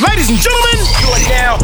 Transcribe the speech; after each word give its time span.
Ladies 0.00 0.30
and 0.30 0.38
gentlemen, 0.38 0.86
you 1.02 1.08
are 1.12 1.28
now 1.28 1.58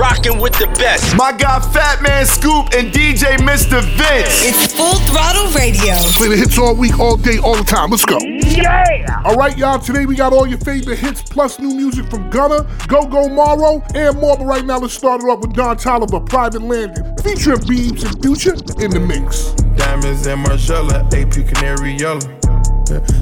rocking 0.00 0.40
with 0.40 0.54
the 0.54 0.66
best. 0.78 1.14
My 1.16 1.32
guy 1.32 1.58
Fatman 1.58 2.24
Scoop 2.24 2.72
and 2.72 2.90
DJ 2.90 3.36
Mr. 3.36 3.82
Vince. 3.82 4.40
It's 4.40 4.72
Full 4.72 4.94
Throttle 5.00 5.52
Radio. 5.52 5.94
Play 6.16 6.28
the 6.28 6.36
hits 6.36 6.58
all 6.58 6.74
week, 6.74 6.98
all 6.98 7.18
day, 7.18 7.36
all 7.38 7.56
the 7.56 7.64
time. 7.64 7.90
Let's 7.90 8.06
go. 8.06 8.18
Yeah. 8.18 9.20
All 9.26 9.34
right, 9.36 9.56
y'all. 9.58 9.78
Today 9.78 10.06
we 10.06 10.16
got 10.16 10.32
all 10.32 10.46
your 10.46 10.58
favorite 10.60 10.98
hits 10.98 11.22
plus 11.22 11.58
new 11.58 11.74
music 11.74 12.08
from 12.08 12.30
Gunna, 12.30 12.66
Go 12.88 13.06
Go 13.06 13.28
Morrow, 13.28 13.82
and 13.94 14.18
more. 14.18 14.38
But 14.38 14.46
right 14.46 14.64
now, 14.64 14.78
let's 14.78 14.94
start 14.94 15.20
it 15.20 15.24
off 15.24 15.40
with 15.40 15.52
Don 15.52 15.76
Toliver, 15.76 16.26
Private 16.26 16.62
Landing, 16.62 17.04
featuring 17.18 17.58
Beebs 17.58 18.06
and 18.06 18.22
Future 18.22 18.54
in 18.82 18.92
the 18.92 19.00
mix. 19.00 19.52
Diamonds 19.76 20.26
and 20.26 20.46
Margiela, 20.46 21.04
AP 21.12 21.54
Canary 21.54 21.92
Yellow. 21.98 22.20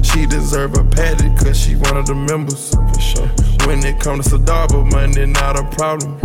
She 0.03 0.25
deserve 0.25 0.77
a 0.77 0.83
paddock 0.85 1.37
cause 1.39 1.59
she 1.59 1.75
one 1.75 1.97
of 1.97 2.05
the 2.05 2.15
members. 2.15 2.69
For 2.73 3.01
sure. 3.01 3.52
When 3.65 3.85
it 3.85 3.99
comes 3.99 4.29
to 4.29 4.37
Sadaba, 4.37 4.91
money 4.91 5.25
not 5.25 5.57
a 5.57 5.63
problem. 5.75 6.19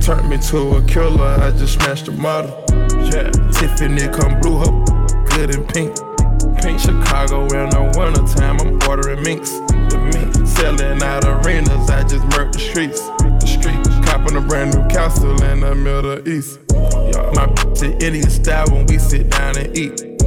Turned 0.00 0.28
me 0.28 0.38
to 0.38 0.76
a 0.76 0.84
killer, 0.86 1.24
I 1.24 1.50
just 1.52 1.74
smashed 1.74 2.06
the 2.06 2.12
model. 2.12 2.50
Yeah. 3.10 3.30
Tiffany 3.52 4.08
come 4.08 4.40
blue, 4.40 4.58
her 4.58 5.24
good 5.30 5.54
and 5.54 5.68
pink. 5.68 5.94
Pink 6.62 6.80
Chicago 6.80 7.42
in 7.44 7.70
the 7.70 7.94
wintertime, 7.96 8.60
I'm 8.60 8.78
ordering 8.88 9.22
minks. 9.22 9.50
The 9.90 9.98
mink 10.12 10.46
selling 10.46 11.02
out 11.02 11.24
arenas, 11.24 11.90
I 11.90 12.02
just 12.02 12.24
murked 12.34 12.52
the 12.52 12.58
streets. 12.58 13.00
The 13.00 13.46
streets, 13.46 13.88
copping 14.08 14.36
a 14.36 14.40
brand 14.40 14.74
new 14.74 14.86
castle 14.88 15.40
in 15.44 15.60
the 15.60 15.74
Middle 15.74 16.28
East. 16.28 16.58
My 17.34 17.46
bitch 17.46 18.02
Indian 18.02 18.30
style 18.30 18.66
when 18.70 18.86
we 18.86 18.98
sit 18.98 19.30
down 19.30 19.56
and 19.58 19.76
eat. 19.76 20.17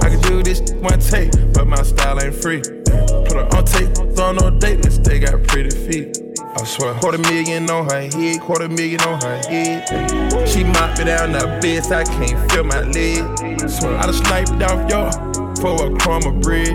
I 0.00 0.08
can 0.10 0.20
do 0.22 0.42
this 0.42 0.60
one 0.72 0.98
take, 1.00 1.30
but 1.52 1.66
my 1.66 1.82
style 1.82 2.20
ain't 2.20 2.34
free. 2.34 2.60
Put 2.60 3.32
her 3.32 3.48
on 3.56 3.64
tape, 3.64 3.94
throw 4.14 4.32
no 4.32 4.50
dateless, 4.50 4.98
they 4.98 5.18
got 5.18 5.42
pretty 5.44 5.70
feet. 5.70 6.18
I 6.56 6.64
swear, 6.64 6.94
quarter 6.94 7.18
million 7.18 7.68
on 7.68 7.90
her 7.90 8.02
head, 8.02 8.40
quarter 8.40 8.68
million 8.68 9.00
on 9.00 9.20
her 9.22 9.36
head. 9.48 10.48
She 10.48 10.64
mopped 10.64 10.98
me 10.98 11.06
down 11.06 11.32
bed, 11.60 11.84
so 11.84 11.96
I 11.96 12.04
can't 12.04 12.52
feel 12.52 12.64
my 12.64 12.80
leg. 12.82 13.22
I 13.62 13.66
swear, 13.66 13.98
I 13.98 14.06
done 14.06 14.14
sniped 14.14 14.62
off 14.62 14.88
y'all 14.90 15.10
for 15.56 15.86
a 15.86 15.98
crumb 15.98 16.24
of 16.26 16.40
bread. 16.40 16.74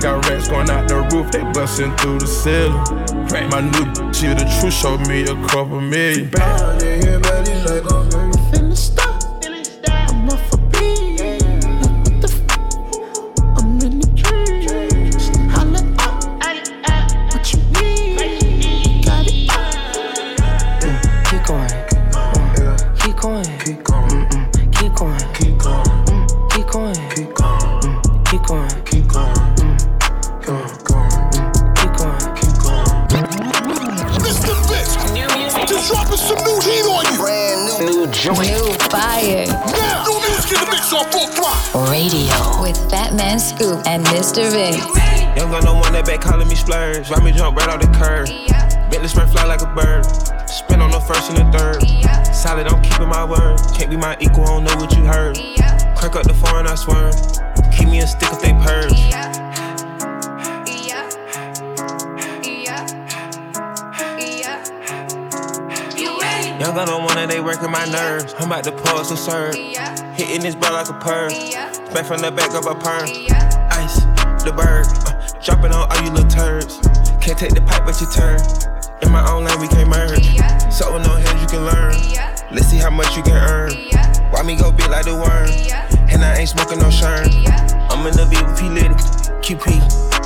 Got 0.00 0.28
rats 0.28 0.48
going 0.48 0.68
out 0.70 0.88
the 0.88 1.00
roof, 1.12 1.30
they 1.30 1.42
busting 1.52 1.96
through 1.96 2.18
the 2.18 2.26
ceiling. 2.26 2.78
My 3.50 3.60
new 3.60 3.86
bitch, 3.92 4.38
the 4.38 4.44
truth 4.60 4.74
showed 4.74 5.06
me 5.08 5.22
a 5.22 5.34
couple 5.48 5.80
million. 5.80 6.30
Radio 41.74 42.60
with 42.60 42.76
Fatman 42.92 43.40
Scoop 43.40 43.80
and 43.86 44.04
Mr. 44.04 44.52
Vince. 44.52 44.76
Young 45.38 45.50
got 45.50 45.64
no 45.64 45.72
one 45.72 45.94
that 45.94 46.04
back 46.04 46.20
calling 46.20 46.46
me 46.46 46.54
splurge. 46.54 47.08
Ride 47.08 47.24
me 47.24 47.32
jump 47.32 47.56
right 47.56 47.68
off 47.68 47.80
the 47.80 47.86
curb. 47.96 48.28
Bentley 48.90 49.08
spread 49.08 49.30
fly 49.30 49.46
like 49.46 49.62
a 49.62 49.72
bird. 49.72 50.04
Spin 50.46 50.82
on 50.82 50.90
the 50.90 51.00
first 51.00 51.30
and 51.30 51.38
the 51.40 51.58
third. 51.58 52.34
Solid, 52.34 52.66
I'm 52.66 52.82
keeping 52.82 53.08
my 53.08 53.24
word. 53.24 53.58
Can't 53.74 53.88
be 53.88 53.96
my 53.96 54.18
equal, 54.20 54.44
I 54.44 54.46
don't 54.48 54.64
know 54.64 54.76
what 54.76 54.94
you 54.94 55.04
heard. 55.06 55.36
Crack 55.96 56.14
up 56.14 56.24
the 56.24 56.34
foreign, 56.34 56.66
I 56.66 56.74
swear. 56.74 57.10
Keep 57.72 57.88
me 57.88 58.00
a 58.00 58.06
stick 58.06 58.28
if 58.30 58.42
they 58.42 58.52
purge. 58.52 59.51
Young 66.62 66.76
gun 66.76 66.88
on 66.90 67.02
one 67.02 67.18
and 67.18 67.28
they 67.28 67.40
working 67.40 67.72
my 67.72 67.84
nerves. 67.86 68.36
I'm 68.38 68.46
about 68.46 68.62
to 68.62 68.70
pause 68.70 69.10
and 69.10 69.18
serve. 69.18 69.52
Hitting 70.14 70.42
this 70.42 70.54
ball 70.54 70.74
like 70.74 70.88
a 70.88 70.92
perm. 70.92 71.30
Back 71.90 72.06
from 72.06 72.22
the 72.22 72.30
back 72.30 72.54
of 72.54 72.70
a 72.70 72.74
perm. 72.78 73.10
Ice, 73.74 73.98
the 74.46 74.54
bird. 74.54 74.86
Uh, 75.02 75.18
dropping 75.42 75.72
on 75.72 75.90
all 75.90 76.04
you 76.04 76.12
little 76.12 76.30
turds. 76.30 76.78
Can't 77.18 77.36
take 77.36 77.58
the 77.58 77.62
pipe, 77.66 77.82
but 77.84 78.00
you 78.00 78.06
turn. 78.14 78.38
In 79.02 79.10
my 79.10 79.28
own 79.28 79.42
lane, 79.42 79.58
we 79.58 79.66
can't 79.66 79.90
merge. 79.90 80.22
So 80.70 80.96
no 81.02 81.18
heads, 81.18 81.42
you 81.42 81.48
can 81.50 81.66
learn. 81.66 81.98
Let's 82.54 82.68
see 82.68 82.78
how 82.78 82.90
much 82.90 83.16
you 83.16 83.24
can 83.24 83.42
earn. 83.42 83.74
Why 84.30 84.44
me 84.44 84.54
go 84.54 84.70
big 84.70 84.86
like 84.86 85.06
the 85.06 85.18
worm? 85.18 85.50
And 86.14 86.22
I 86.22 86.38
ain't 86.38 86.48
smoking 86.48 86.78
no 86.78 86.94
shern. 86.94 87.26
I'm 87.90 88.06
in 88.06 88.14
the 88.14 88.24
VIP 88.30 88.70
lady. 88.70 88.94
QP, 89.42 89.66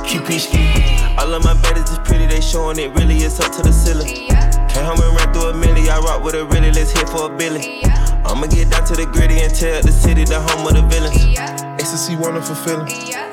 QP 0.05 0.29
ski. 0.37 1.17
All 1.17 1.33
of 1.33 1.43
my 1.43 1.55
baddies 1.65 1.89
is 1.91 1.97
pretty, 2.07 2.27
they 2.27 2.41
showing 2.41 2.77
it 2.77 2.93
really 2.93 3.25
is 3.25 3.39
up 3.39 3.51
to 3.53 3.63
the 3.63 3.73
ceiling. 3.73 4.36
Home 4.85 5.01
and 5.01 5.15
run 5.15 5.33
through 5.33 5.49
a 5.49 5.53
milli, 5.53 5.89
I 5.89 5.99
rock 5.99 6.23
with 6.23 6.35
a 6.35 6.45
really, 6.45 6.71
let's 6.71 6.91
hit 6.91 7.09
for 7.09 7.31
a 7.31 7.35
billion. 7.37 7.83
I'ma 8.25 8.47
get 8.47 8.69
down 8.69 8.85
to 8.85 8.95
the 8.95 9.05
gritty 9.05 9.39
and 9.39 9.53
tell 9.53 9.81
the 9.81 9.91
city 9.91 10.23
the 10.25 10.39
home 10.39 10.67
of 10.67 10.73
the 10.73 10.81
villains. 10.83 11.37
Ecstasy 11.79 12.15
wonderful 12.15 12.55
feeling. 12.55 12.87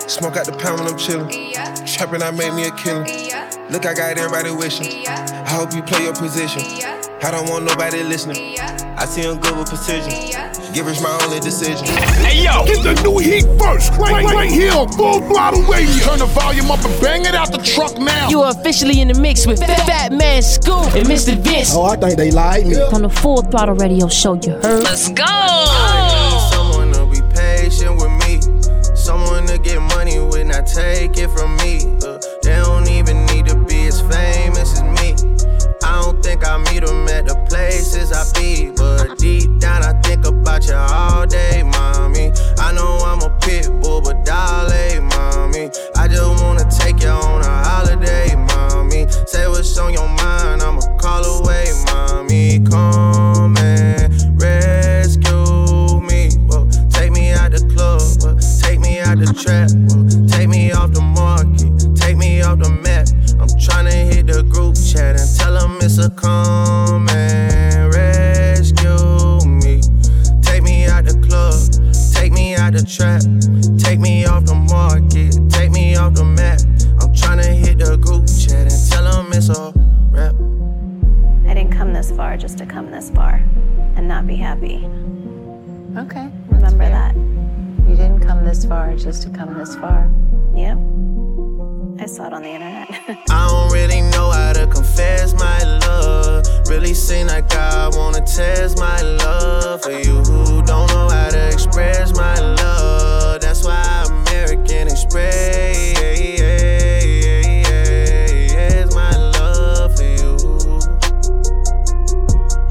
Smoke 0.08 0.36
out 0.36 0.46
the 0.46 0.52
pound 0.52 0.80
when 0.80 0.88
I'm 0.88 0.98
chillin'. 0.98 1.28
Trapping, 1.86 2.22
I 2.22 2.30
made 2.30 2.54
me 2.54 2.66
a 2.66 2.70
killing. 2.72 3.06
Look, 3.70 3.86
I 3.86 3.94
got 3.94 4.16
everybody 4.16 4.50
wishing. 4.50 5.06
I 5.06 5.50
hope 5.50 5.74
you 5.74 5.82
play 5.82 6.04
your 6.04 6.14
position. 6.14 6.62
I 7.24 7.30
don't 7.30 7.48
want 7.48 7.64
nobody 7.64 8.02
listening. 8.02 8.58
I 8.60 9.06
see 9.06 9.22
him 9.22 9.40
good 9.40 9.56
with 9.56 9.70
precision. 9.70 10.12
Giver's 10.74 11.00
my 11.00 11.18
only 11.22 11.40
decision. 11.40 11.86
Hey 11.86 12.44
yo, 12.44 12.66
get 12.66 12.84
the 12.84 13.00
new 13.02 13.16
heat 13.16 13.46
first, 13.58 13.92
right, 13.92 14.24
right, 14.24 14.34
right 14.34 14.50
here, 14.50 14.72
full 14.72 15.20
throttle 15.22 15.62
radio. 15.62 16.04
Turn 16.04 16.18
the 16.18 16.26
volume 16.26 16.70
up 16.70 16.84
and 16.84 17.00
bang 17.00 17.24
it 17.24 17.34
out 17.34 17.50
the 17.50 17.58
truck 17.58 17.96
now. 17.96 18.28
You 18.28 18.42
are 18.42 18.50
officially 18.50 19.00
in 19.00 19.08
the 19.08 19.14
mix 19.14 19.46
with 19.46 19.60
Fatman 19.60 20.42
Scoop 20.42 20.94
and 20.94 21.08
Mr. 21.08 21.34
Vince. 21.38 21.70
Oh, 21.74 21.84
I 21.84 21.96
think 21.96 22.18
they 22.18 22.30
like 22.30 22.66
me. 22.66 22.78
On 22.92 23.00
the 23.00 23.08
full 23.08 23.40
throttle 23.40 23.76
radio 23.76 24.06
show, 24.08 24.34
you 24.34 24.52
heard. 24.52 24.82
Let's 24.82 25.08
go. 25.08 25.24
I 25.24 26.28
need 26.28 26.52
someone 26.52 26.92
to 26.92 27.06
be 27.06 27.26
patient 27.34 27.96
with 27.96 28.12
me. 28.20 28.94
Someone 28.94 29.46
to 29.46 29.56
get 29.56 29.80
money 29.80 30.18
with, 30.18 30.46
not 30.46 30.66
take 30.66 31.16
it 31.16 31.30
from 31.30 31.56
me. 31.56 31.93
Think 36.34 36.48
I 36.48 36.58
meet 36.58 36.84
them 36.84 37.06
at 37.08 37.26
the 37.26 37.36
places 37.48 38.12
I 38.12 38.24
be. 38.34 38.70
But 38.70 39.18
deep 39.18 39.58
down, 39.58 39.82
I 39.82 39.92
think 40.02 40.26
about 40.26 40.66
you 40.66 40.74
all 40.74 41.26
day, 41.26 41.62
mommy. 41.62 42.32
I 42.58 42.72
know 42.72 42.98
I'm 43.06 43.22
a 43.22 43.30
pit 43.40 43.68
bull, 43.80 44.00
but 44.00 44.24
darling, 44.24 45.06
mommy. 45.08 45.70
I 45.96 46.08
just 46.08 46.42
wanna 46.42 46.68
take 46.70 47.02
you 47.02 47.10
on 47.10 47.42
a 47.42 47.64
holiday, 47.68 48.34
mommy. 48.34 49.06
Say 49.26 49.46
what's 49.46 49.78
on 49.78 49.92
your 49.92 50.08
mind, 50.08 50.62
I'ma 50.62 50.80
call 50.98 51.24
away, 51.24 51.66
mommy. 51.86 52.60
Come 52.60 53.56
and 53.58 54.40
rescue 54.40 56.00
me. 56.00 56.30
Whoa, 56.48 56.68
take 56.90 57.12
me 57.12 57.30
out 57.30 57.52
the 57.52 57.62
club, 57.74 58.02
whoa, 58.22 58.34
take 58.60 58.80
me 58.80 58.98
out 58.98 59.18
the 59.18 59.30
trap, 59.32 59.70
whoa, 59.88 60.03
tell 66.08 66.18
them 66.18 66.18
it's 66.20 66.20
a 66.20 66.20
come 66.20 67.08
and 67.10 67.94
rescue 67.94 69.46
me. 69.46 69.80
Take 70.42 70.62
me 70.62 70.86
out 70.86 71.04
the 71.04 71.18
club, 71.26 71.54
take 72.14 72.32
me 72.32 72.56
out 72.56 72.72
the 72.72 72.82
trap, 72.84 73.22
take 73.78 74.00
me 74.00 74.24
off 74.26 74.44
the 74.44 74.54
market, 74.54 75.36
take 75.50 75.70
me 75.70 75.96
off 75.96 76.14
the 76.14 76.24
map. 76.24 76.60
I'm 77.00 77.12
tryna 77.12 77.54
hit 77.54 77.78
the 77.78 77.96
group 77.96 78.26
chat 78.26 78.72
and 78.72 78.90
tell 78.90 79.04
them 79.04 79.32
it's 79.32 79.48
a 79.48 79.72
rap. 80.10 80.34
I 81.46 81.54
didn't 81.54 81.72
come 81.72 81.92
this 81.92 82.10
far 82.10 82.36
just 82.36 82.58
to 82.58 82.66
come 82.66 82.90
this 82.90 83.10
far 83.10 83.42
and 83.96 84.08
not 84.08 84.26
be 84.26 84.36
happy. 84.36 84.84
Okay. 85.96 86.28
Remember 86.48 86.88
that. 86.88 87.14
You 87.88 87.96
didn't 87.96 88.20
come 88.20 88.44
this 88.44 88.64
far 88.64 88.96
just 88.96 89.22
to 89.22 89.30
come 89.30 89.54
this 89.54 89.76
far. 89.76 90.10
Yep. 90.54 90.78
I 92.00 92.06
saw 92.06 92.26
it 92.26 92.32
on 92.32 92.42
the 92.42 92.48
internet. 92.48 92.88
I 93.30 93.48
don't 93.48 93.72
really 93.72 94.00
know 94.10 94.30
how 94.30 94.43
Really 96.68 96.94
seem 96.94 97.26
like 97.28 97.54
I 97.54 97.88
wanna 97.92 98.20
test 98.26 98.78
my 98.78 99.00
love 99.02 99.82
for 99.82 99.92
you 99.92 100.22
who 100.22 100.62
don't 100.62 100.88
know 100.88 101.08
how 101.08 101.30
to 101.30 101.46
express 101.48 102.14
my 102.16 102.38
love. 102.40 103.40
That's 103.40 103.64
why 103.64 103.82
I'm 103.86 104.26
American 104.26 104.88
Express 104.88 105.94
my 108.94 109.16
love 109.16 109.96
for 109.96 110.04
you. 110.04 110.36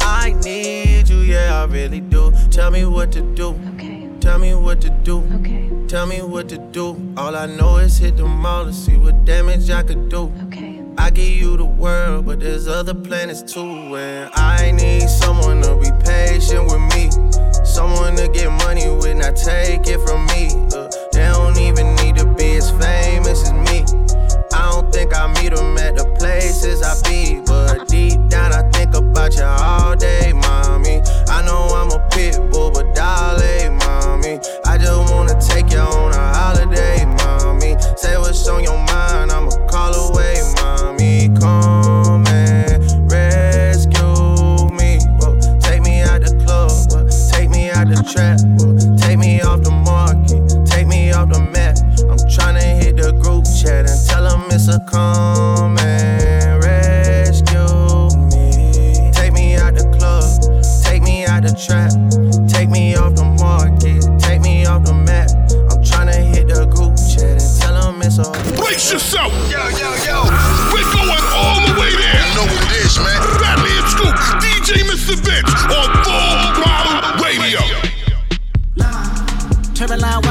I 0.01 0.33
need 0.43 1.09
you, 1.09 1.17
yeah, 1.19 1.61
I 1.61 1.65
really 1.65 1.99
do. 2.01 2.31
Tell 2.49 2.71
me 2.71 2.85
what 2.85 3.11
to 3.13 3.21
do. 3.21 3.49
okay. 3.75 4.09
Tell 4.19 4.39
me 4.39 4.53
what 4.55 4.81
to 4.81 4.89
do. 4.89 5.23
Okay. 5.35 5.69
Tell 5.87 6.05
me 6.05 6.21
what 6.21 6.49
to 6.49 6.57
do. 6.57 7.13
All 7.17 7.35
I 7.35 7.45
know 7.45 7.77
is 7.77 7.97
hit 7.97 8.17
the 8.17 8.25
mall 8.25 8.65
to 8.65 8.73
see 8.73 8.95
what 8.95 9.25
damage 9.25 9.69
I 9.69 9.83
could 9.83 10.09
do. 10.09 10.31
Okay. 10.45 10.52
I 11.03 11.09
give 11.09 11.27
you 11.27 11.57
the 11.57 11.65
world, 11.65 12.27
but 12.27 12.39
there's 12.39 12.65
other 12.65 12.93
planets 12.93 13.41
too. 13.41 13.59
And 13.97 14.31
I 14.35 14.71
need 14.71 15.09
someone 15.09 15.61
to 15.63 15.75
be 15.75 15.91
patient 16.01 16.63
with 16.63 16.79
me. 16.95 17.11
Someone 17.65 18.15
to 18.15 18.29
get 18.29 18.49
money 18.63 18.87
when 18.87 19.21
I 19.21 19.33
take 19.33 19.85
it 19.85 19.99
from 20.07 20.25
me. 20.27 20.47
Uh, 20.73 20.89
they 21.11 21.27
don't 21.27 21.57
even 21.57 21.93
need 21.95 22.15
to 22.19 22.25
be 22.35 22.55
as 22.55 22.71
famous 22.71 23.43
as 23.43 23.51
me. 23.51 23.83
I 24.53 24.71
don't 24.71 24.93
think 24.93 25.13
I 25.13 25.27
meet 25.41 25.53
them 25.53 25.77
at 25.77 25.97
the 25.97 26.05
places 26.17 26.81
I 26.81 26.95
be. 27.03 27.41
But 27.45 27.89
deep 27.89 28.29
down, 28.29 28.53
I 28.53 28.63
think 28.69 28.95
about 28.95 29.35
you 29.35 29.43
all 29.43 29.97
day, 29.97 30.31
mommy. 30.31 31.01
I 31.27 31.43
know 31.43 31.67
I'm 31.67 31.91
a 31.91 31.99
pit 32.11 32.39
bull, 32.49 32.71
but 32.71 32.95
darling, 32.95 33.75
mommy. 33.79 34.39
I 34.65 34.77
just 34.77 35.11
wanna 35.11 35.35
take 35.41 35.69
you 35.69 35.79
on 35.79 36.13
a 36.13 36.33
holiday, 36.33 37.03
mommy. 37.03 37.75
Say 37.97 38.15
what's 38.17 38.47
on 38.47 38.63
your 38.63 38.77
mind, 38.77 39.33
I'ma 39.33 39.51
call 39.67 39.93
away. 39.93 40.42
Come 41.43 42.23
rescue 43.09 44.69
me. 44.77 44.97
Take 45.59 45.81
me 45.81 46.01
out 46.01 46.21
the 46.21 46.41
club, 46.45 47.09
take 47.33 47.49
me 47.49 47.69
out 47.69 47.89
the 47.89 48.01
trap, 48.13 48.39
take 48.97 49.19
me 49.19 49.41
off 49.41 49.61
the 49.61 49.71
market, 49.71 50.65
take 50.65 50.87
me 50.87 51.11
off 51.11 51.27
the 51.27 51.41
map. 51.41 51.77
I'm 52.09 52.17
tryna 52.31 52.81
hit 52.81 52.95
the 52.95 53.11
group 53.11 53.43
chat 53.43 53.89
and 53.89 54.07
tell 54.07 54.23
them 54.23 54.49
it's 54.51 54.69
a 54.69 54.79
come 54.89 55.77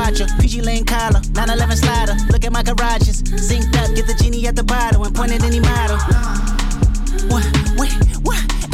Watcher, 0.02 0.26
PG 0.40 0.62
Lane 0.62 0.84
collar, 0.84 1.20
911 1.32 1.76
slider. 1.76 2.16
Look 2.28 2.44
at 2.44 2.50
my 2.50 2.64
garages. 2.64 3.22
Synced 3.22 3.76
up, 3.76 3.94
get 3.94 4.08
the 4.08 4.14
genie 4.20 4.48
at 4.48 4.56
the 4.56 4.64
bottle 4.64 5.04
and 5.04 5.14
point 5.14 5.30
at 5.30 5.44
any 5.44 5.60
model. 5.60 5.96
What, 7.30 7.44
what, 7.76 7.92
what? 8.24 8.71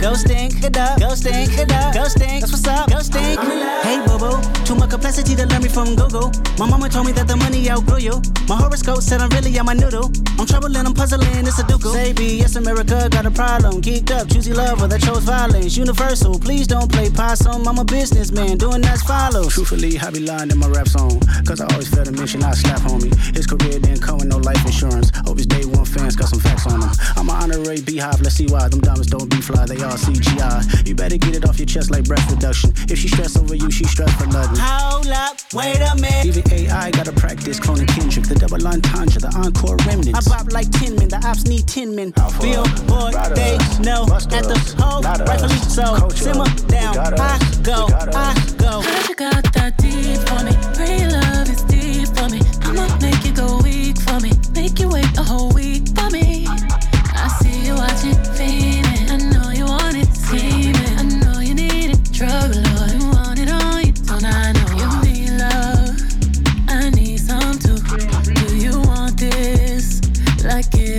Go 0.00 0.14
stink, 0.14 0.62
it 0.62 0.76
up, 0.76 1.00
go 1.00 1.14
stink, 1.14 1.58
it 1.58 1.72
up, 1.72 1.94
go 1.94 2.04
stink. 2.04 2.40
That's 2.40 2.52
what's 2.52 2.66
up, 2.68 2.90
go 2.90 3.00
stink. 3.00 3.40
Hey, 3.82 3.98
boo, 4.06 4.40
too 4.64 4.74
much 4.74 4.90
complexity 4.90 5.34
to 5.36 5.46
learn 5.46 5.62
me 5.62 5.68
from 5.68 5.96
Google. 5.96 6.30
My 6.58 6.68
mama 6.68 6.88
told 6.88 7.06
me 7.06 7.12
that 7.12 7.26
the 7.26 7.36
money 7.36 7.70
outgrew 7.70 7.98
you. 7.98 8.22
My 8.48 8.56
horoscope 8.56 9.02
said 9.02 9.20
I'm 9.20 9.30
really 9.30 9.58
on 9.58 9.66
my 9.66 9.74
noodle. 9.74 10.10
I'm 10.38 10.46
troubling, 10.46 10.86
I'm 10.86 10.94
puzzling, 10.94 11.46
it's 11.46 11.58
a 11.58 11.66
ducal. 11.66 11.92
Say 11.92 12.12
B, 12.12 12.38
yes, 12.38 12.56
America 12.56 13.08
got 13.10 13.26
a 13.26 13.30
problem. 13.30 13.80
Geeked 13.80 14.10
up, 14.10 14.28
choosy 14.28 14.52
lover 14.52 14.86
that 14.86 15.00
chose 15.00 15.24
violence. 15.24 15.76
Universal, 15.76 16.38
please 16.40 16.66
don't 16.66 16.90
play 16.92 17.10
possum. 17.10 17.66
I'm 17.66 17.78
a 17.78 17.84
businessman, 17.84 18.58
doing 18.58 18.84
as 18.84 19.02
follows. 19.02 19.54
Truthfully, 19.54 19.98
I 19.98 20.10
be 20.10 20.20
lying 20.20 20.50
in 20.50 20.58
my 20.58 20.68
rap 20.68 20.88
song. 20.88 21.20
Cause 21.46 21.60
I 21.60 21.66
always 21.72 21.88
felt 21.88 22.08
a 22.08 22.12
mission, 22.12 22.42
I 22.44 22.52
slap 22.52 22.80
homie. 22.80 23.14
His 23.34 23.46
career 23.46 23.78
didn't 23.80 24.02
come 24.02 24.18
with 24.18 24.28
no 24.28 24.36
life 24.38 24.64
insurance. 24.66 25.10
Hope 25.24 25.38
his 25.38 25.46
day 25.46 25.64
one 25.64 25.84
fans 25.84 26.16
got 26.16 26.28
some 26.28 26.40
facts 26.40 26.66
on 26.66 26.82
him. 26.82 26.90
I'm 27.16 27.28
an 27.28 27.36
honorary 27.36 27.80
beehive, 27.80 28.20
let's 28.20 28.36
see 28.36 28.46
why. 28.46 28.68
Them 28.68 28.80
diamonds 28.80 29.08
don't 29.08 29.30
be 29.30 29.40
fly, 29.46 29.64
they 29.64 29.80
all 29.82 29.96
CGI. 29.96 30.86
You 30.86 30.94
better 30.94 31.16
get 31.16 31.36
it 31.36 31.48
off 31.48 31.58
your 31.58 31.66
chest 31.66 31.90
like 31.90 32.04
breath 32.04 32.28
reduction. 32.30 32.72
If 32.90 32.98
she 32.98 33.08
stress 33.08 33.36
over 33.36 33.54
you, 33.54 33.70
she 33.70 33.84
stress 33.84 34.12
for 34.20 34.26
nothing. 34.26 34.58
Hold 34.58 35.06
up, 35.08 35.36
wait 35.54 35.80
a 35.80 35.94
minute. 35.94 36.26
Even 36.26 36.44
AI 36.52 36.90
gotta 36.90 37.12
practice 37.12 37.60
cloning 37.60 37.88
Kendrick. 37.88 38.26
The 38.26 38.34
double 38.34 38.66
entendre, 38.66 39.20
the 39.20 39.32
encore 39.38 39.76
remnants. 39.86 40.18
I 40.18 40.36
bop 40.36 40.52
like 40.52 40.70
10 40.70 40.96
men, 40.96 41.08
the 41.08 41.22
ops 41.24 41.46
need 41.46 41.66
10 41.68 41.94
men. 41.94 42.10
Billboard, 42.42 43.14
they 43.38 43.56
know 43.86 44.02
at 44.10 44.44
the 44.50 44.58
hole, 44.78 45.02
rightfully 45.02 45.62
so. 45.70 46.08
Simmer 46.10 46.50
down, 46.66 46.96
I 46.98 47.38
go, 47.62 47.86
I 47.94 48.34
go. 48.58 48.82
Heard 48.82 49.08
you 49.08 49.14
got 49.14 49.44
that 49.54 49.78
deep 49.78 50.18
for 50.26 50.42
me. 50.42 50.54
Real 50.74 51.10
love 51.14 51.48
is 51.48 51.62
deep 51.70 52.08
for 52.16 52.28
me. 52.28 52.40
I'ma 52.66 52.86
make 52.98 53.24
you 53.24 53.32
go 53.32 53.60
weak 53.62 53.98
for 54.00 54.18
me. 54.20 54.32
Make 54.52 54.80
you 54.80 54.88
wait 54.88 55.06
a 55.16 55.22
whole 55.22 55.52
week 55.52 55.86
for 55.94 56.10
me. 56.10 56.35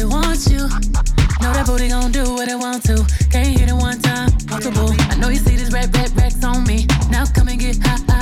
Wants 0.10 0.50
you? 0.50 0.68
Know 1.42 1.54
that 1.54 1.66
booty 1.66 1.90
gon' 1.90 2.12
do 2.12 2.24
what 2.34 2.48
it 2.50 2.58
want 2.58 2.84
to. 2.86 3.06
Can't 3.32 3.48
hit 3.48 3.70
it 3.70 3.74
one 3.74 4.00
time, 4.02 4.30
multiple. 4.50 4.92
I 5.12 5.16
know 5.16 5.30
you 5.30 5.38
see 5.38 5.56
this 5.56 5.72
red, 5.72 5.96
red, 5.96 6.16
racks 6.18 6.44
on 6.44 6.64
me. 6.66 6.88
Now 7.10 7.26
come 7.26 7.48
and 7.48 7.60
get 7.60 7.78
high, 7.82 8.17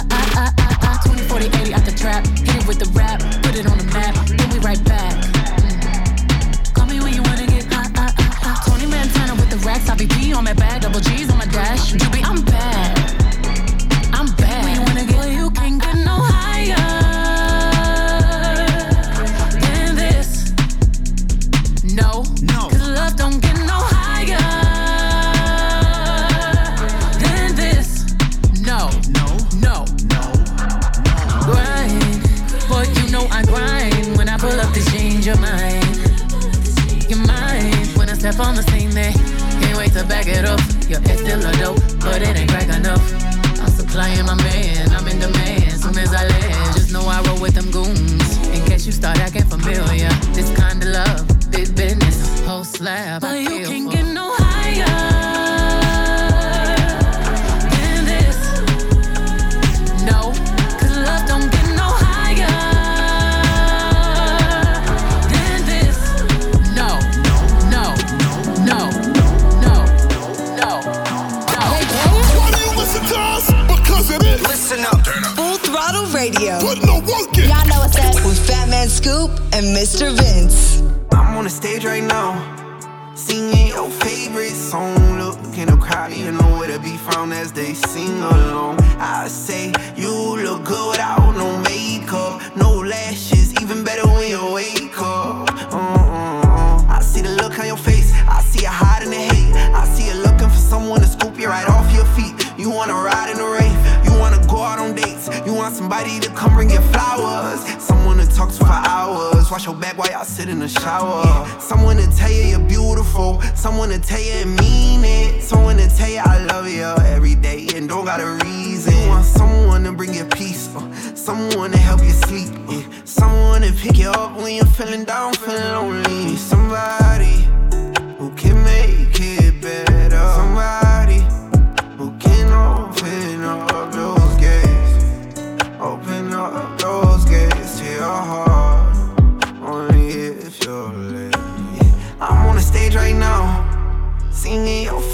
Wash 109.56 109.68
your 109.68 109.76
back 109.76 109.98
while 109.98 110.12
y'all 110.12 110.26
sit 110.26 110.50
in 110.50 110.60
the 110.60 110.68
shower. 110.68 111.24
Someone 111.62 111.96
to 111.96 112.08
tell 112.18 112.30
you 112.30 112.44
you're 112.44 112.60
beautiful, 112.60 113.42
someone 113.56 113.88
to 113.88 114.00
tell 114.02 114.20
you 114.20 114.34
and 114.44 114.54
mean 114.60 115.06
it, 115.06 115.42
someone 115.42 115.78
to 115.78 115.88
tell 115.96 116.10
you 116.10 116.20
I 116.20 116.44
love 116.44 116.68
you 116.68 116.84
every 116.84 117.36
day 117.36 117.66
and 117.74 117.88
don't 117.88 118.04
got 118.04 118.20
a 118.20 118.32
reason. 118.44 118.94
You 118.94 119.08
want 119.08 119.24
someone 119.24 119.86
to 119.86 119.94
bring 119.94 120.14
you 120.14 120.26
peace, 120.26 120.68
uh, 120.76 121.16
someone 121.16 121.72
to 121.72 121.78
help 121.78 122.02
you 122.02 122.10
sleep, 122.10 122.52
yeah. 122.68 122.84
someone 123.06 123.62
to 123.62 123.72
pick 123.72 123.98
you 123.98 124.10
up 124.10 124.36
when 124.36 124.56
you're 124.56 124.66
feeling 124.66 125.06
down, 125.06 125.34
feeling 125.36 125.72
lonely. 125.72 126.36
Somebody 126.36 127.35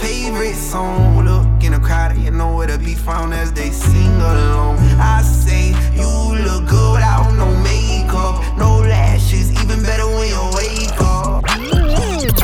favorite 0.01 0.55
song. 0.55 1.25
Look 1.25 1.63
in 1.63 1.71
the 1.73 1.79
crowd, 1.79 2.17
you 2.17 2.31
know 2.31 2.55
where 2.55 2.67
to 2.67 2.77
be 2.77 2.95
found 2.95 3.33
as 3.33 3.51
they 3.53 3.69
sing 3.71 4.15
along. 4.15 4.77
I 4.99 5.21
say, 5.21 5.69
you 5.95 6.07
look 6.43 6.69
good 6.69 6.93
without 6.93 7.31
no 7.35 7.47
makeup, 7.61 8.57
no 8.57 8.79
lashes, 8.79 9.51
even 9.61 9.81
better 9.83 10.05
when 10.05 10.27
you 10.27 10.43
wake 10.55 11.01
up. 11.01 11.43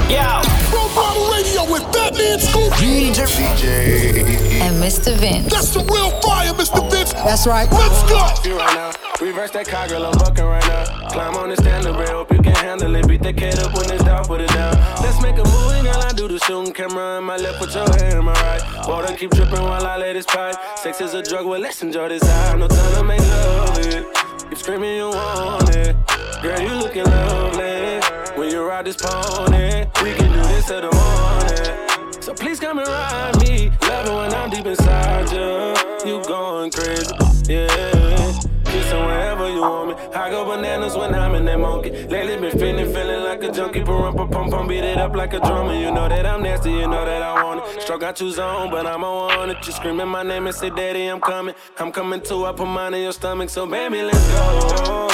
Yo! 0.09 0.41
Bro 0.71 0.87
Bottle 0.95 1.31
Radio 1.33 1.71
with 1.71 1.83
Fatman 1.93 2.39
Scoop. 2.39 2.71
DJ. 2.73 3.25
DJ. 3.25 4.61
And 4.61 4.81
Mr. 4.81 5.13
Vince. 5.15 5.51
That's 5.51 5.73
the 5.73 5.79
real 5.81 6.11
fire, 6.21 6.53
Mr. 6.53 6.89
Vince. 6.89 7.13
That's 7.13 7.45
right. 7.45 7.69
Let's 7.71 8.03
go. 8.09 8.55
Right 8.55 8.75
now. 8.75 8.91
Reverse 9.19 9.51
that 9.51 9.67
car, 9.67 9.87
girl, 9.87 10.05
I'm 10.05 10.17
bucking 10.17 10.45
right 10.45 10.65
now. 10.67 11.09
Climb 11.09 11.35
on 11.35 11.49
the 11.49 11.55
stand 11.57 11.85
rail, 11.85 12.23
hope 12.23 12.26
you 12.26 12.26
can 12.47 12.65
handle 12.65 12.95
it. 12.95 13.07
Beat 13.07 13.21
that 13.23 13.37
cat 13.37 13.59
up 13.59 13.73
when 13.73 13.89
it's 13.91 14.03
down, 14.03 14.23
put 14.25 14.41
it 14.41 14.49
down. 14.49 14.73
Let's 15.01 15.21
make 15.21 15.35
a 15.35 15.43
movie, 15.43 15.81
girl. 15.83 16.01
I 16.01 16.13
do 16.13 16.27
the 16.27 16.39
shooting 16.39 16.73
camera 16.73 17.17
in 17.17 17.23
my 17.23 17.37
left, 17.37 17.59
put 17.59 17.73
your 17.73 17.87
hand 17.97 18.19
in 18.19 18.25
my 18.25 18.33
right. 18.33 18.87
Water 18.87 19.15
keep 19.15 19.31
dripping 19.31 19.61
while 19.61 19.85
I 19.85 19.97
let 19.97 20.13
this 20.13 20.25
pipe. 20.25 20.55
Sex 20.77 21.01
is 21.01 21.13
a 21.13 21.21
drug, 21.21 21.45
well, 21.45 21.59
let's 21.59 21.81
enjoy 21.83 22.09
this 22.09 22.23
high. 22.23 22.57
No 22.57 22.67
time 22.67 22.93
to 22.95 23.03
make 23.03 23.19
love 23.19 23.77
it. 23.79 24.05
Keep 24.49 24.57
screaming, 24.57 24.95
you 24.95 25.09
want 25.09 25.75
it. 25.75 25.95
Girl, 26.41 26.61
you 26.61 26.75
looking 26.75 27.03
lovely. 27.03 27.99
When 28.37 28.51
you 28.51 28.63
ride 28.63 28.85
this 28.85 28.97
pony, 28.97 29.85
we 30.03 30.13
can 30.13 30.31
do 30.31 30.41
this 30.49 30.67
till 30.67 30.81
the 30.81 30.91
morning. 30.93 32.21
So 32.21 32.33
please 32.33 32.59
come 32.59 32.79
and 32.79 32.87
ride 32.87 33.39
me. 33.41 33.71
Love 33.81 34.07
it 34.07 34.13
when 34.13 34.33
I'm 34.33 34.49
deep 34.49 34.65
inside 34.65 35.31
you. 35.31 36.09
You 36.09 36.23
going 36.25 36.71
crazy, 36.71 37.13
yeah. 37.49 38.46
Kissing 38.87 39.05
wherever 39.05 39.49
you 39.49 39.59
want 39.59 39.89
me. 39.89 39.95
I 40.15 40.29
go 40.29 40.45
bananas 40.45 40.95
when 40.95 41.13
I'm 41.13 41.35
in 41.35 41.43
that 41.43 41.59
monkey. 41.59 41.91
Lately 42.07 42.37
been 42.37 42.57
feeling, 42.57 42.85
feeling 42.93 43.21
like 43.21 43.43
a 43.43 43.51
junkie. 43.51 43.83
Pum, 43.83 44.15
pum, 44.15 44.29
pum, 44.29 44.49
pum, 44.49 44.65
beat 44.65 44.85
it 44.85 44.97
up 44.97 45.13
like 45.13 45.33
a 45.33 45.39
drummer. 45.39 45.73
You 45.73 45.91
know 45.91 46.07
that 46.07 46.25
I'm 46.25 46.41
nasty, 46.41 46.71
you 46.71 46.87
know 46.87 47.03
that 47.03 47.21
I 47.21 47.43
want 47.43 47.67
it. 47.67 47.81
Struck 47.81 48.03
out 48.03 48.15
two 48.15 48.31
zone, 48.31 48.71
but 48.71 48.87
I'm 48.87 49.03
on 49.03 49.49
it. 49.49 49.57
You 49.65 49.73
screaming 49.73 50.07
my 50.07 50.23
name 50.23 50.47
and 50.47 50.55
say, 50.55 50.69
Daddy, 50.69 51.07
I'm 51.07 51.19
coming. 51.19 51.53
I'm 51.77 51.91
coming 51.91 52.21
too. 52.21 52.45
I 52.45 52.53
put 52.53 52.67
mine 52.67 52.93
in 52.93 53.01
your 53.01 53.11
stomach, 53.11 53.49
so 53.49 53.67
baby, 53.67 54.03
let's 54.03 54.25
go. 54.31 55.07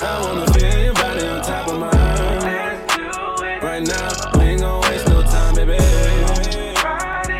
I 0.00 0.20
wanna 0.22 0.50
feel 0.54 0.78
your 0.82 0.94
body 0.94 1.26
on 1.26 1.42
top 1.42 1.68
of 1.68 1.78
mine. 1.78 3.60
Right 3.60 3.86
now, 3.86 4.38
we 4.38 4.44
ain't 4.52 4.62
gon' 4.62 4.80
waste 4.88 5.06
no 5.06 5.20
time, 5.22 5.54
baby. 5.54 5.76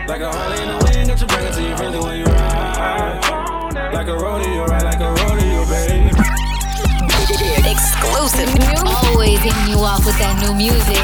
Like 0.07 0.21
a 0.21 0.31
Harley 0.31 0.61
in 0.61 0.69
the 0.69 0.85
wind, 0.85 1.09
got 1.09 1.19
you 1.19 1.27
bring 1.27 1.51
to 1.51 1.63
your 1.63 1.77
friends 1.79 2.05
when 2.05 2.19
you 2.19 2.25
ride. 2.27 3.91
Like 3.95 4.09
a 4.09 4.15
rodeo, 4.15 4.67
ride 4.67 4.83
like 4.83 5.01
a. 5.01 5.20
Exclusive. 7.71 8.51
Always 8.83 9.39
hitting 9.39 9.69
you 9.71 9.79
off 9.79 10.05
with 10.05 10.19
that 10.19 10.35
new 10.43 10.55
music. 10.59 10.99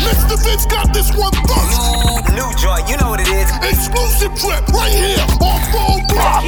Mr. 0.00 0.40
Vince 0.40 0.64
got 0.64 0.88
this 0.94 1.12
one 1.12 1.32
first. 1.44 2.32
New 2.32 2.48
joint, 2.56 2.88
you 2.88 2.96
know 2.96 3.12
what 3.12 3.20
it 3.20 3.28
is. 3.28 3.52
Exclusive 3.60 4.32
trip 4.32 4.64
right 4.72 4.88
here 4.88 5.20
on 5.44 5.60
Full 5.68 6.00
Block. 6.08 6.40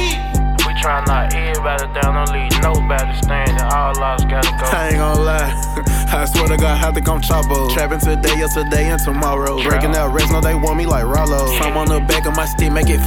We 0.65 0.73
try 0.81 1.05
not 1.05 1.35
everybody 1.37 1.85
down, 1.93 2.17
don't 2.17 2.33
leave 2.33 2.49
nobody 2.65 3.13
standing. 3.21 3.61
All 3.69 3.93
lost 4.01 4.27
gotta 4.27 4.49
go. 4.57 4.65
I 4.73 4.89
ain't 4.89 4.97
gonna 4.97 5.21
lie. 5.21 5.53
I 6.17 6.25
swear 6.25 6.47
to 6.47 6.57
God, 6.57 6.73
I 6.73 6.75
have 6.75 6.95
to 6.95 7.01
come 7.01 7.21
choppo. 7.21 7.69
Trapping 7.71 7.99
today, 7.99 8.41
yesterday, 8.41 8.89
and 8.89 8.99
tomorrow. 8.99 9.61
Breaking 9.61 9.95
out 9.95 10.11
rest, 10.11 10.31
no, 10.31 10.41
they 10.41 10.55
want 10.55 10.77
me 10.77 10.87
like 10.87 11.05
Rollo. 11.05 11.45
Some 11.61 11.77
on 11.77 11.87
the 11.89 11.99
back 12.01 12.25
of 12.25 12.35
my 12.35 12.45
stick, 12.45 12.71
make 12.73 12.89
it. 12.89 13.01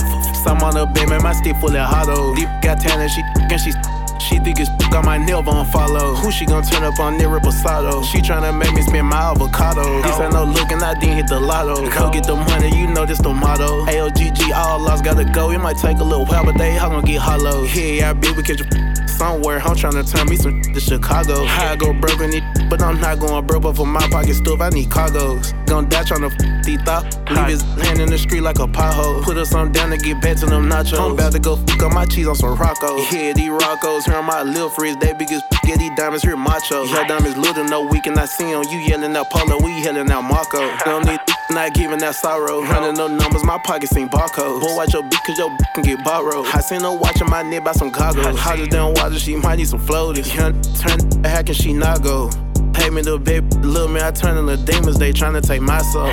Some 0.47 0.62
on 0.62 0.75
the 0.75 0.87
bed, 0.87 1.09
make 1.09 1.23
my 1.23 1.33
stick 1.33 1.57
full 1.57 1.75
of 1.75 1.90
hollow. 1.90 2.37
Deep 2.37 2.49
got 2.62 2.78
talent, 2.78 3.11
she 3.11 3.23
and 3.50 3.61
she. 3.61 3.73
She 4.33 4.39
think 4.39 4.61
it's 4.61 4.71
got 4.89 5.05
my 5.05 5.19
nail 5.19 5.45
on 5.47 5.67
follow. 5.67 6.15
Who 6.15 6.33
she 6.33 6.47
gon' 6.47 6.62
turn 6.62 6.83
up 6.85 6.99
on 6.99 7.19
near 7.19 7.29
Reposado? 7.29 8.03
She 8.03 8.19
tryna 8.19 8.57
make 8.57 8.73
me 8.73 8.81
spend 8.81 9.07
my 9.07 9.31
avocado. 9.31 10.01
This 10.01 10.19
ain't 10.19 10.33
no 10.33 10.45
looking, 10.45 10.83
I 10.83 10.95
didn't 10.95 11.17
hit 11.17 11.27
the 11.27 11.39
lotto. 11.39 11.91
Go 11.91 12.11
get 12.11 12.25
the 12.25 12.37
money, 12.37 12.75
you 12.75 12.87
know 12.87 13.05
this 13.05 13.19
the 13.19 13.29
motto. 13.29 13.85
AOGG, 13.85 14.55
all 14.55 14.79
lost, 14.81 15.05
gotta 15.05 15.27
go. 15.27 15.51
It 15.51 15.59
might 15.59 15.77
take 15.77 15.99
a 15.99 16.05
little 16.05 16.25
while, 16.25 16.47
but 16.47 16.57
they 16.57 16.79
all 16.79 16.89
gon' 16.89 17.05
get 17.05 17.21
hollow. 17.21 17.65
Yeah, 17.65 18.11
I 18.11 18.12
bet 18.15 18.35
we 18.35 18.43
catch 18.43 18.62
a 18.62 18.92
somewhere. 19.23 19.61
I'm 19.61 19.76
tryna 19.76 20.02
turn 20.11 20.29
me 20.29 20.37
some 20.37 20.61
to 20.75 20.81
Chicago. 20.81 21.45
I 21.45 21.76
go 21.76 21.93
broke 21.93 22.21
in 22.21 22.33
it, 22.35 22.45
but 22.69 22.83
I'm 22.83 23.00
not 23.00 23.21
going 23.21 23.47
broke. 23.47 23.62
But 23.62 23.76
for 23.76 23.87
my 23.87 24.07
pocket 24.09 24.35
stuff, 24.35 24.61
I 24.61 24.71
need 24.71 24.88
cargos. 24.88 25.55
Gon' 25.67 25.88
die 25.88 26.02
tryna 26.02 26.31
f 26.33 26.64
these 26.64 26.83
thought. 26.83 27.05
Leave 27.31 27.47
his 27.55 27.62
hand 27.85 28.00
in 28.00 28.11
the 28.11 28.19
street 28.19 28.41
like 28.41 28.59
a 28.59 28.67
pothole. 28.67 29.23
Put 29.23 29.37
us 29.37 29.50
some 29.50 29.71
down 29.71 29.91
to 29.91 29.97
get 29.97 30.21
back 30.21 30.37
to 30.38 30.47
them 30.47 30.69
nachos. 30.69 30.99
I'm 30.99 31.12
about 31.12 31.33
to 31.33 31.38
go 31.38 31.57
fuck 31.57 31.83
up 31.85 31.93
my 31.93 32.05
cheese 32.07 32.26
on 32.26 32.35
some 32.35 32.57
Rocco. 32.57 32.99
Yeah, 33.12 33.33
these 33.33 33.50
Roccos, 33.50 34.05
here 34.05 34.17
on 34.17 34.25
my 34.25 34.43
lil 34.43 34.69
frizz. 34.71 34.97
They 34.97 35.12
big 35.12 35.31
as 35.31 35.43
get 35.64 35.79
these 35.79 35.95
diamonds 35.97 36.25
here 36.25 36.37
macho. 36.37 36.85
Your 36.85 37.05
diamonds 37.07 37.37
little, 37.37 37.64
no 37.64 37.83
we 37.87 38.00
cannot 38.00 38.29
see 38.29 38.55
on 38.55 38.69
you 38.71 38.79
yelling 38.79 39.17
out 39.17 39.31
Polo, 39.31 39.62
we 39.62 39.83
yelling 39.83 40.11
out 40.11 40.23
Marco. 40.23 40.61
Don't 40.85 41.07
need 41.07 41.21
not 41.51 41.75
giving 41.75 41.99
that 41.99 42.15
sorrow. 42.15 42.63
Running 42.63 42.95
no 42.95 43.09
numbers, 43.09 43.45
my 43.45 43.59
pockets 43.65 43.97
ain't 43.97 44.11
barcodes. 44.11 44.61
Boy, 44.61 44.77
watch 44.77 44.93
your 44.93 45.03
beat, 45.03 45.21
cause 45.27 45.39
your 45.39 45.51
beat 45.51 45.69
can 45.75 45.83
get 45.85 46.05
borrowed. 46.05 46.47
I 46.47 46.61
seen 46.61 46.81
her 46.81 46.97
watching 46.97 47.29
my 47.29 47.43
neck 47.43 47.65
by 47.65 47.73
some 47.73 47.91
goggles. 47.91 48.39
Hotter 48.39 48.67
than 48.67 48.95
water, 48.95 49.19
she 49.19 49.37
might 49.37 49.57
need 49.57 49.69
some 49.69 49.81
floaties. 49.81 50.35
Young 50.35 50.61
turn, 50.81 51.25
how 51.25 51.43
can 51.43 51.55
she 51.55 51.73
not 51.73 52.03
go? 52.03 52.31
Pay 52.73 52.91
me 52.91 53.03
the 53.03 53.19
big 53.19 53.45
little 53.65 53.89
man, 53.89 54.03
I 54.03 54.11
turn 54.11 54.39
into 54.39 54.57
demons, 54.65 54.99
they 54.99 55.13
tryna 55.13 55.43
take 55.43 55.61
my 55.61 55.79
soul. 55.93 56.11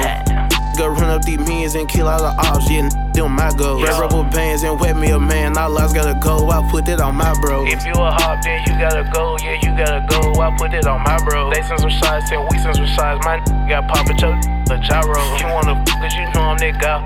Go 0.78 0.88
run 0.88 1.10
up 1.10 1.24
these 1.24 1.40
millions 1.40 1.76
and 1.76 1.90
kill 1.90 2.08
all 2.08 2.20
the 2.20 2.32
ops, 2.48 2.70
yeah, 2.70 2.88
them 3.14 3.32
my 3.32 3.52
goals. 3.58 3.84
Red 3.84 4.00
rubber 4.00 4.24
bands 4.30 4.64
and 4.64 4.80
wet 4.80 4.98
me 4.98 5.10
a 5.10 5.20
man, 5.20 5.58
all 5.58 5.78
I 5.78 5.92
gotta 5.94 6.20
go, 6.22 6.50
I 6.50 6.70
put 6.70 6.88
it 6.88 7.02
on 7.02 7.16
my 7.16 7.34
bro. 7.42 7.66
If 7.66 7.86
you 7.86 7.94
a 7.94 8.12
hop, 8.12 8.44
then 8.44 8.62
you 8.68 8.80
gotta 8.80 9.10
go, 9.14 9.38
yeah, 9.42 9.60
you 9.62 9.76
gotta 9.76 10.06
go. 10.10 10.40
I 10.42 10.56
put 10.58 10.74
it 10.74 10.86
on 10.86 11.04
my 11.04 11.18
bro. 11.26 11.50
They 11.50 11.62
send 11.64 11.80
some 11.80 11.90
shots 11.90 12.32
and 12.32 12.48
we 12.50 12.58
send 12.60 12.76
some 12.76 12.88
shots. 12.88 13.26
My 13.26 13.40
got 13.68 13.88
pop 13.88 14.08
at 14.08 14.22
your 14.22 14.59
the 14.70 14.78
gyro. 14.78 15.18
You 15.38 15.48
wanna 15.52 15.84
cause 16.00 16.14
you 16.14 16.26
know 16.34 16.54
I'm 16.54 16.58
nigga. 16.58 17.02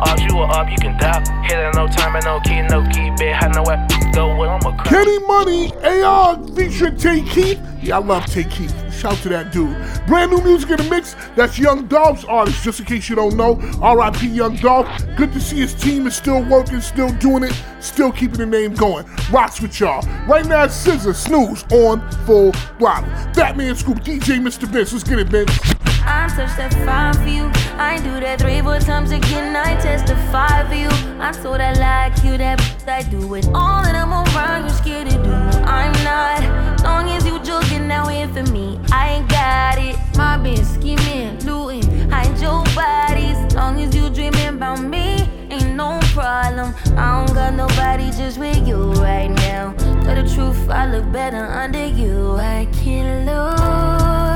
Off 0.00 0.20
you 0.20 0.38
are 0.38 0.50
up, 0.50 0.70
you 0.70 0.76
can 0.76 0.98
die. 0.98 1.20
Hit 1.44 1.58
it 1.58 1.74
no 1.74 1.86
time 1.88 2.16
and 2.16 2.24
no 2.24 2.40
key, 2.40 2.62
no 2.62 2.82
key, 2.88 3.10
bitch. 3.22 3.42
I 3.42 3.48
know 3.48 3.62
where 3.62 3.86
go 4.14 4.34
with, 4.36 4.48
I'm 4.48 4.60
a 4.60 4.76
crack. 4.76 4.88
Kenny 4.88 5.18
Muney, 5.20 6.04
AR 6.04 6.36
featuring 6.54 6.96
Tay 6.96 7.22
Keith. 7.22 7.60
Yeah, 7.82 7.96
I 7.96 8.00
love 8.00 8.24
Tay 8.26 8.44
Keith. 8.44 8.74
Shout 8.92 9.12
out 9.12 9.18
to 9.18 9.28
that 9.28 9.52
dude. 9.52 9.76
Brand 10.06 10.30
new 10.30 10.42
music 10.42 10.70
in 10.70 10.76
the 10.78 10.90
mix. 10.90 11.14
That's 11.34 11.58
Young 11.58 11.86
Dolph's 11.86 12.24
artist, 12.24 12.62
just 12.62 12.80
in 12.80 12.86
case 12.86 13.10
you 13.10 13.16
don't 13.16 13.36
know. 13.36 13.56
RIP 13.56 14.22
Young 14.22 14.56
Dolph. 14.56 14.88
Good 15.16 15.34
to 15.34 15.40
see 15.40 15.56
his 15.56 15.74
team 15.74 16.06
is 16.06 16.16
still 16.16 16.42
working, 16.44 16.80
still 16.80 17.12
doing 17.12 17.44
it, 17.44 17.54
still 17.80 18.10
keeping 18.10 18.38
the 18.38 18.46
name 18.46 18.72
going. 18.72 19.04
Rocks 19.30 19.60
with 19.60 19.78
y'all. 19.80 20.02
Right 20.26 20.46
now, 20.46 20.66
Scissor 20.66 21.12
Snooze 21.12 21.62
on 21.70 22.10
full 22.24 22.52
throttle. 22.52 23.10
Fatman 23.34 23.76
Scoop, 23.76 23.98
DJ 23.98 24.40
Mr. 24.40 24.66
Vince. 24.66 24.92
Let's 24.92 25.04
get 25.04 25.18
it, 25.18 25.28
Vince. 25.28 25.85
I 26.06 26.28
touch 26.28 26.56
that 26.56 26.72
five 26.84 27.16
for 27.16 27.28
you. 27.28 27.50
I 27.78 27.98
do 27.98 28.20
that 28.20 28.40
three, 28.40 28.60
four 28.60 28.78
times 28.78 29.10
again. 29.10 29.56
I 29.56 29.74
testify 29.80 30.66
for 30.68 30.74
you. 30.74 30.88
I'm 31.20 31.34
told 31.34 31.60
I 31.60 31.72
like 31.72 32.22
you, 32.24 32.38
that 32.38 32.60
I 32.86 33.02
do 33.02 33.34
it 33.34 33.46
all, 33.52 33.84
and 33.84 33.96
I'm 33.96 34.12
around. 34.12 34.64
You're 34.64 34.74
scared 34.74 35.10
to 35.10 35.16
do. 35.16 35.32
I'm 35.66 35.92
not. 36.04 36.82
Long 36.84 37.08
as 37.10 37.26
you 37.26 37.38
joking 37.40 37.88
now 37.88 38.08
in 38.08 38.32
for 38.32 38.44
me, 38.52 38.80
I 38.92 39.14
ain't 39.14 39.28
got 39.28 39.78
it. 39.78 39.96
My 40.16 40.38
been 40.38 40.64
scheming, 40.64 41.38
looting, 41.44 42.08
hide 42.10 42.38
your 42.40 42.62
bodies. 42.74 43.54
Long 43.54 43.80
as 43.80 43.94
you 43.94 44.08
dreaming 44.08 44.48
about 44.48 44.80
me, 44.82 45.28
ain't 45.50 45.74
no 45.74 45.98
problem. 46.14 46.74
I 46.96 47.26
don't 47.26 47.34
got 47.34 47.54
nobody 47.54 48.10
just 48.12 48.38
with 48.38 48.66
you 48.66 48.92
right 48.94 49.28
now. 49.28 49.74
Tell 50.04 50.14
the 50.14 50.30
truth, 50.32 50.70
I 50.70 50.86
look 50.86 51.10
better 51.12 51.44
under 51.44 51.86
you. 51.86 52.36
I 52.36 52.68
can't 52.72 53.26
lose 53.26 54.35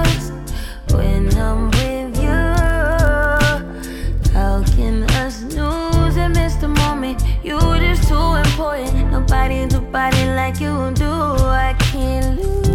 Nobody 9.11 9.67
do 9.67 9.81
body 9.81 10.25
like 10.27 10.61
you 10.61 10.93
do. 10.95 11.07
I 11.07 11.75
can't 11.79 12.41
lose 12.41 12.70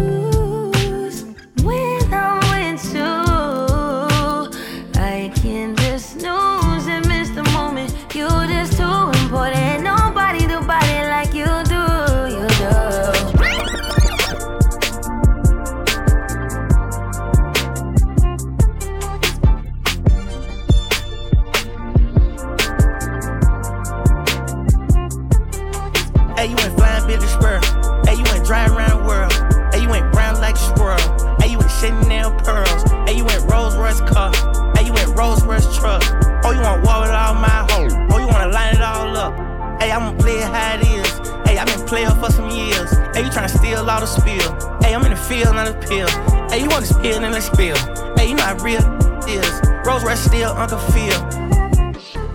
Royce 33.86 34.00
car. 34.00 34.32
Hey, 34.74 34.86
you 34.86 34.92
went 34.92 35.16
Rolls 35.16 35.44
Royce 35.44 35.78
truck. 35.78 36.02
Oh, 36.42 36.50
you 36.50 36.60
want 36.60 36.82
war 36.84 37.02
with 37.02 37.10
all 37.10 37.34
my 37.34 37.66
hoes. 37.70 37.92
Oh, 38.10 38.18
you 38.18 38.26
wanna 38.26 38.48
line 38.48 38.74
it 38.74 38.82
all 38.82 39.16
up. 39.16 39.32
Hey, 39.80 39.92
I'ma 39.92 40.12
play 40.18 40.38
it 40.38 40.48
how 40.48 40.74
it 40.74 40.82
is. 40.88 41.18
Hey, 41.46 41.56
I've 41.56 41.68
been 41.68 41.86
playing 41.86 42.10
for 42.18 42.32
some 42.32 42.50
years. 42.50 42.90
Hey, 43.14 43.22
you 43.22 43.30
tryna 43.30 43.48
steal 43.48 43.88
all 43.88 44.00
the 44.00 44.06
spill. 44.06 44.80
Hey, 44.82 44.92
I'm 44.92 45.04
in 45.04 45.12
the 45.12 45.16
field, 45.16 45.54
not 45.54 45.68
a 45.68 45.74
pill. 45.86 46.08
Hey, 46.50 46.62
you 46.62 46.68
want 46.68 46.84
to 46.84 46.94
spill, 46.94 47.20
then 47.20 47.30
let's 47.30 47.46
spill. 47.46 47.76
Hey, 48.16 48.30
you 48.30 48.34
know 48.34 48.42
how 48.42 48.56
real 48.58 48.82
is. 49.28 49.62
Rolls 49.86 50.02
Royce 50.02 50.18
still 50.18 50.50
Uncle 50.50 50.78
Phil. 50.90 51.20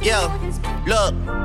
Yeah, 0.01 0.23
look. 0.87 1.40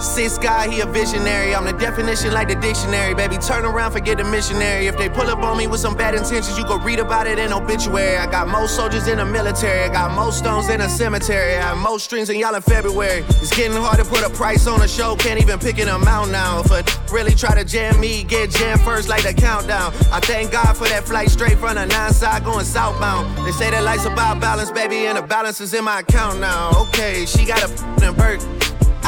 Six 0.00 0.38
guy, 0.38 0.66
he 0.70 0.80
a 0.80 0.86
visionary. 0.86 1.54
I'm 1.54 1.66
the 1.66 1.74
definition 1.74 2.32
like 2.32 2.48
the 2.48 2.54
dictionary. 2.54 3.14
Baby, 3.14 3.36
turn 3.36 3.66
around, 3.66 3.92
forget 3.92 4.16
the 4.16 4.24
missionary. 4.24 4.86
If 4.86 4.96
they 4.96 5.10
pull 5.10 5.28
up 5.28 5.40
on 5.40 5.58
me 5.58 5.66
with 5.66 5.80
some 5.80 5.94
bad 5.94 6.14
intentions, 6.14 6.58
you 6.58 6.64
go 6.64 6.78
read 6.78 6.98
about 6.98 7.26
it 7.26 7.38
in 7.38 7.52
obituary. 7.52 8.16
I 8.16 8.24
got 8.30 8.48
most 8.48 8.76
soldiers 8.76 9.08
in 9.08 9.18
the 9.18 9.26
military. 9.26 9.80
I 9.80 9.92
got 9.92 10.14
most 10.14 10.38
stones 10.38 10.70
in 10.70 10.80
a 10.80 10.88
cemetery. 10.88 11.54
I 11.54 11.68
have 11.68 11.76
most 11.76 12.04
strings 12.04 12.28
than 12.28 12.38
y'all 12.38 12.54
in 12.54 12.62
February. 12.62 13.24
It's 13.28 13.54
getting 13.54 13.76
hard 13.76 13.98
to 13.98 14.04
put 14.06 14.22
a 14.22 14.30
price 14.30 14.66
on 14.66 14.80
a 14.80 14.88
show. 14.88 15.16
Can't 15.16 15.38
even 15.40 15.58
pick 15.58 15.78
an 15.78 15.88
amount 15.88 16.30
now. 16.30 16.60
If 16.60 16.70
a 16.70 16.82
really 17.12 17.34
try 17.34 17.54
to 17.54 17.64
jam 17.64 18.00
me, 18.00 18.24
get 18.24 18.50
jammed 18.50 18.80
first 18.80 19.08
like 19.08 19.22
the 19.22 19.34
countdown. 19.34 19.92
I 20.10 20.20
thank 20.20 20.50
God 20.50 20.78
for 20.78 20.88
that 20.88 21.04
flight 21.04 21.28
straight 21.28 21.58
from 21.58 21.74
the 21.74 21.84
nine 21.84 22.14
side 22.14 22.44
going 22.44 22.64
southbound. 22.64 23.46
They 23.46 23.52
say 23.52 23.70
that 23.70 23.84
life's 23.84 24.06
about 24.06 24.40
balance, 24.40 24.70
baby, 24.70 25.06
and 25.06 25.18
the 25.18 25.22
balance 25.22 25.60
is 25.60 25.74
in 25.74 25.84
my 25.84 26.00
account 26.00 26.40
now. 26.40 26.70
Okay, 26.88 27.26
she 27.26 27.44
got 27.44 27.60
a 27.60 27.72
f***ing 27.72 28.14
Burke. 28.14 28.59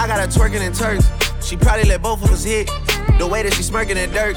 I 0.02 0.08
got 0.08 0.18
her 0.18 0.26
twerking 0.26 0.66
in 0.66 0.72
Turks. 0.72 1.06
She 1.46 1.56
probably 1.56 1.84
let 1.84 2.02
both 2.02 2.24
of 2.24 2.30
us 2.32 2.42
hit. 2.42 2.66
The 3.20 3.28
way 3.30 3.44
that 3.44 3.54
she 3.54 3.62
smirking 3.62 3.96
in 3.96 4.10
dirt. 4.10 4.36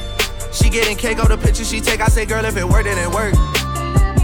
She 0.54 0.70
getting 0.70 0.96
cake 0.96 1.18
on 1.18 1.30
the 1.30 1.40
picture 1.40 1.66
she 1.66 1.82
take. 1.82 2.02
I 2.02 2.08
say, 2.08 2.24
girl, 2.24 2.46
if 2.46 2.56
it 2.56 2.64
worked, 2.64 2.86
then 2.86 3.02
it 3.02 3.10
work. 3.10 3.34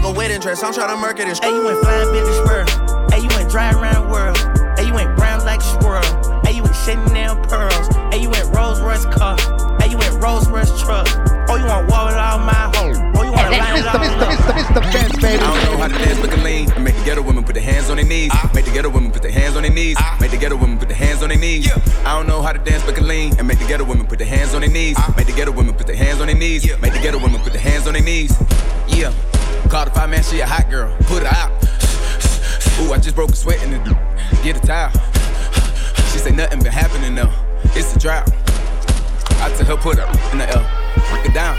Go 0.02 0.12
wedding 0.14 0.38
dress, 0.38 0.62
I'm 0.62 0.72
trying 0.72 0.94
to 0.94 0.96
murk 0.96 1.18
it 1.18 1.26
and 1.26 1.36
Hey, 1.42 1.50
you 1.50 1.64
went 1.64 1.80
flying 1.82 2.12
big 2.14 2.22
as 2.22 2.36
spur. 2.46 2.62
Hey, 3.10 3.26
you 3.26 3.28
went 3.34 3.50
dry 3.50 3.72
around 3.72 4.06
the 4.06 4.08
world. 4.08 4.38
Hey, 4.78 4.86
you 4.86 4.94
went 4.94 5.16
brown 5.18 5.44
like 5.44 5.58
a 5.58 5.64
squirrel. 5.64 6.06
Hey, 6.46 6.54
you 6.54 6.62
went 6.62 6.76
Chanel 6.76 7.34
pearls. 7.50 7.90
Hey, 8.14 8.22
you 8.22 8.30
went 8.30 8.46
Rolls 8.54 8.80
Royce 8.80 9.04
car. 9.06 9.34
Hey, 9.82 9.90
you 9.90 9.98
went 9.98 10.22
Rolls 10.22 10.48
Royce 10.48 10.70
truck. 10.80 11.10
Oh, 11.50 11.58
you 11.58 11.66
want 11.66 11.90
war 11.90 12.06
with 12.06 12.22
all 12.22 12.38
my 12.38 12.70
hoes. 12.70 13.02
Oh, 13.18 13.22
you 13.26 13.34
want 13.34 13.50
to 13.50 13.58
line 13.58 13.74
with 13.74 13.90
all 13.90 13.98
my 13.98 14.51
I 14.74 15.38
don't 15.38 15.64
know 15.64 15.76
how 15.76 15.88
to 15.88 15.94
dance 15.94 16.18
looking 16.20 16.42
lean. 16.42 16.70
And 16.70 16.78
ah. 16.78 16.80
make 16.80 16.96
the 16.96 17.04
ghetto 17.04 17.22
women 17.22 17.44
put 17.44 17.54
their 17.54 17.62
hands 17.62 17.90
on 17.90 17.96
their 17.96 18.06
knees. 18.06 18.30
Ah. 18.32 18.50
Make 18.54 18.64
the 18.64 18.70
ghetto 18.70 18.88
women 18.88 19.10
ah. 19.10 19.12
put 19.12 19.22
their 19.22 19.30
hands 19.30 19.56
on 19.56 19.62
their 19.62 19.72
knees. 19.72 19.96
Make 20.20 20.30
the 20.30 20.38
ghetto 20.38 20.56
women 20.56 20.78
put 20.78 20.88
their 20.88 20.96
hands 20.96 21.22
on 21.22 21.28
their 21.28 21.38
knees. 21.38 21.70
I 22.06 22.16
don't 22.16 22.26
know 22.26 22.40
how 22.40 22.52
to 22.52 22.58
dance 22.58 22.86
looking 22.86 23.04
lean. 23.04 23.38
And 23.38 23.46
make 23.46 23.58
the 23.58 23.66
ghetto 23.66 23.84
women 23.84 24.06
put 24.06 24.18
their 24.18 24.28
hands 24.28 24.54
on 24.54 24.62
their 24.62 24.70
knees. 24.70 24.96
Make 25.16 25.26
the 25.26 25.32
ghetto 25.32 25.52
women 25.52 25.74
put 25.74 25.86
their 25.86 25.96
hands 25.96 26.20
on 26.20 26.26
their 26.26 26.36
knees. 26.36 26.64
Make 26.80 26.94
the 26.94 27.00
ghetto 27.00 27.18
women 27.18 27.40
put 27.40 27.52
their 27.52 27.60
hands 27.60 27.86
on 27.86 27.92
their 27.92 28.02
knees. 28.02 28.34
Yeah. 28.88 29.12
Call 29.68 29.84
the 29.84 29.90
five 29.90 30.08
man, 30.08 30.22
she 30.22 30.40
a 30.40 30.46
hot 30.46 30.70
girl. 30.70 30.94
Put 31.02 31.22
her 31.22 31.28
out. 31.28 31.50
Ooh, 32.80 32.92
I 32.92 32.98
just 32.98 33.14
broke 33.14 33.30
a 33.30 33.36
sweat 33.36 33.62
in 33.62 33.72
the 33.72 33.78
Get 34.42 34.56
a 34.56 34.66
towel. 34.66 34.90
She 36.12 36.18
say 36.18 36.30
nothing 36.30 36.62
been 36.62 36.72
happening 36.72 37.14
though. 37.14 37.32
It's 37.76 37.94
a 37.94 37.98
drought. 37.98 38.30
I 39.42 39.52
tell 39.56 39.76
her 39.76 39.76
put 39.76 39.98
her 39.98 40.32
in 40.32 40.38
the 40.38 40.48
L. 40.48 40.81
Break 41.12 41.26
it 41.26 41.34
down. 41.34 41.56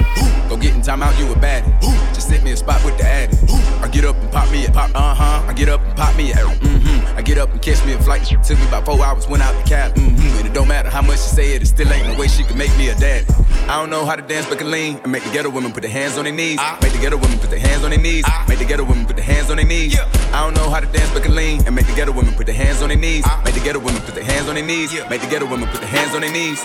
Go 0.49 0.57
get 0.57 0.75
in 0.75 0.81
time 0.81 1.01
out, 1.01 1.17
you 1.19 1.31
a 1.31 1.35
baddie. 1.35 1.71
Just 2.13 2.27
sit 2.27 2.43
me 2.43 2.51
a 2.51 2.57
spot 2.57 2.83
with 2.83 2.97
the 2.97 3.05
addy. 3.05 3.37
I 3.81 3.87
get 3.87 4.05
up 4.05 4.15
and 4.17 4.31
pop 4.31 4.51
me 4.51 4.65
a 4.65 4.71
pop, 4.71 4.89
uh 4.95 5.13
huh. 5.13 5.45
I 5.47 5.53
get 5.53 5.69
up 5.69 5.81
and 5.81 5.95
pop 5.95 6.15
me 6.15 6.31
a, 6.31 6.35
mm-hmm. 6.35 7.17
I 7.17 7.21
get 7.21 7.37
up 7.37 7.51
and 7.51 7.61
catch 7.61 7.83
me 7.85 7.93
a 7.93 7.99
flight. 7.99 8.23
Took 8.25 8.57
me 8.57 8.67
about 8.67 8.85
four 8.85 9.03
hours, 9.03 9.27
went 9.27 9.43
out 9.43 9.53
to 9.53 9.69
Cali. 9.69 9.93
Mm-hmm. 9.93 10.37
And 10.37 10.47
it 10.47 10.53
don't 10.53 10.67
matter 10.67 10.89
how 10.89 11.01
much 11.01 11.19
she 11.19 11.29
say 11.35 11.53
it, 11.53 11.61
it 11.61 11.67
still 11.67 11.91
ain't 11.91 12.07
no 12.07 12.17
way 12.17 12.27
she 12.27 12.43
can 12.43 12.57
make 12.57 12.75
me 12.77 12.89
a 12.89 12.95
dad. 12.95 13.25
I 13.67 13.79
don't 13.79 13.89
know 13.89 14.05
how 14.05 14.15
to 14.15 14.21
dance, 14.21 14.47
but 14.47 14.57
can 14.57 14.71
lean. 14.71 14.99
And 15.03 15.11
make 15.11 15.23
the 15.23 15.31
ghetto 15.31 15.49
women 15.49 15.71
put 15.71 15.83
their 15.83 15.91
hands 15.91 16.17
on 16.17 16.23
their 16.25 16.33
knees. 16.33 16.59
Make 16.81 16.93
the 16.93 16.99
ghetto 16.99 17.17
women 17.17 17.39
put 17.39 17.49
their 17.49 17.59
hands 17.59 17.83
on 17.83 17.91
their 17.91 17.99
knees. 17.99 18.25
Make 18.47 18.59
the 18.59 18.65
ghetto 18.65 18.83
women 18.83 19.05
put 19.05 19.15
their 19.15 19.25
hands 19.25 19.49
on 19.49 19.57
their 19.57 19.65
knees. 19.65 19.97
I 20.33 20.43
don't 20.43 20.55
know 20.55 20.69
how 20.69 20.79
to 20.79 20.87
dance, 20.87 21.11
but 21.13 21.23
can 21.23 21.35
lean. 21.35 21.65
And 21.65 21.75
make 21.75 21.87
the 21.87 21.95
ghetto 21.95 22.11
women 22.11 22.33
put 22.33 22.45
their 22.45 22.55
hands 22.55 22.81
on 22.81 22.89
their 22.89 22.97
knees. 22.97 23.25
Make 23.45 23.53
the 23.53 23.61
ghetto 23.61 23.79
women 23.79 24.01
put 24.01 24.15
their 24.15 24.23
hands 24.23 24.49
on 24.49 24.55
their 24.55 24.65
knees. 24.65 24.93
Make 25.09 25.21
the 25.21 25.27
ghetto 25.27 25.45
women 25.49 25.69
put 25.69 25.81
their 25.81 25.89
hands 25.89 26.13
on 26.15 26.21
their 26.21 26.31
knees. 26.31 26.59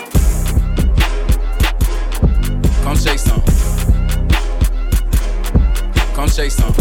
Shake 6.39 6.51
some. 6.51 6.73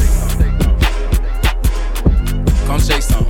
Come 2.64 2.78
shake 2.78 3.02
some. 3.02 3.24
all 3.24 3.28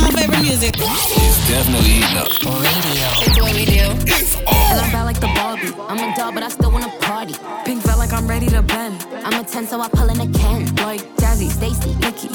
my 0.00 0.10
favorite 0.16 0.40
music. 0.40 0.76
It's 0.78 1.46
definitely 1.46 1.90
heating 1.90 2.16
up. 2.16 2.28
Radio. 2.40 3.10
It's 3.20 3.38
what 3.38 3.52
we 3.52 3.66
do. 3.66 3.84
And 4.48 4.80
I'm 4.80 4.90
bad 4.92 5.04
like 5.04 5.20
the 5.20 5.26
Barbie. 5.36 5.74
I'm 5.90 5.98
a 5.98 6.16
doll, 6.16 6.32
but 6.32 6.42
I 6.42 6.48
still 6.48 6.70
wanna 6.72 6.88
party. 7.00 7.34
Pink 7.66 7.82
felt 7.82 7.98
like 7.98 8.14
I'm 8.14 8.26
ready 8.26 8.46
to 8.46 8.62
bend. 8.62 9.06
I'm 9.26 9.38
a 9.38 9.44
10, 9.44 9.66
so 9.66 9.78
I 9.78 9.90
pull 9.90 10.08
in 10.08 10.18
a 10.18 10.26
Ken. 10.38 10.74
Like 10.76 11.02
Jazzy, 11.16 11.50
Stacy, 11.50 11.94
Nikki. 11.96 12.30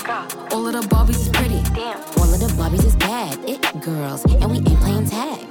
All 0.53 0.67
of 0.67 0.73
the 0.73 0.81
Barbies 0.87 1.21
is 1.21 1.29
pretty. 1.29 1.59
Damn. 1.73 1.97
All 2.19 2.31
of 2.31 2.39
the 2.39 2.53
Barbies 2.53 2.85
is 2.85 2.95
bad. 2.97 3.39
It 3.49 3.63
girls, 3.81 4.23
and 4.25 4.51
we 4.51 4.57
ain't 4.57 4.79
playing 4.79 5.09
tag. 5.09 5.47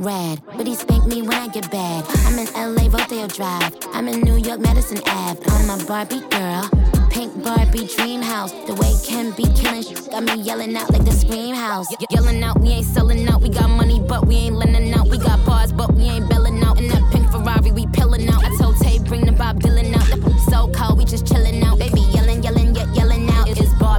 Rad, 0.00 0.40
but 0.56 0.66
he 0.66 0.74
spank 0.74 1.06
me 1.06 1.22
when 1.22 1.36
I 1.36 1.48
get 1.48 1.70
bad. 1.70 2.04
I'm 2.26 2.38
in 2.38 2.46
LA, 2.54 2.83
Drive. 3.14 3.76
I'm 3.92 4.08
in 4.08 4.22
New 4.22 4.36
York, 4.36 4.58
Madison 4.58 4.98
Ave. 5.06 5.40
I'm 5.46 5.70
a 5.70 5.84
Barbie 5.84 6.20
girl. 6.30 6.68
Pink 7.10 7.44
Barbie 7.44 7.86
dream 7.86 8.20
house. 8.20 8.50
The 8.66 8.74
way 8.74 8.92
Ken 9.06 9.30
be 9.30 9.44
killing 9.54 9.84
got 10.10 10.24
me 10.24 10.42
yelling 10.42 10.76
out 10.76 10.90
like 10.90 11.04
the 11.04 11.12
scream 11.12 11.54
house. 11.54 11.88
Ye- 11.92 12.06
yelling 12.10 12.42
out, 12.42 12.60
we 12.60 12.70
ain't 12.70 12.86
selling 12.86 13.26
out. 13.28 13.40
We 13.40 13.50
got 13.50 13.70
money, 13.70 14.00
but 14.00 14.26
we 14.26 14.34
ain't 14.34 14.56
lending 14.56 14.92
out. 14.92 15.08
We 15.08 15.18
got 15.18 15.46
bars, 15.46 15.72
but 15.72 15.94
we 15.94 16.02
ain't 16.02 16.28
belling 16.28 16.60
out. 16.64 16.80
In 16.80 16.88
that 16.88 17.04
pink 17.12 17.30
Ferrari, 17.30 17.70
we 17.70 17.86
pillin' 17.86 18.28
out. 18.28 18.44
I 18.44 18.50
told 18.56 18.76
Tay, 18.78 18.98
bring 18.98 19.24
the 19.24 19.32
Bob 19.32 19.60
Dylan 19.60 19.94
out. 19.94 20.06
The 20.10 20.38
so 20.50 20.68
cold, 20.72 20.98
we 20.98 21.04
just 21.04 21.24
chillin' 21.24 21.62
out. 21.62 21.78
Baby, 21.78 22.00
yelling, 22.00 22.42
yelling, 22.42 22.74
yet 22.74 22.88
yelling 22.96 23.03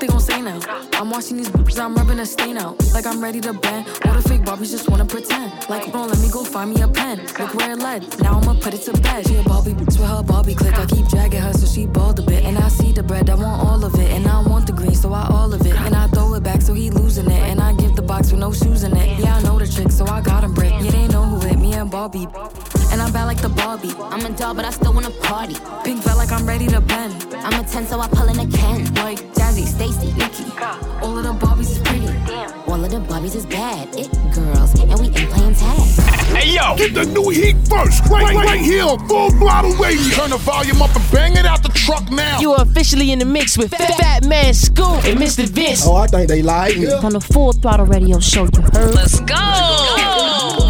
they 0.00 0.06
gon' 0.06 0.20
say 0.20 0.40
now. 0.42 0.60
I'm 0.94 1.10
watching 1.10 1.36
these 1.36 1.48
bitches, 1.48 1.78
I'm 1.78 1.94
rubbing 1.94 2.18
a 2.18 2.26
stain 2.26 2.56
out. 2.56 2.76
Like 2.92 3.06
I'm 3.06 3.22
ready 3.22 3.40
to 3.40 3.52
bend. 3.52 3.86
All 4.04 4.14
the 4.14 4.22
fake 4.28 4.42
Barbies 4.42 4.70
just 4.70 4.88
wanna 4.88 5.04
pretend. 5.04 5.52
Like, 5.68 5.90
bro, 5.92 6.04
let 6.06 6.18
me 6.18 6.28
go 6.30 6.44
find 6.44 6.74
me 6.74 6.80
a 6.82 6.88
pen. 6.88 7.18
Look 7.38 7.54
where 7.54 7.72
it 7.72 7.78
led. 7.78 8.02
Now 8.20 8.38
I'ma 8.38 8.54
put 8.60 8.74
it 8.74 8.82
to 8.82 8.92
bed. 9.00 9.26
She 9.26 9.36
a 9.36 9.42
Barbie 9.42 9.72
bitch 9.72 9.98
with 9.98 10.08
her 10.08 10.22
Barbie 10.22 10.54
click. 10.54 10.78
I 10.78 10.86
keep 10.86 11.06
dragging 11.08 11.40
her 11.40 11.52
so 11.52 11.66
she 11.66 11.86
bald 11.86 12.18
a 12.18 12.22
bit. 12.22 12.44
And 12.44 12.58
I 12.58 12.68
see 12.68 12.92
the 12.92 13.02
bread, 13.02 13.30
I 13.30 13.34
want 13.34 13.66
all 13.66 13.84
of 13.84 13.94
it. 13.94 14.10
And 14.10 14.26
I 14.26 14.40
want 14.42 14.66
the 14.66 14.72
green, 14.72 14.94
so 14.94 15.12
I 15.12 15.26
all 15.28 15.52
of 15.52 15.60
it. 15.66 15.74
And 15.74 15.94
I 15.94 16.06
throw 16.08 16.34
it 16.34 16.42
back 16.42 16.62
so 16.62 16.74
he 16.74 16.90
losing 16.90 17.30
it. 17.30 17.42
And 17.50 17.60
I 17.60 17.72
give 17.74 17.96
the 17.96 18.02
box 18.02 18.30
with 18.30 18.40
no 18.40 18.52
shoes 18.52 18.82
in 18.82 18.96
it. 18.96 19.18
Yeah, 19.18 19.36
I 19.36 19.42
know 19.42 19.58
the 19.58 19.66
trick, 19.66 19.90
so 19.90 20.06
I 20.06 20.20
got 20.20 20.44
him 20.44 20.54
brick. 20.54 20.72
Yeah, 20.80 20.90
they 20.90 21.08
know 21.08 21.24
who 21.24 21.46
hit 21.46 21.58
me 21.58 21.74
and 21.74 21.90
Barbie. 21.90 22.26
And 22.92 23.02
I'm 23.02 23.12
bad 23.12 23.24
like 23.24 23.40
the 23.40 23.48
Barbie. 23.48 23.94
I'm 23.98 24.24
a 24.24 24.30
doll, 24.36 24.54
but 24.54 24.64
I 24.64 24.70
still 24.70 24.92
wanna 24.92 25.10
party. 25.22 25.56
Pink 25.84 26.02
felt 26.02 26.16
like 26.16 26.32
I'm 26.32 26.46
ready 26.46 26.66
to 26.68 26.80
bend. 26.80 27.34
I'm 27.34 27.60
a 27.60 27.64
10, 27.66 27.86
so 27.86 28.00
I 28.00 28.08
pull 28.08 28.28
in 28.28 28.38
a 28.38 28.46
Ken. 28.50 28.94
Like 28.94 29.35
Jazzy, 29.56 29.66
Stacy, 29.66 30.12
Nikki. 30.12 30.44
All 31.02 31.16
of 31.16 31.24
the 31.24 31.32
Barbies 31.32 31.70
is 31.70 31.78
pretty. 31.78 32.06
All 32.70 32.84
of 32.84 32.90
the 32.90 32.98
Barbies 32.98 33.34
is 33.34 33.46
bad. 33.46 33.88
It 33.96 34.10
girls, 34.34 34.78
and 34.78 35.00
we 35.00 35.06
ain't 35.06 35.30
playing 35.30 35.54
tag. 35.54 35.80
Hey 36.36 36.54
yo, 36.54 36.76
get 36.76 36.92
the 36.92 37.04
new 37.06 37.30
heat 37.30 37.56
first, 37.68 38.04
right, 38.10 38.34
right, 38.34 38.46
right 38.46 38.60
here, 38.60 38.84
full 39.08 39.30
throttle 39.30 39.72
radio. 39.76 40.14
Turn 40.14 40.30
the 40.30 40.36
volume 40.38 40.82
up 40.82 40.94
and 40.94 41.10
bang 41.10 41.36
it 41.36 41.46
out 41.46 41.62
the 41.62 41.70
truck 41.70 42.10
now. 42.10 42.40
You 42.40 42.52
are 42.52 42.62
officially 42.62 43.12
in 43.12 43.18
the 43.18 43.24
mix 43.24 43.56
with 43.56 43.70
Fat, 43.70 44.22
Fatman 44.22 44.54
Scoop 44.54 45.04
and 45.04 45.18
Mr. 45.18 45.48
Vince. 45.48 45.86
Oh, 45.86 45.94
I 45.96 46.06
think 46.06 46.28
they 46.28 46.42
like 46.42 46.76
me. 46.76 46.92
On 46.92 47.12
the 47.12 47.20
Full 47.20 47.52
Throttle 47.52 47.86
Radio 47.86 48.20
Show, 48.20 48.44
you 48.44 48.60
heard? 48.72 48.94
Let's 48.94 49.20
go. 49.20 49.36
Digging 49.96 50.65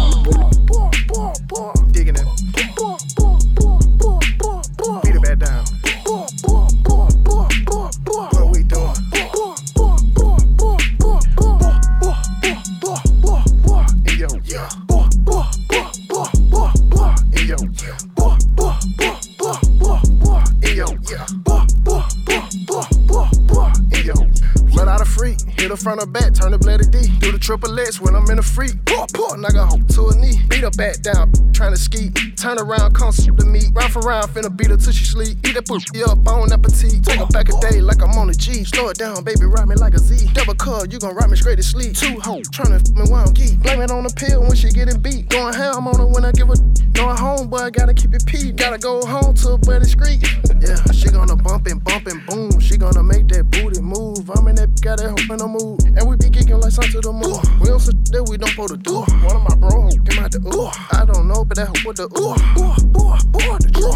front 25.77 26.01
or 26.01 26.07
back, 26.07 26.33
turn 26.33 26.51
the 26.51 26.57
blade 26.57 26.81
to 26.81 26.89
D. 26.89 27.07
Do 27.19 27.31
the 27.31 27.39
triple 27.39 27.79
X 27.79 28.01
when 28.01 28.15
I'm 28.15 28.29
in 28.29 28.39
a 28.39 28.43
freak. 28.43 28.73
Poor, 28.85 29.05
poor, 29.13 29.37
her 29.37 29.65
hoe 29.65 29.77
to 29.77 30.07
a 30.09 30.15
knee. 30.15 30.41
Beat 30.49 30.61
her 30.61 30.71
back 30.71 31.01
down, 31.01 31.31
trying 31.53 31.71
to 31.71 31.79
ski. 31.79 32.09
Turn 32.35 32.59
around, 32.59 32.93
come 32.93 33.11
to 33.13 33.45
me. 33.45 33.61
Round 33.73 33.93
for 33.93 34.01
round, 34.01 34.29
finna 34.31 34.55
beat 34.55 34.69
her 34.69 34.77
till 34.77 34.91
she 34.91 35.05
sleep. 35.05 35.37
Eat 35.45 35.53
that 35.53 35.67
pussy 35.67 36.03
up, 36.03 36.19
on 36.27 36.51
appetite. 36.51 37.03
Take 37.03 37.19
her 37.19 37.27
back 37.27 37.49
a 37.49 37.55
day 37.69 37.81
like 37.81 38.01
I'm 38.01 38.17
on 38.17 38.29
a 38.29 38.33
G. 38.33 38.63
Slow 38.63 38.89
it 38.89 38.97
down, 38.97 39.23
baby, 39.23 39.45
ride 39.45 39.67
me 39.67 39.75
like 39.75 39.93
a 39.93 39.99
Z. 39.99 40.33
Double 40.33 40.55
cut, 40.55 40.91
you 40.91 40.99
gon' 40.99 41.15
ride 41.15 41.29
me 41.29 41.37
straight 41.37 41.57
to 41.57 41.63
sleep. 41.63 41.95
Two 41.95 42.19
hoes, 42.19 42.49
tryna 42.49 42.81
f 42.81 42.89
me 42.95 43.09
while 43.09 43.27
I'm 43.27 43.33
geek. 43.33 43.59
Blame 43.59 43.81
it 43.81 43.91
on 43.91 44.03
the 44.03 44.13
pill 44.13 44.41
when 44.41 44.55
she 44.55 44.69
getting 44.69 44.99
beat. 45.01 45.29
Going 45.29 45.53
ham 45.53 45.87
on 45.87 45.97
her 45.99 46.07
when 46.07 46.25
I 46.25 46.31
give 46.31 46.47
her. 46.47 46.55
No, 46.97 47.13
home, 47.13 47.53
I 47.53 47.69
gotta 47.69 47.93
keep 47.93 48.13
it 48.15 48.25
P. 48.25 48.51
Gotta 48.51 48.79
go 48.79 49.05
home 49.05 49.35
to 49.35 49.49
a 49.51 49.57
better 49.59 49.85
street. 49.85 50.23
Yeah, 50.59 50.81
she 50.91 51.09
gonna 51.09 51.35
bump 51.35 51.67
and 51.67 51.83
bump 51.83 52.07
and 52.07 52.25
boom. 52.25 52.59
She 52.59 52.75
gonna 52.75 53.03
make 53.03 53.27
that 53.29 53.51
booty 53.51 53.81
move. 53.81 54.29
I'm 54.31 54.47
in 54.47 54.55
that, 54.55 54.81
got 54.81 54.97
that 54.97 55.09
hope 55.09 55.29
in 55.29 55.37
the 55.37 55.47
mood. 55.67 55.83
And 55.97 56.07
we 56.07 56.15
be 56.15 56.29
kicking 56.29 56.59
like 56.59 56.71
something 56.71 56.91
to 56.91 57.01
the 57.01 57.11
moon. 57.11 57.39
We 57.59 57.67
don't 57.67 57.79
sit 57.79 57.95
that 58.11 58.23
we 58.29 58.37
don't 58.37 58.49
supposed 58.49 58.73
to 58.73 58.77
do. 58.77 59.03
One 59.25 59.35
of 59.35 59.43
my 59.43 59.55
bro 59.55 59.89
came 60.05 60.23
out 60.23 60.31
the 60.31 60.39
ooh. 60.39 60.71
I 60.95 61.05
don't 61.05 61.27
know, 61.27 61.43
but 61.43 61.57
that 61.57 61.67
hoe 61.67 61.83
with 61.85 61.97
the 61.97 62.07
ooh. 62.15 62.35
Ooh, 62.59 62.75
ooh, 62.97 63.17
ooh, 63.35 63.57
the 63.59 63.69
ooh. 63.81 63.95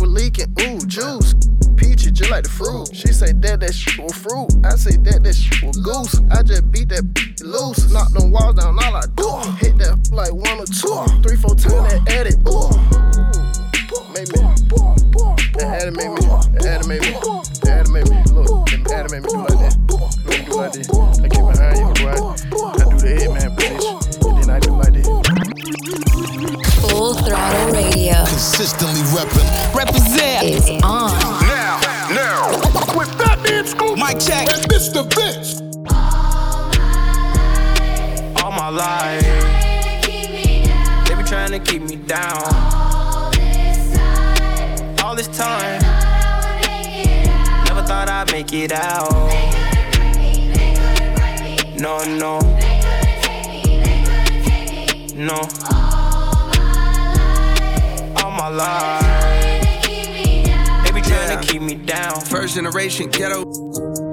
We're 0.00 0.10
leaking, 0.10 0.50
ooh, 0.60 0.78
juice. 0.86 1.34
Peachy 1.76 2.10
just 2.10 2.30
like 2.30 2.44
the 2.44 2.50
fruit. 2.50 2.90
She 2.94 3.08
say 3.08 3.32
that 3.32 3.60
that 3.60 3.74
shit 3.74 3.98
was 4.02 4.14
fruit. 4.14 4.48
I 4.64 4.76
say 4.76 4.96
that 5.08 5.22
that 5.22 5.34
shit 5.34 5.62
was 5.62 5.78
goose. 5.78 6.20
I 6.30 6.42
just 6.42 6.70
beat 6.70 6.88
that 6.90 7.04
loose. 7.42 7.90
Knock 7.92 8.12
them 8.12 8.30
walls 8.30 8.56
down 8.56 8.78
all 8.78 8.96
I 8.96 9.06
do. 9.16 9.30
Hit 9.58 9.78
that 9.78 10.10
like 10.12 10.32
one 10.32 10.58
or 10.58 10.66
two. 10.66 10.98
Three, 11.22 11.36
four 11.36 11.54
times 11.54 11.92
that 11.92 12.02
edit. 12.10 12.36
Ooh. 12.48 12.70
Make 14.12 14.28
me. 14.34 14.40
That 15.58 15.82
animate 15.82 16.12
me. 16.12 16.20
That 16.58 16.66
animate 16.66 17.02
me. 17.02 17.12
That 17.62 17.86
animate 17.86 18.08
me. 18.10 18.16
Look, 18.32 18.66
that 18.66 18.92
animate 18.92 19.22
me 19.22 19.28
do 19.28 19.38
like 19.38 19.58
that. 19.58 20.21
Look, 20.52 20.52
do 20.52 20.58
like 20.58 20.72
this. 20.72 20.90
I 20.90 21.28
get 21.28 21.44
behind 21.50 21.78
you, 21.78 21.86
boy. 22.04 22.12
I 22.12 22.84
do 22.84 22.96
the 22.98 23.08
head 23.16 23.30
man 23.32 23.50
position. 23.56 23.96
And 24.28 24.36
then 24.42 24.50
I 24.50 24.60
do 24.60 24.70
like 24.76 24.92
this. 24.92 25.06
Full 26.90 27.14
throttle 27.14 27.72
radio. 27.72 28.24
Consistently 28.26 29.00
repping. 29.16 29.48
Represent 29.74 30.44
is 30.44 30.68
on. 30.82 31.10
Now, 31.48 31.80
now. 32.12 32.50
With 32.96 33.08
Fatman 33.16 33.66
Scoop. 33.66 33.96
Mike 33.98 34.20
check. 34.20 34.52
And 34.52 34.62
Mr. 34.68 35.04
Vince. 35.14 35.62
All 38.42 38.52
my 38.52 38.68
life. 38.68 39.22
They 41.08 41.14
be 41.14 41.22
trying 41.22 41.52
to 41.52 41.60
keep 41.60 41.82
me 41.82 41.96
down. 41.96 42.54
All 45.02 45.16
this 45.16 45.28
time. 45.28 45.80
Never 47.64 47.82
thought 47.86 48.08
I'd 48.10 48.30
make 48.32 48.52
it 48.52 48.72
out. 48.72 49.81
No, 51.82 51.98
no. 52.04 52.38
They 52.38 52.80
couldn't 52.80 53.22
take 53.22 53.48
me, 53.48 53.80
they 53.82 54.04
couldn't 54.04 54.44
take 54.44 55.16
me. 55.16 55.24
No. 55.24 55.34
All 58.22 58.30
my 58.30 58.46
life. 58.46 59.02
They 60.84 60.92
be 60.92 61.00
trying 61.00 61.40
to 61.40 61.44
keep 61.44 61.60
me 61.60 61.74
down. 61.74 62.20
First 62.20 62.54
generation 62.54 63.10
ghetto, 63.10 63.42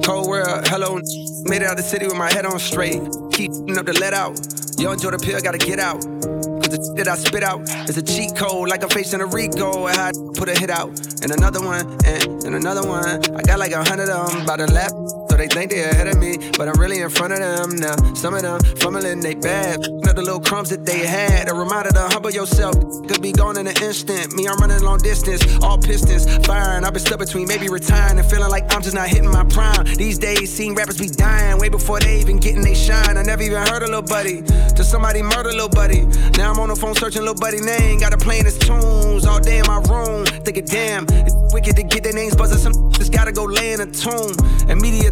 cold 0.01 0.27
world, 0.27 0.67
hello. 0.67 0.99
Made 1.43 1.61
it 1.61 1.67
out 1.67 1.77
the 1.77 1.83
city 1.83 2.07
with 2.07 2.15
my 2.15 2.33
head 2.33 2.47
on 2.47 2.57
straight. 2.57 3.03
Keep 3.33 3.51
up 3.77 3.85
the 3.85 3.95
let 4.01 4.15
out. 4.15 4.39
Yo, 4.79 4.91
enjoy 4.91 5.11
the 5.11 5.19
pill, 5.19 5.39
gotta 5.39 5.59
get 5.59 5.79
out. 5.79 6.01
Cause 6.01 6.69
the 6.71 6.93
that 6.97 7.07
I 7.07 7.17
spit 7.17 7.43
out 7.43 7.61
is 7.87 7.97
a 7.99 8.01
cheat 8.01 8.35
code, 8.35 8.67
like 8.67 8.81
I'm 8.81 8.89
facing 8.89 9.21
a 9.21 9.27
Rico. 9.27 9.85
I 9.85 9.93
had 9.93 10.15
to 10.15 10.31
put 10.35 10.49
a 10.49 10.57
hit 10.57 10.71
out. 10.71 10.89
And 11.21 11.31
another 11.31 11.61
one, 11.61 11.85
and, 12.03 12.43
and 12.45 12.55
another 12.55 12.81
one. 12.81 13.23
I 13.35 13.43
got 13.43 13.59
like 13.59 13.73
a 13.73 13.83
hundred 13.83 14.09
of 14.09 14.33
them 14.33 14.43
by 14.43 14.57
the 14.57 14.65
lap. 14.73 14.91
They 15.39 15.47
think 15.47 15.71
they 15.71 15.83
ahead 15.83 16.07
of 16.07 16.17
me, 16.17 16.37
but 16.57 16.67
I'm 16.67 16.77
really 16.77 16.99
in 16.99 17.09
front 17.09 17.31
of 17.31 17.39
them 17.39 17.77
now. 17.77 17.95
Some 18.13 18.33
of 18.33 18.41
them 18.41 18.59
fumbling 18.75 19.21
they 19.21 19.35
bad. 19.35 19.79
Not 20.03 20.17
the 20.17 20.21
little 20.21 20.41
crumbs 20.41 20.69
that 20.69 20.85
they 20.85 21.07
had. 21.07 21.49
A 21.49 21.53
reminder 21.53 21.91
to 21.91 22.09
humble 22.09 22.29
yourself. 22.29 22.75
Could 23.07 23.21
be 23.21 23.31
gone 23.31 23.57
in 23.57 23.65
an 23.65 23.81
instant. 23.81 24.35
Me, 24.35 24.49
I'm 24.49 24.57
running 24.57 24.81
long 24.83 24.99
distance, 24.99 25.41
all 25.63 25.77
pistons 25.77 26.27
firing. 26.45 26.83
I've 26.83 26.91
been 26.91 26.99
stuck 27.01 27.19
between 27.19 27.47
maybe 27.47 27.69
retiring 27.69 28.19
and 28.19 28.29
feeling 28.29 28.49
like 28.49 28.65
I'm 28.73 28.81
just 28.81 28.95
not 28.95 29.07
hitting 29.07 29.31
my 29.31 29.45
prime. 29.45 29.85
These 29.95 30.19
days, 30.19 30.51
seeing 30.51 30.75
rappers 30.75 30.97
be 30.97 31.07
dying 31.07 31.57
way 31.57 31.69
before 31.69 32.01
they 32.01 32.19
even 32.19 32.37
getting 32.37 32.61
they 32.61 32.75
shine. 32.75 33.17
I 33.17 33.23
never 33.23 33.43
even 33.43 33.65
heard 33.65 33.83
a 33.83 33.87
little 33.87 34.01
buddy. 34.01 34.43
Till 34.75 34.83
somebody 34.83 35.21
murder 35.21 35.51
a 35.51 35.53
little 35.53 35.69
buddy. 35.69 36.01
Now 36.35 36.51
I'm 36.51 36.59
on 36.59 36.67
the 36.67 36.75
phone 36.75 36.95
searching 36.95 37.21
little 37.21 37.39
buddy 37.39 37.61
name. 37.61 37.99
Got 37.99 38.11
to 38.11 38.17
playing 38.17 38.43
his 38.43 38.57
tunes 38.57 39.25
all 39.25 39.39
day 39.39 39.59
in 39.59 39.67
my 39.67 39.79
room. 39.87 40.25
Thinking, 40.43 40.65
damn, 40.65 41.05
it's 41.09 41.35
wicked 41.53 41.77
to 41.77 41.83
get 41.83 42.03
their 42.03 42.13
names 42.13 42.35
buzzing. 42.35 42.57
Some 42.59 42.91
just 42.99 43.13
gotta 43.13 43.31
go 43.31 43.45
lay 43.45 43.71
in 43.71 43.81
a 43.81 43.85
tomb. 43.85 44.35
And 44.67 44.81
media 44.81 45.11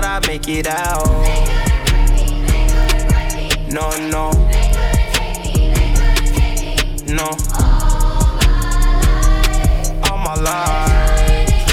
thought 0.00 0.04
I'd 0.04 0.26
make 0.26 0.46
it 0.48 0.66
out. 0.66 1.06
No, 3.72 3.88
no. 4.12 4.30
No. 7.08 7.28
All 10.04 10.18
my 10.18 10.34
life. 10.34 11.68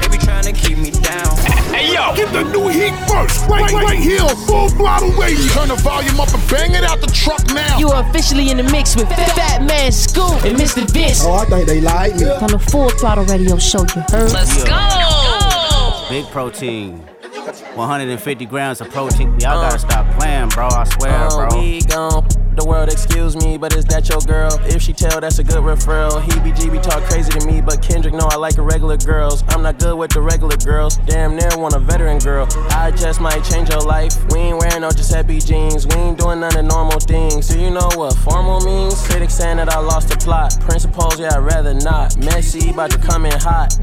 They 0.00 0.08
be 0.08 0.16
trying 0.18 0.44
to 0.44 0.52
keep 0.52 0.78
me 0.78 0.90
down. 0.90 1.36
Hey 1.68 1.92
yo, 1.92 2.16
get 2.16 2.32
the 2.32 2.44
new 2.44 2.68
heat 2.68 2.94
first, 3.06 3.46
right, 3.46 3.70
right, 3.72 3.84
right 3.84 3.98
here 3.98 4.22
on 4.22 4.34
Full 4.46 4.70
Throttle 4.70 5.10
Radio. 5.10 5.52
Turn 5.52 5.68
the 5.68 5.76
volume 5.76 6.18
up 6.20 6.32
and 6.32 6.50
bang 6.50 6.72
it 6.72 6.82
out 6.82 7.00
the 7.00 7.08
truck 7.08 7.44
now. 7.48 7.78
You 7.78 7.90
are 7.90 8.08
officially 8.08 8.50
in 8.50 8.56
the 8.56 8.62
mix 8.62 8.96
with 8.96 9.08
Fatman 9.08 9.92
Scoop 9.92 10.44
and 10.44 10.56
Mr. 10.56 10.88
Vince. 10.90 11.24
Oh, 11.24 11.34
I 11.34 11.44
think 11.44 11.66
they 11.66 11.82
like 11.82 12.16
me. 12.16 12.24
On 12.24 12.48
the 12.48 12.58
Full 12.58 12.88
Throttle 12.88 13.24
Radio 13.24 13.58
Show, 13.58 13.80
you 13.80 14.02
heard? 14.08 14.32
Let's 14.32 14.64
go. 14.64 16.08
Big 16.08 16.24
protein. 16.30 17.06
150 17.56 18.46
grams 18.46 18.80
of 18.80 18.90
protein. 18.90 19.28
Y'all 19.40 19.60
gotta 19.60 19.78
stop 19.78 20.06
playing, 20.18 20.48
bro. 20.48 20.66
I 20.68 20.84
swear, 20.84 21.12
Uh, 21.14 21.48
bro. 21.48 21.60
We 21.60 21.80
gon' 21.82 22.26
the 22.56 22.64
world, 22.64 22.88
excuse 22.88 23.36
me, 23.36 23.56
but 23.56 23.74
is 23.76 23.84
that 23.84 24.08
your 24.08 24.20
girl? 24.22 24.50
If 24.64 24.82
she 24.82 24.92
tell, 24.92 25.20
that's 25.20 25.38
a 25.38 25.44
good 25.44 25.62
referral. 25.62 26.20
He 26.20 26.32
BGB 26.40 26.82
talk 26.82 27.04
crazy 27.04 27.30
to 27.30 27.46
me, 27.46 27.60
but 27.60 27.80
Kendrick 27.80 28.14
know 28.14 28.26
I 28.30 28.36
like 28.36 28.56
the 28.56 28.62
regular 28.62 28.96
girls. 28.96 29.44
I'm 29.50 29.62
not 29.62 29.78
good 29.78 29.96
with 29.96 30.10
the 30.10 30.20
regular 30.20 30.56
girls. 30.56 30.96
Damn 31.06 31.36
near 31.36 31.48
want 31.56 31.74
a 31.76 31.78
veteran 31.78 32.18
girl. 32.18 32.48
I 32.70 32.90
just 32.90 33.20
might 33.20 33.44
change 33.44 33.70
your 33.70 33.82
life. 33.82 34.16
We 34.32 34.40
ain't 34.40 34.58
wearing 34.58 34.80
no 34.80 34.90
Giuseppe 34.90 35.38
jeans. 35.38 35.86
We 35.86 35.94
ain't 35.94 36.18
doing 36.18 36.40
none 36.40 36.56
of 36.56 36.64
normal 36.64 36.98
things. 36.98 37.48
Do 37.48 37.60
you 37.60 37.70
know 37.70 37.88
what 37.94 38.14
formal 38.14 38.60
means? 38.60 39.06
Critics 39.06 39.34
saying 39.34 39.58
that 39.58 39.68
I 39.68 39.78
lost 39.78 40.08
the 40.08 40.16
plot. 40.16 40.58
Principles, 40.60 41.20
yeah, 41.20 41.36
I'd 41.36 41.44
rather 41.44 41.74
not. 41.74 42.16
Messy, 42.18 42.70
about 42.70 42.90
to 42.90 42.98
come 42.98 43.24
in 43.24 43.38
hot. 43.38 43.76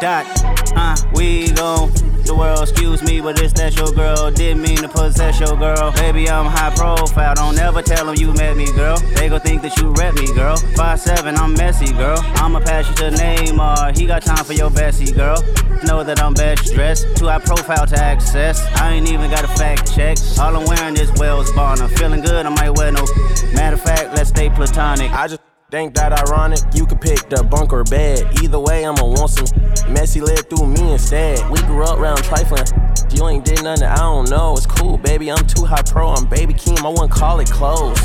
Dot, 0.00 0.26
uh, 0.76 0.96
we 1.14 1.50
gon' 1.52 1.90
the 2.24 2.34
world, 2.34 2.62
excuse 2.62 3.02
me, 3.02 3.20
but 3.20 3.40
it's 3.40 3.52
that 3.54 3.76
your 3.76 3.92
girl. 3.92 4.30
Didn't 4.30 4.62
mean 4.62 4.78
to 4.78 4.88
possess 4.88 5.38
your 5.38 5.56
girl. 5.56 5.92
Baby, 5.92 6.28
I'm 6.28 6.46
high 6.46 6.74
profile. 6.74 7.34
Don't 7.34 7.58
ever 7.58 7.80
tell 7.80 8.06
them 8.06 8.16
you 8.16 8.32
met 8.34 8.56
me, 8.56 8.66
girl. 8.72 8.96
They 9.14 9.28
gon' 9.28 9.40
think 9.40 9.62
that 9.62 9.76
you 9.78 9.90
rep 9.92 10.14
me, 10.14 10.32
girl. 10.34 10.56
Five 10.74 11.00
seven, 11.00 11.36
I'm 11.36 11.54
messy, 11.54 11.92
girl. 11.92 12.18
I'ma 12.36 12.60
pass 12.60 12.88
you 12.88 12.94
to 12.96 13.16
Neymar. 13.16 13.96
He 13.96 14.06
got 14.06 14.22
time 14.22 14.44
for 14.44 14.52
your 14.52 14.70
Bessie, 14.70 15.12
girl. 15.12 15.40
Know 15.84 16.02
that 16.02 16.20
I'm 16.22 16.34
best 16.34 16.74
dressed. 16.74 17.16
Too 17.16 17.26
high 17.26 17.38
profile 17.38 17.86
to 17.86 17.96
access. 17.96 18.66
I 18.76 18.94
ain't 18.94 19.08
even 19.08 19.30
got 19.30 19.44
a 19.44 19.48
fact 19.48 19.94
check. 19.94 20.18
All 20.40 20.56
I'm 20.56 20.64
wearing 20.66 20.96
is 20.96 21.12
Wales 21.20 21.52
Bonner. 21.52 21.88
Feeling 21.88 22.20
good, 22.20 22.46
I 22.46 22.48
might 22.48 22.70
wear 22.70 22.90
no. 22.90 23.06
Matter 23.54 23.76
of 23.76 23.82
fact, 23.82 24.14
let's 24.14 24.30
stay 24.30 24.50
platonic. 24.50 25.12
I 25.12 25.28
just 25.28 25.40
think 25.70 25.94
that 25.94 26.12
ironic. 26.12 26.60
You 26.74 26.86
could 26.86 27.00
pick 27.00 27.28
the 27.28 27.42
bunk 27.42 27.72
or 27.72 27.84
bed. 27.84 28.26
Either 28.42 28.58
way, 28.58 28.84
I'ma 28.84 29.04
want 29.04 29.30
some. 29.30 29.46
Messy 29.92 30.20
lived 30.20 30.50
through 30.50 30.66
me 30.66 30.92
instead. 30.92 31.38
We 31.50 31.58
grew 31.62 31.84
up 31.84 31.98
round 31.98 32.22
trifling. 32.24 32.66
You 33.10 33.28
ain't 33.28 33.44
did 33.44 33.62
nothing, 33.62 33.84
I 33.84 33.96
don't 33.96 34.28
know. 34.30 34.56
It's 34.56 34.66
cool, 34.66 34.98
baby. 34.98 35.30
I'm 35.30 35.46
too 35.46 35.64
high 35.64 35.82
pro. 35.82 36.08
I'm 36.10 36.26
baby 36.26 36.54
Keem. 36.54 36.84
I 36.84 36.88
wouldn't 36.88 37.10
call 37.10 37.40
it 37.40 37.50
close. 37.50 37.98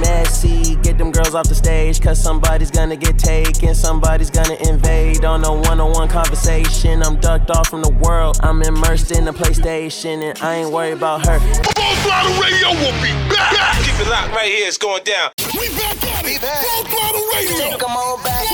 Messy, 0.00 0.76
get 0.76 0.98
them 0.98 1.10
girls 1.10 1.34
off 1.34 1.48
the 1.48 1.54
stage. 1.54 2.00
Cause 2.00 2.22
somebody's 2.22 2.70
gonna 2.70 2.96
get 2.96 3.18
taken. 3.18 3.74
Somebody's 3.74 4.30
gonna 4.30 4.56
invade 4.68 5.24
on 5.24 5.44
a 5.44 5.52
one 5.52 5.80
on 5.80 5.92
one 5.92 6.08
conversation. 6.08 7.02
I'm 7.02 7.16
ducked 7.16 7.50
off 7.50 7.68
from 7.68 7.82
the 7.82 7.92
world. 7.92 8.38
I'm 8.42 8.62
immersed 8.62 9.12
in 9.12 9.24
the 9.24 9.32
PlayStation. 9.32 10.22
And 10.30 10.42
I 10.42 10.56
ain't 10.56 10.70
worried 10.72 10.94
about 10.94 11.26
her. 11.26 11.38
Full 11.38 11.94
Throttle 12.02 12.42
Radio 12.42 12.68
will 12.68 12.98
be 13.02 13.12
back. 13.32 13.78
Keep 13.84 14.00
it 14.00 14.10
locked 14.10 14.32
right 14.34 14.50
here. 14.50 14.66
It's 14.68 14.78
going 14.78 15.04
down. 15.04 15.30
We 15.38 15.68
back 15.70 15.96
on 16.02 16.26
it. 16.26 16.40
Full 16.40 16.84
Throttle 16.84 17.26
Radio. 17.34 17.78
Come 17.78 17.96
on 17.96 18.22
back. 18.22 18.46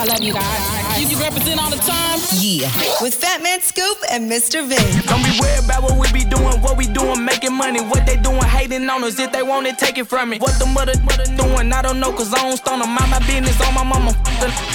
I 0.00 0.04
love 0.06 0.20
you 0.20 0.34
guys. 0.34 0.93
You 1.24 1.30
can 1.30 1.38
represent 1.38 1.60
all 1.62 1.70
the 1.70 1.76
time. 1.76 2.18
Yeah. 2.36 2.68
With 3.00 3.18
Fatman 3.18 3.62
Scoop 3.62 3.96
and 4.10 4.30
Mr. 4.30 4.66
Vince. 4.68 5.06
Don't 5.06 5.24
be 5.24 5.32
worried 5.40 5.64
about 5.64 5.82
what 5.82 5.96
we 5.98 6.12
be 6.12 6.28
doing, 6.28 6.60
what 6.60 6.76
we 6.76 6.86
doing, 6.86 7.24
making 7.24 7.54
money. 7.54 7.80
What 7.80 8.04
they 8.04 8.16
doing, 8.16 8.42
hating 8.42 8.88
on 8.90 9.02
us. 9.04 9.18
If 9.18 9.32
they 9.32 9.42
want 9.42 9.66
it, 9.66 9.78
take 9.78 9.96
it 9.96 10.04
from 10.06 10.28
me. 10.28 10.38
What 10.38 10.58
the 10.58 10.66
mother, 10.66 10.92
mother 11.00 11.24
doing, 11.24 11.72
I 11.72 11.80
don't 11.80 11.98
know, 11.98 12.12
cause 12.12 12.34
I 12.34 12.42
don't 12.42 12.58
stone 12.58 12.80
them. 12.80 12.90
Mind 12.90 13.10
my 13.10 13.20
business 13.20 13.58
on 13.66 13.72
my 13.72 13.84
mama. 13.84 14.12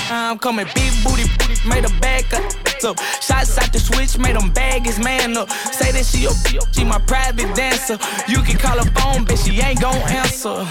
I'm 0.09 0.39
coming 0.39 0.65
big 0.73 0.91
booty, 1.03 1.25
booty, 1.37 1.69
made 1.69 1.85
a 1.85 1.93
bag 2.01 2.25
up. 2.33 2.51
So, 2.79 2.95
shots 3.21 3.55
out 3.59 3.71
the 3.71 3.79
switch, 3.79 4.17
made 4.17 4.35
them 4.35 4.49
bag 4.51 4.87
his 4.87 4.97
man 4.97 5.37
up. 5.37 5.51
Say 5.51 5.91
that 5.91 6.05
she, 6.05 6.25
a, 6.25 6.31
she 6.73 6.83
my 6.83 6.97
private 7.05 7.53
dancer. 7.55 7.99
You 8.27 8.41
can 8.41 8.57
call 8.57 8.83
her 8.83 8.89
phone, 8.97 9.23
but 9.23 9.37
she 9.37 9.61
ain't 9.61 9.81
gon' 9.81 10.01
answer. 10.09 10.65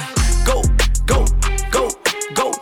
Go, 0.45 0.63
go, 1.07 1.25
go. 1.25 1.38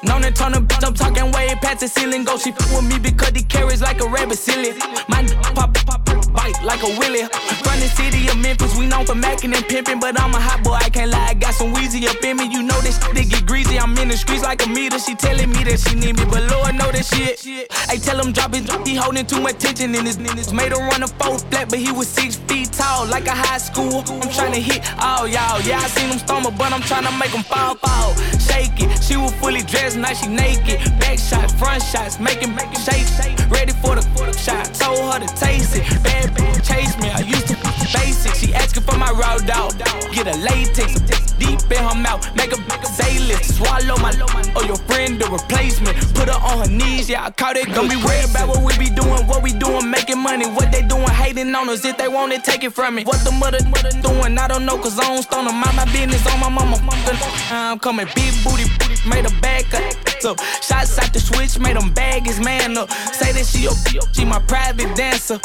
Known 0.06 0.24
and 0.24 0.36
turn 0.36 0.54
up, 0.54 0.64
I'm 0.84 0.94
talking 0.94 1.30
way 1.32 1.54
past 1.60 1.80
the 1.80 1.88
ceiling. 1.88 2.24
Go, 2.24 2.36
she 2.38 2.50
f 2.50 2.58
with 2.72 2.86
me 2.88 2.98
because 2.98 3.30
he 3.30 3.42
carries 3.42 3.82
like 3.82 4.00
a 4.00 4.08
rabbit 4.08 4.38
silly. 4.38 4.72
My 5.08 5.22
pop, 5.54 5.74
pop, 5.74 6.04
pop, 6.06 6.25
white 6.36 6.56
like 6.62 6.82
a 6.82 6.92
willy. 7.00 7.24
From 7.64 7.76
the 7.80 7.88
city 7.96 8.28
of 8.28 8.36
Memphis, 8.38 8.76
we 8.76 8.86
known 8.86 9.06
for 9.06 9.14
macking 9.16 9.56
and 9.56 9.66
pimping, 9.66 9.98
but 9.98 10.20
I'm 10.20 10.34
a 10.34 10.40
hot 10.40 10.62
boy, 10.62 10.78
I 10.78 10.90
can't 10.90 11.10
lie. 11.10 11.32
I 11.32 11.34
got 11.34 11.54
some 11.54 11.72
Weezy 11.74 12.06
up 12.06 12.22
in 12.22 12.36
me, 12.36 12.46
you 12.52 12.62
know 12.62 12.78
this 12.82 13.00
shit 13.02 13.28
get 13.28 13.46
greasy. 13.46 13.78
I'm 13.78 13.96
in 13.98 14.08
the 14.08 14.16
streets 14.16 14.42
like 14.42 14.64
a 14.64 14.68
meter. 14.68 14.98
She 14.98 15.14
telling 15.14 15.50
me 15.50 15.64
that 15.64 15.80
she 15.80 15.94
need 15.96 16.16
me, 16.18 16.24
but 16.24 16.42
Lord 16.50 16.74
know 16.74 16.90
that 16.92 17.04
shit. 17.04 17.66
I 17.88 17.96
tell 17.96 18.20
him 18.20 18.32
drop 18.32 18.52
it, 18.54 18.68
he 18.86 18.94
holding 18.94 19.26
too 19.26 19.40
much 19.40 19.58
tension 19.58 19.94
in 19.94 20.04
his 20.04 20.18
niggas. 20.18 20.52
Made 20.52 20.72
him 20.72 20.84
run 20.90 21.02
a 21.02 21.08
four 21.08 21.38
flat, 21.38 21.68
but 21.70 21.78
he 21.78 21.90
was 21.92 22.08
six 22.08 22.36
feet 22.36 22.72
tall, 22.72 23.06
like 23.06 23.26
a 23.26 23.34
high 23.34 23.58
school. 23.58 24.04
I'm 24.06 24.30
trying 24.30 24.52
to 24.52 24.60
hit 24.60 24.82
all 25.00 25.26
y'all. 25.26 25.60
Yeah, 25.62 25.80
I 25.80 25.88
seen 25.88 26.10
him 26.10 26.18
stumble, 26.18 26.52
but 26.52 26.72
I'm 26.72 26.82
trying 26.82 27.04
to 27.04 27.14
make 27.18 27.30
him 27.30 27.42
fall, 27.42 27.74
fall. 27.76 28.14
Shake 28.38 28.78
it. 28.82 29.02
She 29.02 29.16
was 29.16 29.32
fully 29.40 29.62
dressed, 29.62 29.96
now 29.96 30.12
she 30.12 30.28
naked. 30.28 30.78
Back 31.00 31.18
shots, 31.18 31.54
front 31.54 31.82
shots, 31.82 32.18
making, 32.20 32.54
making 32.54 32.80
shake, 32.80 33.06
shake. 33.18 33.38
Ready 33.50 33.72
for 33.82 33.94
the, 33.94 34.02
shot. 34.46 34.72
Told 34.74 34.98
her 35.12 35.18
to 35.20 35.30
taste 35.34 35.76
it. 35.76 35.84
Bad 36.02 36.25
chase 36.62 36.96
me. 36.98 37.10
I 37.10 37.20
used 37.20 37.48
to 37.48 37.56
basic. 37.92 38.34
She 38.34 38.54
asking 38.54 38.82
for 38.84 38.96
my 38.96 39.10
raw 39.10 39.38
dog. 39.38 39.78
Get 40.12 40.26
a 40.26 40.36
latex 40.38 41.00
deep 41.38 41.60
in 41.70 41.82
her 41.84 41.94
mouth. 41.94 42.24
Make 42.36 42.50
her, 42.50 42.62
make 42.68 42.84
say 42.86 43.18
lift. 43.20 43.44
Swallow 43.44 43.96
my, 43.98 44.12
or 44.56 44.64
your 44.64 44.76
friend 44.88 45.20
the 45.20 45.26
replacement. 45.26 45.96
Put 46.14 46.28
her 46.28 46.40
on 46.40 46.64
her 46.64 46.70
knees. 46.70 47.08
Yeah, 47.08 47.26
I 47.26 47.30
caught 47.30 47.56
it. 47.56 47.68
Don't 47.74 47.88
be 47.88 47.96
worried 47.96 48.30
about 48.30 48.48
what 48.48 48.62
we 48.64 48.76
be 48.78 48.90
doing, 48.90 49.26
what 49.26 49.42
we 49.42 49.52
doing, 49.52 49.90
making 49.90 50.18
money. 50.18 50.46
What 50.46 50.72
they 50.72 50.82
doing, 50.82 51.08
hating 51.08 51.54
on 51.54 51.68
us. 51.68 51.84
If 51.84 51.96
they 51.98 52.08
want 52.08 52.32
it, 52.32 52.44
take 52.44 52.64
it 52.64 52.72
from 52.72 52.94
me. 52.96 53.04
What 53.04 53.22
the 53.24 53.32
mother, 53.32 53.58
mother 53.68 53.92
doing, 54.00 54.38
I 54.38 54.48
don't 54.48 54.64
know, 54.64 54.78
cause 54.78 54.98
I 54.98 55.06
don't 55.08 55.22
stone 55.22 55.46
them. 55.46 55.56
Mind 55.56 55.76
my 55.76 55.84
business 55.86 56.26
on 56.32 56.40
my 56.40 56.48
mama. 56.48 56.76
I'm 57.50 57.78
coming 57.78 58.06
big 58.14 58.32
booty, 58.42 58.64
booty, 58.78 59.08
made 59.08 59.26
a 59.26 59.40
back 59.40 59.72
up. 59.74 59.82
So, 60.20 60.34
shots 60.62 60.98
out 60.98 61.12
the 61.12 61.20
switch, 61.20 61.58
made 61.58 61.76
them 61.76 61.92
bag 61.92 62.26
his 62.26 62.40
man 62.40 62.76
up. 62.76 62.90
Say 62.90 63.32
that 63.32 63.46
she, 63.46 63.66
a 63.66 64.14
she 64.14 64.24
my 64.24 64.40
private 64.40 64.94
dancer. 64.96 65.40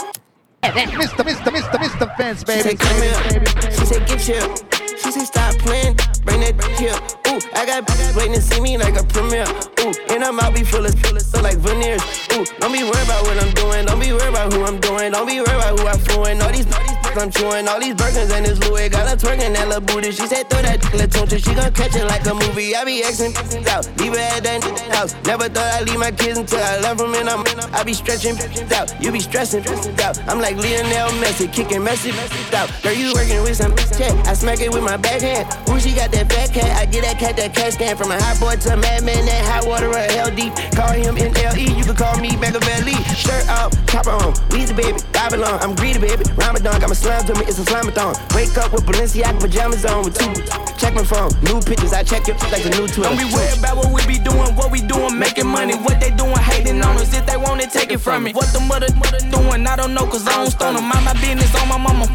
Mr. 0.63 1.23
Mr. 1.25 1.51
Mr. 1.51 1.77
Mr. 1.79 2.17
Vince, 2.17 2.43
baby. 2.43 2.61
She 2.61 2.75
said, 2.75 2.79
come 2.79 3.01
here. 3.01 3.71
She 3.71 3.85
said, 3.85 4.07
get 4.07 4.19
chill. 4.19 4.55
She 4.97 5.11
said, 5.11 5.25
stop 5.25 5.55
playing. 5.55 5.97
Bring 6.23 6.41
that 6.41 6.53
here. 6.77 6.93
Ooh, 7.33 7.41
I 7.57 7.65
got 7.65 7.87
bitches 7.87 8.15
waiting 8.15 8.33
to 8.35 8.41
see 8.41 8.61
me 8.61 8.77
like 8.77 8.95
a 8.99 9.03
premiere. 9.03 9.47
Ooh, 9.81 9.93
and 10.13 10.23
I'm 10.23 10.39
out 10.39 10.53
be 10.53 10.63
full 10.63 10.85
of 10.85 10.93
so 10.93 11.41
like 11.41 11.57
veneers. 11.57 12.03
Ooh, 12.33 12.45
don't 12.59 12.71
be 12.71 12.83
worried 12.83 13.05
about 13.05 13.23
what 13.23 13.41
I'm 13.41 13.53
doing. 13.53 13.85
Don't 13.85 13.99
be 13.99 14.13
worried 14.13 14.29
about 14.29 14.53
who 14.53 14.63
I'm 14.63 14.79
doing. 14.79 15.11
Don't 15.13 15.25
be 15.25 15.41
worried 15.41 15.57
about 15.57 15.79
who 15.79 15.87
I'm 15.87 15.99
fluent. 15.99 16.41
All 16.43 16.51
these, 16.51 16.69
all 16.71 16.85
these 16.85 17.00
I'm 17.17 17.29
chewing. 17.29 17.67
All 17.67 17.79
these 17.79 17.95
Birkins 17.95 18.31
and 18.31 18.45
this 18.45 18.59
Louis. 18.67 18.89
Got 18.89 19.09
her 19.09 19.15
twerking 19.15 19.53
that 19.53 19.67
little 19.67 19.81
booty. 19.81 20.11
She 20.11 20.27
said, 20.27 20.49
throw 20.49 20.61
that 20.61 20.79
little 20.93 21.27
She 21.27 21.53
gon' 21.53 21.73
catch 21.73 21.95
it 21.95 22.05
like 22.05 22.25
a 22.25 22.33
movie. 22.33 22.75
I 22.75 22.85
be 22.85 23.01
Xing 23.01 23.35
out. 23.67 23.89
Leave 23.99 24.13
her 24.13 24.19
at 24.19 24.43
that 24.43 24.63
house. 24.95 25.15
Never 25.25 25.49
thought 25.49 25.81
I'd 25.81 25.89
leave 25.89 25.99
my 25.99 26.11
kids 26.11 26.37
until 26.37 26.63
I 26.63 26.79
left 26.79 26.99
them 26.99 27.13
and 27.15 27.29
I'm 27.29 27.43
I 27.73 27.83
be 27.83 27.93
stretching 27.93 28.35
out. 28.71 28.93
You 29.01 29.11
be 29.11 29.19
stressing 29.19 29.65
out. 29.99 30.17
I'm 30.29 30.39
like 30.39 30.55
Lionel 30.57 31.11
Messi, 31.19 31.51
kicking 31.51 31.81
Messi 31.81 32.11
out. 32.53 32.69
Girl, 32.83 32.93
you 32.93 33.13
working 33.13 33.41
with 33.43 33.57
some 33.57 33.75
check. 33.97 34.13
I 34.27 34.33
smack 34.33 34.61
it 34.61 34.71
with 34.71 34.83
my 34.83 34.97
backhand. 34.97 35.47
Ooh, 35.69 35.79
she 35.79 35.93
got 35.93 36.11
that 36.11 36.31
fat 36.31 36.53
cat. 36.53 36.77
I 36.77 36.85
get 36.85 37.03
that 37.03 37.19
cat 37.19 37.35
that 37.37 37.53
cat 37.53 37.73
scan 37.73 37.97
from 37.97 38.11
a 38.11 38.21
hot 38.21 38.39
boy 38.39 38.55
to 38.55 38.73
a 38.73 38.77
madman. 38.77 39.25
That 39.25 39.43
hot 39.45 39.67
water 39.67 39.89
or 39.89 40.05
hell 40.15 40.31
deep. 40.31 40.53
Call 40.75 40.93
him 40.93 41.15
NLE. 41.15 41.77
You 41.77 41.83
can 41.83 41.95
call 41.95 42.17
me 42.19 42.35
Machiavelli. 42.37 42.95
Shirt 43.15 43.49
off, 43.49 43.73
chopper 43.87 44.11
on. 44.11 44.33
Weezy 44.51 44.75
baby, 44.75 44.99
Babylon. 45.11 45.59
I'm 45.61 45.75
greedy 45.75 45.99
baby. 45.99 46.23
Ramadan 46.37 46.79
got 46.79 46.89
my 46.89 46.95
slime 47.01 47.25
to 47.25 47.33
me. 47.33 47.43
It's 47.49 47.57
a 47.57 47.65
slamathon. 47.65 48.13
Wake 48.35 48.55
up 48.57 48.71
with 48.71 48.85
Balenciaga 48.85 49.39
pajamas 49.39 49.85
on 49.85 50.05
with 50.05 50.15
two. 50.17 50.33
Check 50.77 50.93
my 50.93 51.03
phone. 51.03 51.31
New 51.41 51.59
pictures. 51.61 51.93
I 51.93 52.03
check 52.03 52.27
your 52.27 52.37
like 52.53 52.65
a 52.65 52.69
new 52.77 52.87
Twitter. 52.87 53.09
Don't 53.09 53.17
be 53.17 53.25
worried 53.33 53.57
about 53.57 53.77
what 53.77 53.89
we 53.93 54.01
be 54.05 54.19
doing. 54.21 54.53
What 54.55 54.71
we 54.71 54.81
doing, 54.81 55.17
making 55.17 55.47
money. 55.47 55.75
What 55.75 55.99
they 55.99 56.11
doing, 56.11 56.37
hating 56.37 56.81
on 56.81 56.97
us. 56.97 57.13
If 57.13 57.25
they 57.25 57.37
want 57.37 57.61
it, 57.61 57.71
take 57.71 57.91
it 57.91 57.99
from 57.99 58.23
me. 58.23 58.33
What 58.33 58.53
the 58.53 58.61
mother, 58.61 58.87
mother 58.95 59.19
doing, 59.29 59.65
I 59.67 59.75
don't 59.75 59.93
know, 59.93 60.05
cause 60.05 60.27
I 60.27 60.35
don't 60.37 60.51
stone 60.51 60.75
them. 60.75 60.85
Mind 60.85 61.05
my 61.05 61.13
business 61.13 61.53
on 61.59 61.67
my 61.67 61.77
mama. 61.77 62.05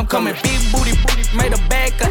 I'm 0.00 0.06
coming 0.06 0.34
big 0.42 0.60
booty, 0.72 0.92
booty, 1.04 1.24
made 1.36 1.52
a 1.52 1.60
bag 1.68 1.92
up. 2.02 2.10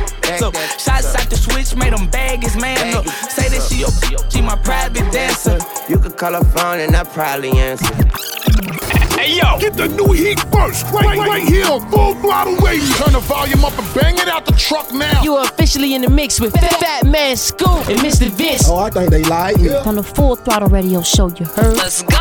Shots 0.80 1.15
out 1.15 1.30
the 1.30 1.36
switch, 1.36 1.75
made 1.75 1.93
them 1.93 2.08
bag 2.10 2.43
his 2.43 2.56
man 2.56 2.95
up. 2.95 3.08
Say 3.08 3.49
that 3.49 3.62
she, 3.67 3.84
OP, 3.84 4.32
she 4.32 4.41
my 4.41 4.56
private 4.58 5.12
dancer. 5.12 5.60
You 5.89 5.97
could 5.99 6.17
call 6.17 6.34
her 6.34 6.43
phone 6.43 6.80
and 6.80 6.95
I 6.95 7.04
probably 7.04 7.52
answer. 7.58 8.99
Hey 9.19 9.36
yo, 9.36 9.60
get 9.60 9.73
the 9.73 9.89
new 9.89 10.13
heat 10.13 10.39
first, 10.49 10.86
right, 10.93 11.17
right 11.17 11.43
here 11.43 11.65
on 11.65 11.82
Full 11.91 12.13
Throttle 12.21 12.55
Radio. 12.55 12.88
Turn 12.95 13.12
the 13.12 13.19
volume 13.19 13.65
up 13.65 13.77
and 13.77 13.93
bang 13.93 14.17
it 14.17 14.29
out 14.29 14.45
the 14.45 14.53
truck 14.53 14.93
now. 14.93 15.21
You 15.21 15.36
are 15.36 15.43
officially 15.43 15.93
in 15.93 16.03
the 16.03 16.10
mix 16.10 16.39
with 16.39 16.53
Fat, 16.53 16.79
Fat 16.79 17.05
Man 17.05 17.36
Scoop 17.36 17.89
and 17.89 17.99
Mr. 17.99 18.29
Vince. 18.29 18.69
Oh, 18.69 18.77
I 18.77 18.89
think 18.89 19.12
they 19.12 19.23
lied. 19.23 19.60
Yeah. 19.60 19.84
On 19.86 19.95
the 19.95 20.03
Full 20.03 20.38
Throttle 20.38 20.69
Radio 20.69 21.01
Show, 21.01 21.27
you 21.32 21.45
heard? 21.45 21.75
Let's 21.75 22.01
go. 22.01 22.18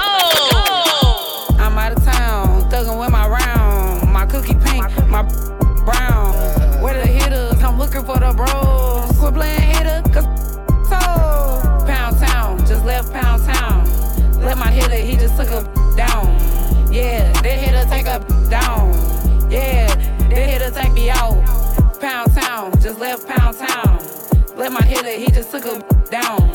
Hitter, 25.09 25.25
he 25.25 25.31
just 25.31 25.51
took 25.51 25.65
a 25.65 25.79
down. 26.11 26.51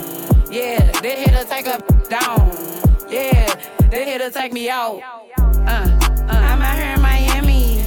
Yeah, 0.51 0.91
they 1.01 1.23
hitter 1.23 1.43
take 1.45 1.65
a 1.65 1.79
down. 2.07 2.51
Yeah, 3.09 3.55
they 3.89 4.05
hitter 4.05 4.29
take 4.29 4.53
me 4.53 4.69
out. 4.69 5.01
Uh, 5.39 5.41
uh, 5.41 6.25
I'm 6.29 6.61
out 6.61 6.77
here 6.77 6.93
in 6.93 7.01
Miami, 7.01 7.81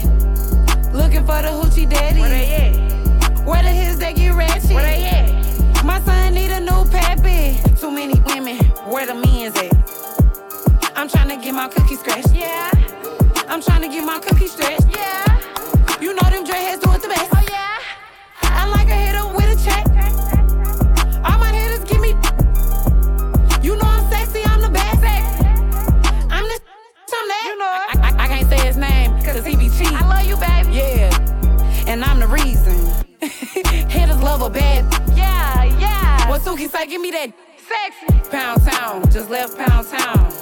looking 0.93 1.25
for 1.25 1.41
the 1.43 1.53
hoochie 1.55 1.89
daddy. 1.89 2.21
Where 2.21 2.31
they 2.31 2.55
at? 2.55 3.47
Where 3.47 3.63
the 3.63 3.69
his 3.69 3.99
that 3.99 4.17
get 4.17 4.35
ratchet? 4.35 4.71
Where 4.73 4.83
they 4.83 5.05
at? 5.05 5.85
My 5.85 6.01
son 6.01 6.35
need 6.35 6.51
a 6.51 6.61
new 6.61 6.85
pappy. 6.91 7.61
Too 7.77 7.91
many 7.91 8.19
women, 8.27 8.57
where 8.91 9.07
the 9.07 9.15
men's 9.15 9.57
at? 9.57 10.97
I'm 10.97 11.09
trying 11.09 11.29
to 11.29 11.37
get 11.37 11.55
my 11.55 11.69
cookie 11.69 11.97
scratched. 11.97 12.35
Yeah. 12.35 12.71
I'm 13.49 13.63
trying 13.63 13.83
to 13.83 13.89
get 13.89 14.05
my 14.05 14.19
cookie 14.19 14.49
stretched. 14.49 14.87
Yeah. 14.91 16.01
You 16.01 16.15
know 16.15 16.29
them 16.29 16.45
dreadheads 16.45 16.81
do 16.81 16.93
it 16.93 17.03
the 17.03 17.09
best. 17.09 17.31
Oh 17.33 17.47
yeah. 17.51 17.79
I 18.43 18.67
like 18.69 18.89
a 18.89 18.95
hitter 18.95 19.06
with 19.06 19.06
a 19.06 19.06
the 32.27 32.33
reason. 32.33 33.07
hitters 33.91 34.23
love 34.23 34.43
a 34.43 34.51
bad. 34.51 34.85
Yeah, 35.17 35.65
yeah. 35.79 36.29
What 36.29 36.41
Suki 36.43 36.69
say? 36.69 36.87
Give 36.87 37.01
me 37.01 37.11
that 37.13 37.33
sexy. 37.57 38.31
Pound 38.31 38.63
town, 38.63 39.11
just 39.11 39.31
left 39.31 39.57
pound 39.57 39.87
town. 39.89 40.33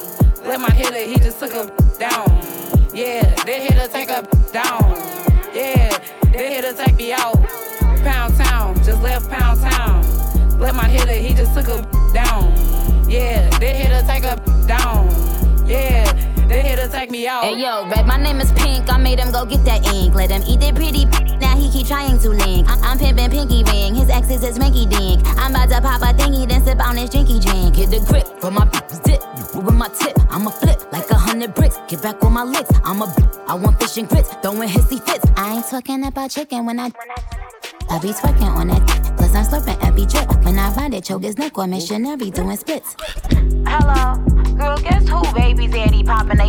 Let 0.44 0.61
my 0.61 0.70
hitter, 0.70 0.99
he 0.99 1.16
just 1.16 1.38
took 1.40 1.53
a 1.53 1.66
down. 1.99 2.29
Yeah, 2.94 3.23
that 3.44 3.61
hitter 3.62 3.88
take 3.88 4.11
a 4.11 4.23
down. 4.53 4.83
Yeah, 5.55 5.90
that 6.33 6.53
hitter 6.53 6.73
take 6.75 6.97
me 6.97 7.12
out. 7.12 7.37
Pound 8.03 8.37
town, 8.37 8.77
just 8.77 9.03
left 9.03 9.29
pound 9.31 9.61
town. 9.61 10.59
Let 10.59 10.75
my 10.75 10.88
hitter, 10.88 11.12
he 11.12 11.35
just 11.35 11.55
took 11.55 11.68
a 11.68 11.83
down. 12.12 12.53
Yeah, 13.09 13.49
that 13.59 13.77
hitter 13.77 14.07
take 14.07 14.25
a 14.25 14.37
down. 14.66 15.34
Yeah, 15.66 16.05
that 16.48 16.64
hitter 16.66 16.88
take 16.88 17.11
me 17.11 17.27
out. 17.27 17.44
Hey 17.44 17.57
yo, 17.59 17.88
Red, 17.88 18.07
my 18.07 18.16
name 18.16 18.40
is 18.40 18.53
Pink. 18.53 18.92
I 18.92 18.98
made 18.98 19.18
him 19.18 19.33
go 19.33 19.46
get 19.46 19.64
that 19.64 19.87
ink. 19.87 20.14
Let 20.14 20.31
him 20.31 20.42
eat 20.46 20.61
that 20.61 20.74
pretty. 20.74 21.07
Pink. 21.07 21.40
Now 21.40 21.57
he 21.57 21.70
keep 21.70 21.87
trying 21.87 22.18
to 22.20 22.29
link. 22.29 22.68
I- 22.68 22.79
I'm 22.85 22.98
pimping 22.98 23.31
pinky 23.31 23.64
ring. 23.64 23.94
His 23.94 24.11
ex 24.11 24.29
is 24.31 24.42
his 24.42 24.59
minky 24.59 24.87
dink. 24.87 25.22
I'm 25.38 25.53
about 25.55 25.70
to 25.70 25.81
pop 25.81 26.03
a 26.03 26.12
thingy, 26.14 26.46
then 26.48 26.62
sip 26.64 26.79
on 26.87 26.96
his 26.96 27.11
drinky 27.11 27.40
drink. 27.42 27.77
Hit 27.77 27.90
the 27.90 28.00
grip 28.07 28.27
for 28.40 28.50
my 28.50 28.68
zip. 29.07 29.22
With 29.55 29.74
my 29.74 29.88
tip, 29.88 30.16
I'ma 30.31 30.50
flip 30.50 30.92
like 30.92 31.09
a 31.11 31.14
hundred 31.14 31.55
bricks. 31.55 31.79
Get 31.88 32.03
back 32.03 32.20
with 32.20 32.33
my 32.33 32.42
licks. 32.44 32.70
I'm 32.85 33.00
a 33.03 33.07
I 33.48 33.55
want 33.55 33.81
fish 33.81 33.96
and 33.96 34.09
grits. 34.09 34.35
Throwing 34.42 34.68
hissy 34.68 35.00
fits. 35.03 35.24
I 35.37 35.57
ain't 35.57 35.66
talking 35.66 36.05
about 36.05 36.31
chicken 36.31 36.66
when 36.66 36.79
I. 36.79 36.90
I 37.90 37.98
be 38.00 38.09
twerking 38.09 38.48
on 38.55 38.68
that. 38.68 38.87
Plus 39.16 39.35
I'm 39.35 39.44
slurping 39.44 39.83
every 39.87 40.07
drip. 40.07 40.29
When 40.44 40.59
I 40.59 40.72
ride 40.74 40.94
it, 40.94 41.05
choke 41.05 41.22
his 41.22 41.38
neck 41.38 41.57
or 41.57 41.66
missionary 41.66 42.31
doing 42.31 42.57
splits. 42.57 42.96
Hello, 43.66 44.24
girl, 44.64 44.79
guess 44.79 45.09
who 45.09 45.20
baby 45.35 45.66
daddy 45.66 46.03
poppin' 46.03 46.38
they 46.38 46.48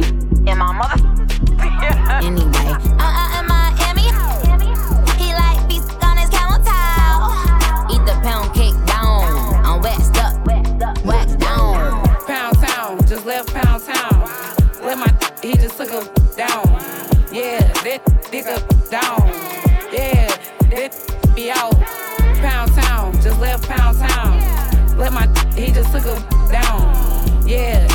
in 0.49 0.57
my 0.57 0.71
mother? 0.71 1.01
Anyway, 2.23 2.71
uh 2.97 3.11
uh 3.21 3.39
in 3.39 3.45
Miami. 3.47 4.07
He 5.19 5.33
like 5.33 5.59
beats 5.67 5.91
on 6.01 6.17
his 6.17 6.29
camel 6.29 6.59
toe. 6.63 7.19
Eat 7.93 8.03
the 8.05 8.17
pound 8.23 8.53
cake 8.53 8.77
down. 8.85 9.25
I'm 9.65 9.81
waxed 9.81 10.17
up, 10.17 10.33
waxed 10.47 11.39
down. 11.39 12.03
Pound 12.25 12.57
town, 12.57 13.05
just 13.05 13.25
left 13.25 13.53
pound 13.53 13.83
town. 13.83 14.29
Let 14.81 14.97
my 14.97 15.11
he 15.41 15.53
just 15.53 15.77
took 15.77 15.91
a 15.91 16.03
down. 16.35 16.65
Yeah, 17.31 17.59
that 17.83 18.01
dick 18.31 18.45
up 18.47 18.63
down. 18.89 19.27
Yeah, 19.91 20.27
that 20.71 21.33
be 21.35 21.51
out. 21.51 21.75
Pound 22.41 22.71
town, 22.73 23.13
just 23.21 23.39
left 23.39 23.67
pound 23.67 23.97
town. 23.97 24.97
Let 24.97 25.11
my 25.11 25.27
he 25.55 25.71
just 25.71 25.91
took 25.91 26.05
a 26.05 26.15
down. 26.51 27.15
Yeah, 27.47 27.85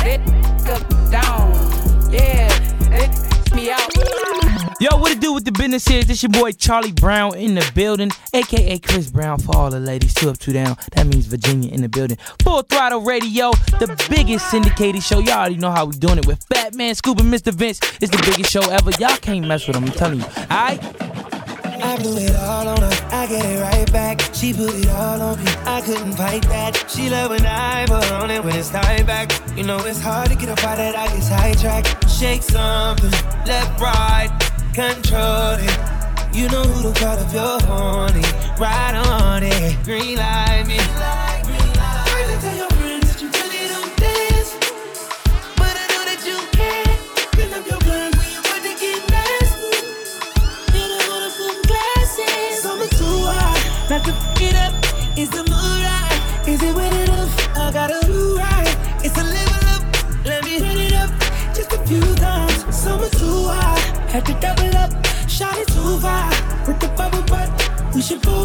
Yo, 4.81 4.97
what 4.97 5.11
it 5.11 5.19
do 5.19 5.31
with 5.31 5.45
the 5.45 5.51
business 5.51 5.87
here? 5.87 6.03
This 6.03 6.23
your 6.23 6.31
boy 6.31 6.53
Charlie 6.53 6.91
Brown 6.91 7.37
in 7.37 7.53
the 7.53 7.71
building, 7.75 8.09
aka 8.33 8.79
Chris 8.79 9.11
Brown 9.11 9.37
for 9.37 9.55
all 9.55 9.69
the 9.69 9.79
ladies. 9.79 10.11
Two 10.11 10.31
up, 10.31 10.39
two 10.39 10.53
down. 10.53 10.75
That 10.93 11.05
means 11.05 11.27
Virginia 11.27 11.71
in 11.71 11.83
the 11.83 11.87
building. 11.87 12.17
Full 12.41 12.63
throttle 12.63 13.01
radio, 13.01 13.51
the 13.77 13.95
biggest 14.09 14.49
syndicated 14.49 15.03
show. 15.03 15.19
Y'all 15.19 15.37
already 15.37 15.57
know 15.57 15.69
how 15.69 15.85
we 15.85 15.95
doing 15.97 16.17
it 16.17 16.25
with 16.25 16.43
Fatman 16.49 16.95
Scoop 16.95 17.19
and 17.19 17.31
Mr. 17.31 17.53
Vince. 17.53 17.79
It's 18.01 18.09
the 18.09 18.23
biggest 18.25 18.49
show 18.49 18.67
ever. 18.71 18.89
Y'all 18.99 19.15
can't 19.17 19.45
mess 19.47 19.67
with 19.67 19.75
them. 19.75 19.83
I'm 19.83 19.91
telling 19.91 20.21
you. 20.21 20.25
Alright. 20.49 20.81
I 21.83 21.97
blew 21.97 22.17
it 22.17 22.35
all 22.37 22.67
on 22.67 22.81
her, 22.81 23.07
I 23.11 23.27
get 23.27 23.45
it 23.45 23.59
right 23.59 23.91
back. 23.91 24.21
She 24.33 24.53
put 24.53 24.73
it 24.73 24.87
all 24.89 25.21
on 25.21 25.37
me, 25.43 25.51
I 25.65 25.81
couldn't 25.81 26.13
fight 26.13 26.43
that. 26.43 26.85
She 26.89 27.09
love 27.09 27.31
when 27.31 27.45
I 27.45 27.85
put 27.87 28.11
on 28.11 28.29
it 28.29 28.43
when 28.43 28.55
it's 28.55 28.69
tied 28.69 29.07
back. 29.07 29.31
You 29.57 29.63
know 29.63 29.77
it's 29.79 29.99
hard 29.99 30.29
to 30.29 30.35
get 30.35 30.49
up 30.49 30.63
out 30.63 30.73
of 30.73 30.77
that 30.77 30.95
I 30.95 31.07
get 31.07 31.23
sidetracked. 31.23 32.09
Shake 32.09 32.43
something, 32.43 33.11
left, 33.45 33.81
right, 33.81 34.50
control 34.73 35.57
it. 35.59 35.77
You 36.33 36.47
know 36.49 36.63
who 36.63 36.93
to 36.93 36.99
call 36.99 37.17
if 37.17 37.33
you're 37.33 37.59
horny. 37.67 38.23
Ride 38.57 38.95
on 38.95 39.43
it, 39.43 39.77
green 39.83 40.17
light 40.17 40.65
me. 40.65 40.77
First 40.77 42.41
tell 42.41 42.55
your 42.55 42.69
friends 42.79 43.05
that 43.09 43.21
you 43.21 43.27
really 43.27 43.67
don't 43.67 43.93
dance, 43.97 44.55
but 45.57 45.75
I 45.75 45.85
know 45.91 46.03
that 46.07 46.21
you 46.25 46.39
can. 46.55 46.87
Fill 47.35 47.53
up 47.53 47.67
your 47.67 47.79
blunt 47.79 48.15
when 48.15 48.31
you're 48.31 48.39
about 48.39 48.63
to 48.63 48.73
get 48.79 48.99
nasty. 49.11 49.75
Hit 50.71 50.89
her 50.89 51.03
with 51.11 51.27
a 51.27 51.31
some 51.35 51.61
glasses. 51.67 52.61
Summer 52.63 52.87
too 52.87 53.27
hot, 53.27 53.59
not 53.89 54.05
to 54.05 54.13
it 54.43 54.55
up. 54.55 54.73
Is 55.17 55.29
the 55.29 55.50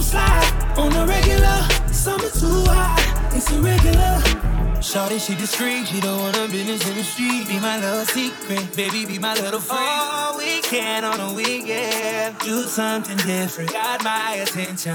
Slide 0.03 0.75
on 0.77 0.93
the 0.93 1.07
regular. 1.07 1.59
Summer 1.93 2.29
too 2.29 2.65
hot, 2.69 3.33
it's 3.35 3.51
irregular. 3.51 4.21
Shorty, 4.83 5.19
she 5.19 5.35
discreet, 5.35 5.89
she 5.89 6.01
don't 6.01 6.21
want 6.21 6.37
her 6.37 6.47
business 6.49 6.87
in 6.89 6.97
the 6.97 7.03
street. 7.03 7.49
Be 7.49 7.59
my 7.59 7.81
little 7.81 8.05
secret, 8.05 8.77
baby, 8.77 9.07
be 9.07 9.19
my 9.19 9.35
little 9.35 9.59
freak. 9.59 9.81
All 9.81 10.37
weekend 10.37 11.07
on 11.07 11.19
a 11.19 11.33
weekend, 11.33 12.39
do 12.41 12.63
something 12.65 13.17
different. 13.17 13.73
Got 13.73 14.05
my 14.05 14.35
attention. 14.35 14.95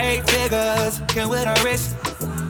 Eight 0.00 0.28
figures, 0.28 1.00
can 1.08 1.28
with 1.28 1.44
her 1.44 1.64
wrist. 1.64 1.96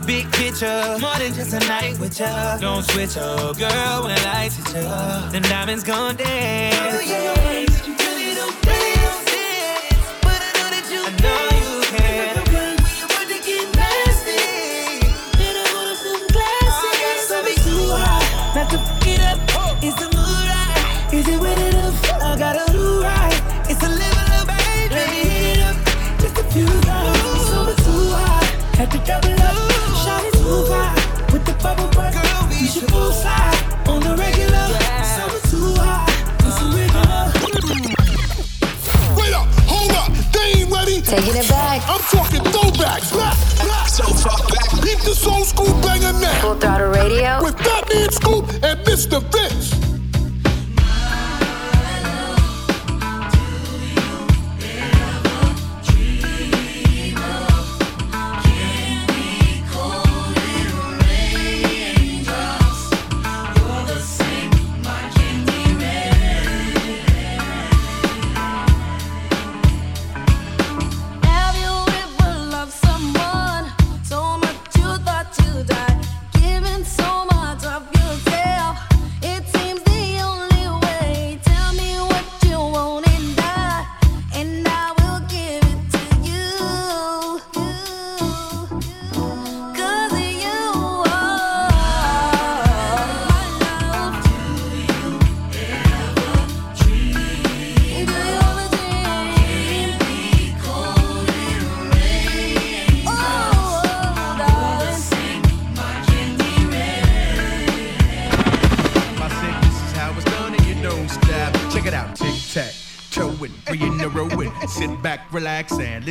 Big 0.07 0.31
picture, 0.33 0.97
more 1.01 1.17
than 1.19 1.35
just 1.35 1.53
a 1.53 1.61
night 1.69 1.99
with 2.01 2.19
ya. 2.19 2.57
Don't 2.57 2.83
switch 2.83 3.19
up, 3.19 3.59
girl, 3.59 4.05
when 4.05 4.17
lights 4.25 4.57
hit 4.57 4.83
ya. 4.83 5.29
The 5.31 5.41
diamonds 5.41 5.85
gon' 5.85 6.17
dance. 6.17 6.97
Oh, 6.97 7.01
yeah. 7.01 7.60
Taking 41.21 41.37
it 41.37 41.49
back. 41.51 41.83
I'm 41.87 42.01
talking 42.01 42.41
throwbacks. 42.41 43.15
Back, 43.15 43.37
back, 43.69 43.89
so 43.89 44.05
far 44.05 44.39
back. 44.49 44.83
Beat 44.83 45.01
this 45.01 45.27
old 45.27 45.45
school 45.45 45.79
banger 45.83 46.19
now. 46.19 46.41
Full 46.41 46.55
throttle 46.55 46.89
radio. 46.89 47.45
With 47.45 47.57
Fatman 47.57 48.11
Scoop 48.11 48.49
and 48.65 48.81
Mr. 48.87 49.21
Vince. 49.31 49.80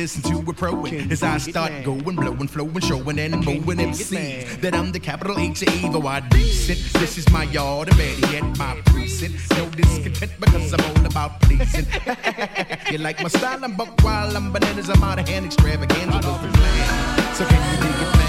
Listen 0.00 0.22
to 0.22 0.50
a 0.50 0.54
pro 0.54 0.86
as 0.86 1.22
I 1.22 1.36
start 1.36 1.72
going, 1.84 2.16
blowing, 2.16 2.48
flowing, 2.48 2.80
showing 2.80 3.18
and 3.18 3.44
mowing 3.44 3.80
MCs 3.90 4.58
that 4.62 4.74
I'm 4.74 4.92
the 4.92 4.98
capital 4.98 5.38
H 5.38 5.62
A 5.62 5.66
V 5.66 5.90
O 5.92 6.06
I 6.06 6.20
decent. 6.20 6.78
This 6.94 7.18
is 7.18 7.30
my 7.30 7.44
yard 7.44 7.88
and 7.88 7.98
better 7.98 8.32
yet 8.32 8.44
my 8.56 8.80
precinct. 8.86 9.34
No 9.58 9.68
discontent 9.68 10.32
because 10.40 10.72
I'm 10.72 10.80
all 10.88 11.04
about 11.04 11.42
pleasing. 11.42 11.86
you 12.90 12.98
like 12.98 13.22
my 13.22 13.28
style? 13.28 13.62
I'm 13.62 13.76
buck 13.76 14.02
wild, 14.02 14.36
I'm 14.36 14.50
bananas, 14.50 14.88
I'm 14.88 15.04
out 15.04 15.18
of 15.18 15.28
hand, 15.28 15.44
extravaganza. 15.44 16.22
So 17.34 17.44
can 17.44 17.60
you 17.70 17.82
dig 17.82 18.08
it, 18.08 18.19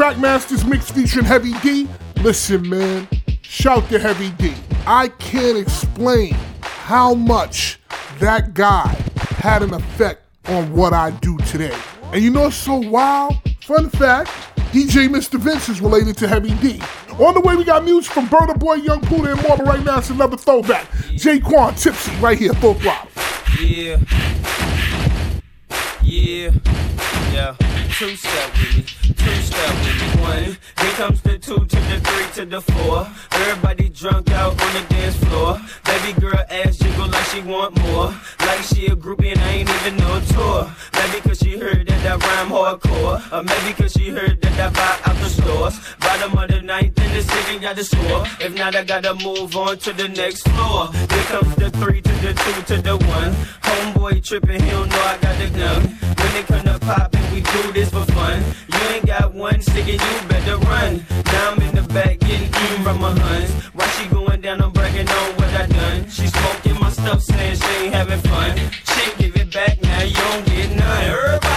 Trackmasters 0.00 0.66
mix 0.66 0.90
featuring 0.90 1.26
Heavy 1.26 1.52
D. 1.60 1.86
Listen, 2.22 2.66
man, 2.66 3.06
shout 3.42 3.86
to 3.90 3.98
Heavy 3.98 4.30
D. 4.30 4.54
I 4.86 5.08
can't 5.08 5.58
explain 5.58 6.32
how 6.62 7.12
much 7.12 7.78
that 8.18 8.54
guy 8.54 8.88
had 9.36 9.62
an 9.62 9.74
effect 9.74 10.22
on 10.46 10.72
what 10.72 10.94
I 10.94 11.10
do 11.10 11.36
today. 11.40 11.76
And 12.14 12.24
you 12.24 12.30
know 12.30 12.48
so 12.48 12.76
wild? 12.76 13.34
Fun 13.60 13.90
fact 13.90 14.30
DJ 14.72 15.06
Mr. 15.06 15.38
Vince 15.38 15.68
is 15.68 15.82
related 15.82 16.16
to 16.16 16.28
Heavy 16.28 16.54
D. 16.62 16.80
On 17.18 17.34
the 17.34 17.40
way, 17.42 17.54
we 17.54 17.62
got 17.62 17.84
music 17.84 18.10
from 18.10 18.26
Burna 18.26 18.58
Boy, 18.58 18.76
Young 18.76 19.02
Pooh, 19.02 19.26
and 19.26 19.42
more, 19.42 19.58
but 19.58 19.66
right 19.66 19.84
now 19.84 19.98
it's 19.98 20.08
another 20.08 20.38
throwback. 20.38 20.90
J-Kwon 21.10 21.78
Tipsy, 21.78 22.16
right 22.22 22.38
here, 22.38 22.54
full 22.54 22.72
throttle. 22.72 23.10
Yeah. 23.60 23.98
Yeah. 26.02 26.52
Yeah. 27.30 27.54
Two 27.90 28.16
step 28.16 28.50
with 28.54 28.76
me. 28.78 28.99
Step. 29.42 29.74
One. 30.20 30.56
Here 30.80 30.92
comes 30.96 31.20
the 31.22 31.38
two 31.38 31.58
to 31.58 31.76
the 31.90 32.00
three 32.04 32.44
to 32.44 32.50
the 32.50 32.60
four. 32.60 33.06
Everybody 33.32 33.88
drunk 33.88 34.30
out 34.30 34.52
on 34.60 34.72
the 34.74 34.86
dance 34.88 35.16
floor. 35.16 35.60
Baby 35.84 36.20
girl 36.20 36.44
ass 36.50 36.76
jiggle 36.76 37.08
like 37.08 37.24
she 37.26 37.40
want 37.42 37.76
more. 37.82 38.14
Like 38.40 38.62
she 38.62 38.86
a 38.86 38.96
groupie 38.96 39.32
and 39.32 39.40
I 39.40 39.50
ain't 39.50 39.70
even 39.70 39.96
know 39.96 40.20
tour. 40.32 40.70
Maybe 40.94 41.20
cause 41.20 41.38
she 41.38 41.58
heard 41.58 41.86
that 41.88 42.06
I 42.06 42.16
rhyme 42.16 42.50
hardcore. 42.50 43.32
Or 43.32 43.42
maybe 43.42 43.74
cause 43.74 43.92
she 43.92 44.10
heard 44.10 44.40
that 44.42 44.60
I 44.60 44.70
buy 44.70 45.10
out 45.10 45.16
the 45.20 45.28
stores. 45.28 45.80
Bottom 46.00 46.38
of 46.38 46.48
the 46.48 46.62
ninth 46.62 46.98
and 46.98 47.16
the 47.16 47.22
city 47.22 47.58
got 47.58 47.76
the 47.76 47.84
score. 47.84 48.24
If 48.40 48.54
not, 48.54 48.74
I 48.74 48.84
gotta 48.84 49.14
move 49.14 49.56
on 49.56 49.78
to 49.78 49.92
the 49.92 50.08
next 50.08 50.48
floor. 50.48 50.92
Here 50.92 51.24
comes 51.24 51.54
the 51.56 51.70
three 51.70 52.00
to 52.00 52.12
the 52.24 52.34
two 52.34 52.74
to 52.74 52.82
the 52.82 52.96
one. 52.96 53.32
Homeboy 53.62 54.24
tripping, 54.24 54.62
he 54.62 54.70
don't 54.70 54.88
know 54.88 55.02
I 55.02 55.18
got 55.18 55.38
the 55.38 55.48
gun. 55.58 55.82
When 56.20 56.36
it 56.36 56.46
come 56.46 56.64
to 56.64 56.78
poppin', 56.80 57.32
we 57.32 57.40
do 57.40 57.72
this 57.72 57.90
for 57.90 58.04
fun. 58.12 58.42
You 58.72 58.78
ain't 58.94 59.06
got 59.06 59.29
one 59.34 59.60
stick 59.60 59.88
and 59.88 60.00
you 60.00 60.28
better 60.28 60.56
run. 60.58 61.04
Now 61.26 61.50
I'm 61.50 61.62
in 61.62 61.74
the 61.74 61.82
back 61.82 62.18
getting 62.20 62.48
eaten 62.48 62.82
from 62.82 63.00
my 63.00 63.18
huns. 63.18 63.50
Why 63.74 63.86
she 63.88 64.08
going 64.08 64.40
down, 64.40 64.60
I'm 64.62 64.72
bragging 64.72 65.08
on 65.08 65.36
what 65.36 65.52
I 65.54 65.66
done. 65.66 66.08
She 66.08 66.26
smoking 66.26 66.80
my 66.80 66.90
stuff, 66.90 67.22
saying 67.22 67.56
she 67.56 67.84
ain't 67.84 67.94
having 67.94 68.20
fun. 68.20 68.56
She 68.56 69.22
give 69.22 69.36
it 69.36 69.52
back, 69.52 69.80
now 69.82 70.02
you 70.02 70.14
don't 70.14 70.46
get 70.46 70.76
none. 70.76 71.04
Everybody 71.04 71.49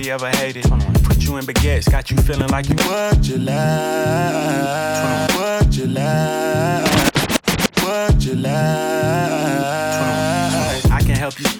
anybody 0.00 0.10
ever 0.10 0.30
hated. 0.38 0.64
Put 1.04 1.18
you 1.18 1.36
in 1.36 1.44
baguettes, 1.44 1.90
got 1.90 2.10
you 2.10 2.16
feeling 2.18 2.48
like 2.48 2.68
you 2.68 2.74
what 2.86 3.26
you 3.26 3.38
like. 3.38 4.34
What 5.34 5.76
you 5.76 5.86
like. 5.86 6.88
What 7.82 8.24
you 8.24 8.34
like. 8.34 10.39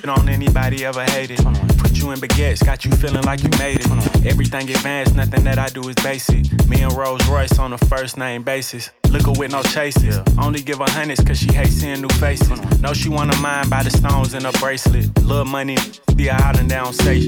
I 0.00 0.02
can 0.02 0.08
help 0.14 0.20
on 0.20 0.28
anybody 0.30 0.82
ever 0.86 1.04
hated. 1.04 1.36
Put 1.76 1.98
you 1.98 2.10
in 2.12 2.20
baguettes, 2.20 2.64
got 2.64 2.86
you 2.86 2.90
feeling 2.92 3.22
like 3.24 3.42
you 3.42 3.50
made 3.58 3.80
it. 3.80 4.26
Everything 4.26 4.70
advanced, 4.70 5.14
nothing 5.14 5.44
that 5.44 5.58
I 5.58 5.68
do 5.68 5.86
is 5.90 5.94
basic. 5.96 6.46
Me 6.66 6.80
and 6.80 6.90
Rolls 6.94 7.28
Royce 7.28 7.58
on 7.58 7.74
a 7.74 7.76
first 7.76 8.16
name 8.16 8.42
basis. 8.42 8.88
Liquor 9.10 9.32
with 9.32 9.52
no 9.52 9.62
chases. 9.62 10.18
Only 10.38 10.62
give 10.62 10.78
her 10.78 10.88
hundreds 10.88 11.22
cause 11.22 11.38
she 11.38 11.52
hates 11.52 11.72
seeing 11.72 12.00
new 12.00 12.08
faces. 12.16 12.80
Know 12.80 12.94
she 12.94 13.10
wanna 13.10 13.36
mind 13.42 13.68
by 13.68 13.82
the 13.82 13.90
stones 13.90 14.32
in 14.32 14.44
her 14.44 14.52
bracelet. 14.52 15.04
Little 15.22 15.44
money, 15.44 15.76
be 16.16 16.28
a 16.28 16.32
out 16.32 16.58
and 16.58 16.70
down 16.70 16.94
say. 16.94 17.20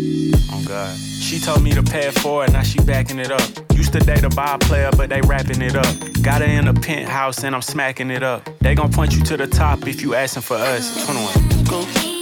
Oh 0.51 0.65
God. 0.67 0.97
She 0.97 1.41
told 1.41 1.63
me 1.63 1.73
to 1.73 1.83
pay 1.83 2.05
for 2.05 2.09
it 2.09 2.19
forward, 2.21 2.53
now 2.55 2.63
she 2.63 2.79
backing 2.79 3.19
it 3.19 3.31
up. 3.31 3.51
Used 3.75 3.93
to 3.93 3.99
date 3.99 4.25
a 4.25 4.31
ball 4.31 4.57
player, 4.57 4.89
but 4.97 5.11
they 5.11 5.21
wrapping 5.21 5.61
it 5.61 5.77
up. 5.77 6.23
Got 6.23 6.41
her 6.41 6.47
in 6.47 6.69
a 6.69 6.73
penthouse 6.73 7.45
and 7.45 7.55
I'm 7.55 7.61
smacking 7.61 8.11
it 8.11 8.23
up. 8.23 8.49
They 8.61 8.75
gon' 8.75 8.91
point 8.91 9.15
you 9.15 9.23
to 9.25 9.37
the 9.37 9.47
top 9.47 9.87
if 9.87 10.01
you 10.01 10.15
asking 10.15 10.43
for 10.45 10.57
us. 10.57 11.05
21. 11.05 11.65
Go, 11.65 12.22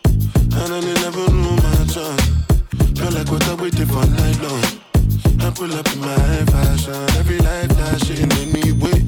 And 0.53 0.73
I 0.73 0.79
never 0.79 1.31
knew 1.31 1.55
my 1.55 1.85
chance. 1.87 2.25
Feel 2.97 3.11
like 3.11 3.29
what 3.31 3.43
I 3.47 3.55
waited 3.55 3.87
for 3.87 4.05
night 4.05 4.39
long. 4.41 4.63
I 5.41 5.49
pull 5.49 5.73
up 5.73 5.87
in 5.93 5.99
my 5.99 6.45
fashion. 6.51 6.93
Every 7.17 7.39
life 7.39 7.71
flashing 7.71 8.31
anyway. 8.43 8.99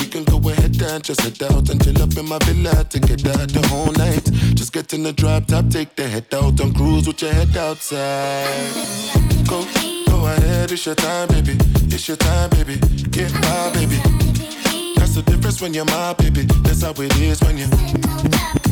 We 0.00 0.06
can 0.06 0.24
go 0.24 0.38
ahead 0.48 0.80
and 0.80 1.04
just 1.04 1.20
head 1.20 1.42
out 1.50 1.68
and 1.68 1.82
chill 1.82 2.00
up 2.02 2.16
in 2.16 2.26
my 2.28 2.38
villa 2.44 2.84
to 2.84 3.00
get 3.00 3.26
out 3.26 3.48
the 3.48 3.66
whole 3.68 3.92
night. 3.92 4.24
Just 4.54 4.72
get 4.72 4.92
in 4.94 5.02
the 5.02 5.12
drop 5.12 5.46
top, 5.46 5.68
take 5.68 5.94
the 5.96 6.08
head 6.08 6.32
out 6.32 6.58
and 6.60 6.74
cruise 6.74 7.06
with 7.06 7.20
your 7.22 7.32
head 7.32 7.56
outside. 7.56 8.72
Go, 9.48 9.64
go 10.06 10.26
ahead, 10.26 10.72
it's 10.72 10.86
your 10.86 10.94
time, 10.94 11.28
baby. 11.28 11.58
It's 11.92 12.08
your 12.08 12.16
time, 12.16 12.50
baby. 12.50 12.76
Get 13.10 13.32
my 13.34 13.70
baby. 13.74 13.98
That's 14.96 15.14
the 15.16 15.22
difference 15.26 15.60
when 15.60 15.74
you're 15.74 15.84
my 15.84 16.14
baby. 16.14 16.42
That's 16.62 16.82
how 16.82 16.92
it 16.92 17.16
is 17.20 17.40
when 17.42 17.58
you. 17.58 18.63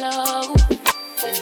Low. 0.00 0.54
Yeah. 1.22 1.34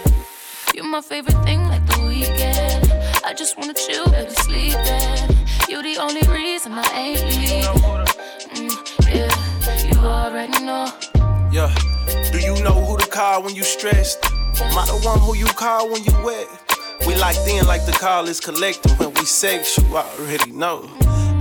You're 0.75 0.85
my 0.85 1.01
favorite 1.01 1.43
thing, 1.45 1.69
like 1.69 1.87
the 1.87 2.07
weekend. 2.07 2.86
I 3.27 3.35
just 3.35 3.59
wanna 3.59 3.75
chill, 3.75 4.05
baby, 4.07 4.31
sleeping. 4.31 5.37
You 5.69 5.83
the 5.83 5.97
only 6.01 6.23
reason 6.33 6.71
I 6.75 6.87
ain't 6.95 7.25
leaving. 7.25 7.65
Mm, 8.55 9.13
yeah, 9.13 9.89
you 9.89 9.99
already 9.99 10.65
know. 10.65 10.93
Yeah. 11.51 11.75
Do 12.31 12.39
you 12.39 12.55
know 12.63 12.71
who 12.71 12.97
to 12.97 13.07
call 13.09 13.43
when 13.43 13.57
you 13.57 13.65
stressed? 13.65 14.25
Am 14.25 14.79
I 14.79 14.87
the 14.87 15.01
one 15.03 15.19
who 15.19 15.35
you 15.35 15.47
call 15.47 15.91
when 15.91 16.05
you 16.05 16.13
wet? 16.25 16.47
We 17.05 17.17
locked 17.17 17.49
in 17.49 17.67
like 17.67 17.85
the 17.85 17.99
call 17.99 18.29
is 18.29 18.39
collective. 18.39 18.97
When 19.01 19.13
we 19.15 19.25
sex, 19.25 19.77
you 19.77 19.97
already 19.97 20.53
know. 20.53 20.87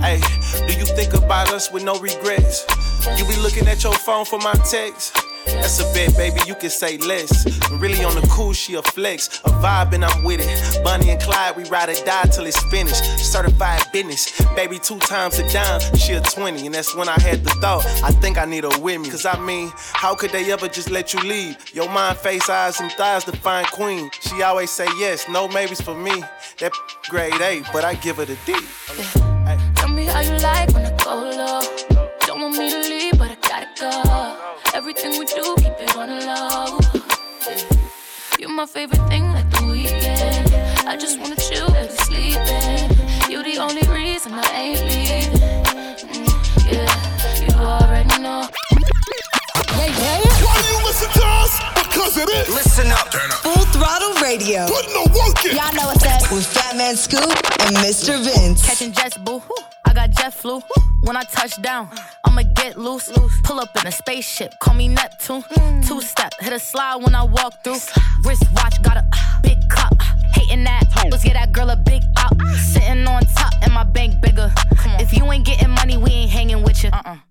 Hey, 0.00 0.20
do 0.66 0.76
you 0.76 0.86
think 0.86 1.14
about 1.14 1.52
us 1.52 1.70
with 1.70 1.84
no 1.84 2.00
regrets? 2.00 2.66
You 3.16 3.24
be 3.26 3.36
looking 3.36 3.68
at 3.68 3.84
your 3.84 3.94
phone 3.94 4.24
for 4.24 4.40
my 4.40 4.54
text. 4.68 5.16
That's 5.46 5.80
a 5.80 5.92
bit, 5.92 6.16
baby, 6.16 6.40
you 6.46 6.54
can 6.54 6.70
say 6.70 6.98
less. 6.98 7.44
But 7.44 7.80
really 7.80 8.04
on 8.04 8.14
the 8.14 8.26
cool, 8.30 8.52
she 8.52 8.74
a 8.74 8.82
flex. 8.82 9.40
A 9.44 9.50
vibe 9.50 9.92
and 9.92 10.04
I'm 10.04 10.24
with 10.24 10.40
it. 10.40 10.84
Bonnie 10.84 11.10
and 11.10 11.20
Clyde, 11.20 11.56
we 11.56 11.64
ride 11.64 11.88
or 11.88 12.04
die 12.04 12.24
till 12.24 12.46
it's 12.46 12.62
finished. 12.64 13.02
Certified 13.18 13.82
business. 13.92 14.40
Baby, 14.54 14.78
two 14.78 14.98
times 14.98 15.38
a 15.38 15.48
dime, 15.52 15.80
she 15.96 16.12
a 16.14 16.20
20. 16.20 16.66
And 16.66 16.74
that's 16.74 16.94
when 16.94 17.08
I 17.08 17.18
had 17.20 17.44
the 17.44 17.50
thought, 17.60 17.84
I 18.02 18.10
think 18.10 18.38
I 18.38 18.44
need 18.44 18.64
her 18.64 18.80
with 18.80 19.00
me. 19.00 19.10
Cause 19.10 19.26
I 19.26 19.38
mean, 19.38 19.70
how 19.76 20.14
could 20.14 20.30
they 20.30 20.50
ever 20.52 20.68
just 20.68 20.90
let 20.90 21.14
you 21.14 21.20
leave? 21.20 21.56
Your 21.74 21.88
mind, 21.88 22.18
face, 22.18 22.48
eyes, 22.48 22.80
and 22.80 22.90
thighs 22.92 23.24
define 23.24 23.64
queen. 23.66 24.10
She 24.20 24.42
always 24.42 24.70
say 24.70 24.86
yes, 24.98 25.28
no 25.28 25.48
maybes 25.48 25.80
for 25.80 25.94
me. 25.94 26.22
That 26.58 26.72
grade 27.08 27.40
A, 27.40 27.62
but 27.72 27.84
I 27.84 27.94
give 27.94 28.16
her 28.16 28.24
the 28.24 28.36
D. 28.46 28.54
Tell 29.76 29.88
me 29.88 30.04
how 30.04 30.20
you 30.20 30.36
like 30.38 30.72
when 30.72 30.86
I 30.86 30.96
go 31.02 31.14
low. 31.14 32.06
Don't 32.20 32.40
want 32.40 32.58
me 32.58 32.70
to 32.70 32.80
leave, 32.80 33.18
but 33.18 33.30
I 33.30 33.36
gotta 33.36 33.68
go. 33.80 34.15
Everything 34.88 35.18
we 35.18 35.26
do, 35.26 35.56
keep 35.56 35.72
it 35.80 35.96
on 35.96 36.08
the 36.08 36.26
low. 36.26 36.78
Yeah. 37.44 38.38
You're 38.38 38.50
my 38.50 38.66
favorite 38.66 39.04
thing, 39.08 39.24
like 39.32 39.50
the 39.50 39.66
weekend. 39.66 40.54
I 40.86 40.96
just 40.96 41.18
wanna 41.18 41.34
chill, 41.34 41.68
baby, 41.72 41.92
sleeping. 41.92 42.96
You're 43.28 43.42
the 43.42 43.58
only 43.58 43.82
reason 43.92 44.30
I 44.34 44.48
ain't 44.52 44.84
leaving. 44.84 45.40
Mm, 46.14 46.72
yeah, 46.72 47.42
you 47.42 47.52
already 47.66 48.22
know. 48.22 48.48
Do 49.74 49.82
you 49.82 50.25
listen 50.86 51.10
to 51.10 51.26
us? 51.26 51.58
Because 51.74 52.16
it 52.16 52.28
is. 52.30 52.48
Listen 52.48 52.90
up. 52.92 53.10
Turn 53.10 53.30
up. 53.30 53.38
Full 53.42 53.64
Throttle 53.74 54.14
Radio. 54.22 54.66
Put 54.66 54.86
no 54.94 55.02
work 55.10 55.44
in. 55.44 55.56
Y'all 55.56 55.74
know 55.74 55.86
what's 55.90 56.06
up. 56.06 56.22
With 56.30 56.46
Fatman 56.46 56.96
Scoop 56.96 57.30
and 57.66 57.76
Mr. 57.82 58.22
Vince. 58.22 58.64
Catching 58.64 58.92
jets, 58.92 59.18
boo. 59.18 59.42
I 59.84 59.92
got 59.92 60.10
jet 60.10 60.32
flu. 60.32 60.62
When 61.02 61.16
I 61.16 61.22
touch 61.22 61.60
down, 61.62 61.88
I'ma 62.24 62.42
get 62.54 62.78
loose. 62.78 63.10
Pull 63.44 63.60
up 63.60 63.76
in 63.80 63.86
a 63.86 63.92
spaceship, 63.92 64.52
call 64.60 64.74
me 64.74 64.88
Neptune. 64.88 65.44
Two 65.86 66.00
step, 66.00 66.32
hit 66.40 66.52
a 66.52 66.58
slide 66.58 66.96
when 66.96 67.14
I 67.14 67.22
walk 67.22 67.52
through. 67.62 67.78
Wrist 68.24 68.42
watch, 68.54 68.82
got 68.82 68.96
a 68.96 69.04
big 69.42 69.58
cup. 69.70 69.94
Hating 70.34 70.64
that, 70.64 70.82
let's 71.10 71.22
get 71.22 71.34
that 71.34 71.52
girl 71.52 71.70
a 71.70 71.76
big 71.76 72.02
up. 72.16 72.34
Sitting 72.56 73.06
on 73.06 73.22
top, 73.36 73.52
and 73.62 73.72
my 73.72 73.84
bank 73.84 74.20
bigger. 74.20 74.52
If 74.98 75.16
you 75.16 75.30
ain't 75.30 75.46
getting 75.46 75.70
money, 75.70 75.96
we 75.96 76.10
ain't 76.10 76.30
hanging 76.30 76.62
with 76.62 76.82
you. 76.82 76.90
Uh-uh. 76.92 77.25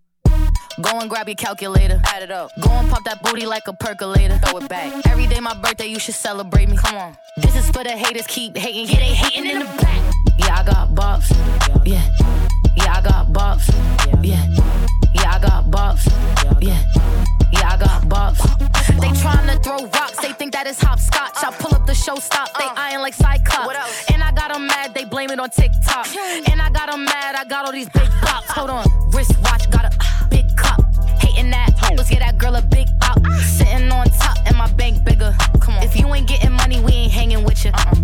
Go 0.82 1.00
and 1.00 1.10
grab 1.10 1.28
your 1.30 1.36
calculator. 1.36 2.02
Add 2.06 2.24
it 2.24 2.32
up. 2.32 2.52
Go 2.60 2.70
and 2.72 2.90
pop 2.90 3.04
that 3.06 3.22
booty 3.24 3.46
like 3.46 3.68
a 3.68 3.74
percolator. 3.74 4.38
Throw 4.40 4.58
it 4.58 4.68
back. 4.68 5.06
Every 5.08 5.26
day 5.26 5.40
my 5.40 5.54
birthday, 5.54 5.88
you 5.88 6.00
should 6.00 6.16
celebrate 6.16 6.68
me. 6.68 6.76
Come 6.76 6.98
on. 6.98 7.18
This 7.38 7.56
is 7.56 7.70
for 7.70 7.84
the 7.84 7.92
haters, 7.92 8.28
keep 8.28 8.58
hating. 8.58 8.88
Yeah, 8.88 9.00
they 9.00 9.14
hating 9.14 9.50
in 9.50 9.60
the 9.60 9.66
back. 9.66 10.14
Yeah, 10.38 10.60
I 10.60 10.64
got 10.64 10.90
bops. 10.90 11.32
Yeah. 11.86 12.04
Yeah, 12.76 12.94
I 12.94 13.02
got 13.02 13.28
bops. 13.28 13.70
Yeah. 14.22 14.46
Yeah, 15.14 15.32
I 15.32 15.40
got 15.40 15.66
bops. 15.72 16.06
Yeah. 16.62 16.84
Yeah, 17.54 17.70
I 17.70 17.78
got 17.78 18.04
bops. 18.04 18.42
They 19.00 19.10
tryna 19.10 19.64
throw 19.64 19.86
rocks, 19.88 20.18
they 20.18 20.34
think 20.34 20.54
that 20.54 20.68
is 20.68 20.80
hopscotch. 20.80 21.44
I 21.44 21.52
pull 21.52 21.74
up 21.74 21.86
the 21.86 21.96
show 21.96 22.16
stop, 22.16 22.50
they 22.58 22.66
uh. 22.66 22.74
eyeing 22.76 23.00
like 23.00 23.14
Cyclops. 23.14 24.12
And 24.12 24.22
I 24.22 24.32
got 24.32 24.54
them 24.54 24.68
mad, 24.68 24.94
they 24.94 25.06
blame 25.06 25.32
it 25.32 25.40
on 25.40 25.50
TikTok. 25.50 26.08
And 26.50 26.62
I 26.62 26.70
got 26.70 26.92
them 26.92 27.06
mad, 27.06 27.36
I 27.36 27.46
got 27.46 27.66
all 27.66 27.72
these 27.72 27.90
big 27.90 28.10
bops. 28.22 28.48
Hold 28.50 28.70
on, 28.70 28.86
wristwatch, 29.12 29.70
got 29.70 29.86
a 29.86 30.15
big 30.36 30.56
cup. 30.58 30.82
Hating 31.20 31.50
that, 31.52 31.72
let's 31.96 32.10
get 32.10 32.20
that 32.20 32.38
girl 32.38 32.56
a 32.56 32.62
big 32.62 32.88
up. 33.02 33.20
Sitting 33.42 33.90
on 33.92 34.06
top, 34.08 34.38
and 34.46 34.58
my 34.58 34.70
bank 34.74 35.04
bigger. 35.04 35.34
Come 35.62 35.76
on, 35.76 35.84
if 35.84 35.98
you 35.98 36.14
ain't 36.14 36.28
getting 36.28 36.52
money, 36.52 36.80
we 36.82 36.92
ain't 36.92 37.12
hanging 37.12 37.44
with 37.44 37.64
you. 37.64 37.72
Uh-uh. 37.72 37.96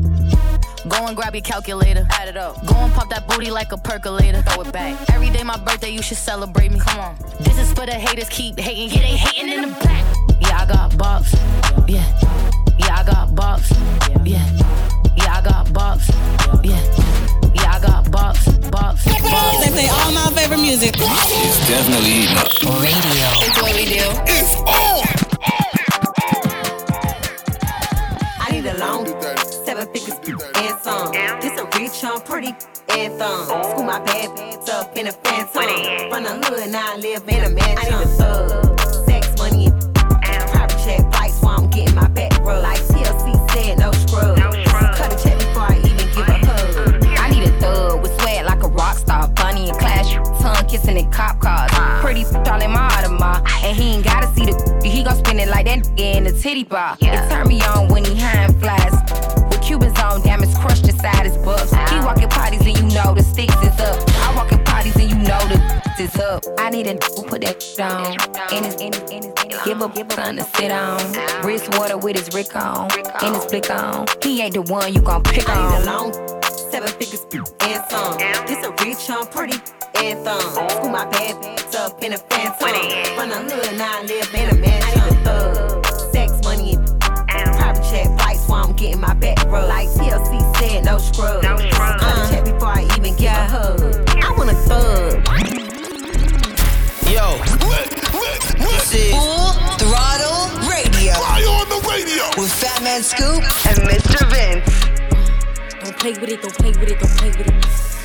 Go 0.87 1.07
and 1.07 1.15
grab 1.15 1.35
your 1.35 1.41
calculator. 1.43 2.05
Add 2.11 2.29
it 2.29 2.37
up. 2.37 2.65
Go 2.65 2.75
and 2.75 2.93
pop 2.93 3.09
that 3.09 3.27
booty 3.27 3.51
like 3.51 3.71
a 3.71 3.77
percolator. 3.77 4.41
Throw 4.43 4.61
it 4.63 4.71
back. 4.71 5.09
Every 5.11 5.29
day 5.29 5.43
my 5.43 5.57
birthday, 5.57 5.89
you 5.89 6.01
should 6.01 6.17
celebrate 6.17 6.71
me. 6.71 6.79
Come 6.79 6.99
on. 6.99 7.15
This 7.41 7.57
is 7.59 7.71
for 7.73 7.85
the 7.85 7.93
haters, 7.93 8.29
keep 8.29 8.57
hating. 8.59 8.89
Yeah, 8.89 9.01
they 9.07 9.17
hating 9.17 9.53
in 9.53 9.61
the 9.61 9.73
back. 9.83 10.05
Yeah, 10.41 10.61
I 10.61 10.65
got 10.65 10.91
bops. 10.91 11.31
Yeah. 11.87 12.07
Yeah, 12.79 12.95
I 12.99 13.03
got 13.03 13.29
bops. 13.29 13.69
Yeah. 14.25 14.45
Yeah, 15.17 15.37
I 15.37 15.41
got 15.41 15.67
bops. 15.67 16.07
Yeah. 16.63 17.20
Yeah, 17.81 17.87
I 17.87 18.01
got 18.01 18.05
bops. 18.05 18.45
Bops. 18.69 19.03
They 19.61 19.69
play 19.71 19.87
all 19.87 20.11
my 20.11 20.31
favorite 20.35 20.61
music. 20.61 20.95
It's 20.97 21.67
definitely 21.67 22.11
eating 22.11 22.37
up. 22.37 22.51
Radio. 22.81 23.27
It's 23.41 23.57
what 23.61 23.73
we 23.75 23.85
do. 23.85 24.05
It's 24.27 24.55
on. 24.57 25.05
I 28.39 28.47
need 28.51 28.65
a 28.65 28.77
long 28.77 29.05
seven 29.65 29.87
figures 29.93 30.17
and 30.55 30.79
some. 30.79 31.11
This 31.41 31.59
a 31.59 31.65
rich, 31.77 32.03
I'm 32.03 32.21
pretty 32.21 32.53
anthem. 32.89 33.45
School 33.45 33.83
my 33.83 33.99
bad 33.99 34.29
bitch 34.37 34.69
up 34.69 34.97
in 34.97 35.07
a 35.07 35.11
phantom. 35.11 36.09
From 36.09 36.23
the 36.23 36.47
hood, 36.47 36.71
now 36.71 36.93
I 36.93 36.97
live 36.97 37.27
in 37.27 37.43
a 37.43 37.49
mansion. 37.49 37.77
I 37.77 37.83
need 37.83 38.05
a 38.05 38.07
thug, 38.07 38.80
that 55.71 55.85
nigga 55.85 55.99
in 55.99 56.23
the 56.23 56.31
titty 56.31 56.63
bar. 56.63 56.97
It 56.99 57.29
turn 57.29 57.47
me 57.47 57.61
on 57.61 57.87
when 57.87 58.03
he 58.03 58.15
high 58.15 58.43
and 58.43 58.59
flies. 58.59 58.91
With 59.49 59.61
Cubans 59.61 59.97
on, 59.99 60.21
diamonds 60.21 60.57
crushed 60.57 60.87
inside 60.87 61.25
his 61.25 61.37
bucks. 61.37 61.71
He 61.71 61.99
walking 61.99 62.29
parties 62.29 62.61
and 62.61 62.77
you 62.77 62.95
know 62.95 63.13
the 63.13 63.23
sticks 63.23 63.55
is 63.55 63.79
up. 63.79 63.97
I 64.27 64.35
walk 64.35 64.51
in 64.51 64.63
parties 64.63 64.95
and 64.95 65.09
you 65.09 65.17
know 65.17 65.39
the 65.47 65.81
is 65.99 66.15
up. 66.17 66.43
I 66.57 66.69
need 66.69 66.87
a 66.87 66.93
who 66.93 67.23
put 67.23 67.41
that 67.41 67.61
on. 67.79 68.13
In 68.55 68.63
his, 68.63 68.75
in 68.75 68.93
his, 68.93 69.11
in 69.11 69.23
his, 69.23 69.61
give 69.63 69.81
up, 69.81 69.95
give 69.95 70.07
up, 70.07 70.13
something 70.13 70.37
to 70.37 70.43
sit 70.57 70.71
on. 70.71 71.45
Wrist 71.45 71.69
water 71.77 71.97
with 71.97 72.17
his 72.17 72.33
Rick 72.33 72.55
on, 72.55 72.89
and 73.23 73.35
his 73.35 73.45
flick 73.45 73.69
on. 73.69 74.07
He 74.21 74.41
ain't 74.41 74.53
the 74.53 74.61
one 74.63 74.93
you 74.93 75.01
gon' 75.01 75.23
pick 75.23 75.47
I 75.49 75.55
need 75.55 75.87
a 75.87 75.89
on. 75.91 76.11
long 76.13 76.39
seven 76.71 76.89
figures 76.89 77.25
and 77.61 77.83
some. 77.89 78.17
This 78.47 78.65
a 78.65 78.71
rich, 78.83 79.09
I'm 79.09 79.27
pretty 79.27 79.57
anthem. 79.95 80.39
School 80.39 80.89
my 80.89 81.05
bad 81.05 81.61
up 81.75 82.03
in 82.03 82.13
a 82.13 82.17
phantom. 82.17 82.57
From 83.15 83.29
the 83.29 83.35
hood, 83.35 83.77
now 83.77 83.99
I 83.99 84.03
live 84.03 84.35
in 84.35 84.49
a 84.49 84.59
mansion. 84.59 84.80
My 89.01 89.15
back 89.15 89.43
rub. 89.45 89.67
Like 89.67 89.89
TLC 89.89 90.55
said, 90.57 90.85
no 90.85 90.99
scrub. 90.99 91.41
No 91.41 91.57
scrub. 91.57 91.99
Cut 91.99 92.17
a 92.17 92.31
check 92.31 92.45
before 92.45 92.67
I 92.67 92.83
even 92.83 93.15
give 93.15 93.31
a 93.31 93.47
hug. 93.47 93.81
I 94.09 94.31
want 94.37 94.51
a 94.51 94.53
thug. 94.53 95.25
Yo. 97.09 97.35
This 98.59 98.93
is 98.93 99.11
Full 99.11 99.53
Throttle 99.81 100.53
Radio. 100.69 101.13
Fly 101.17 101.41
on 101.49 101.67
the 101.69 101.81
radio. 101.89 102.29
With 102.37 102.53
Fatman 102.61 103.01
Scoop 103.01 103.41
and 103.67 103.79
Mr. 103.89 104.21
Vince. 104.29 104.69
Don't 105.83 105.97
play 105.97 106.13
with 106.13 106.29
it, 106.29 106.41
don't 106.43 106.53
play 106.53 106.69
with 106.69 106.91
it, 106.91 106.99
don't 106.99 107.17
play 107.17 107.29
with 107.29 107.47
it. 107.47 108.00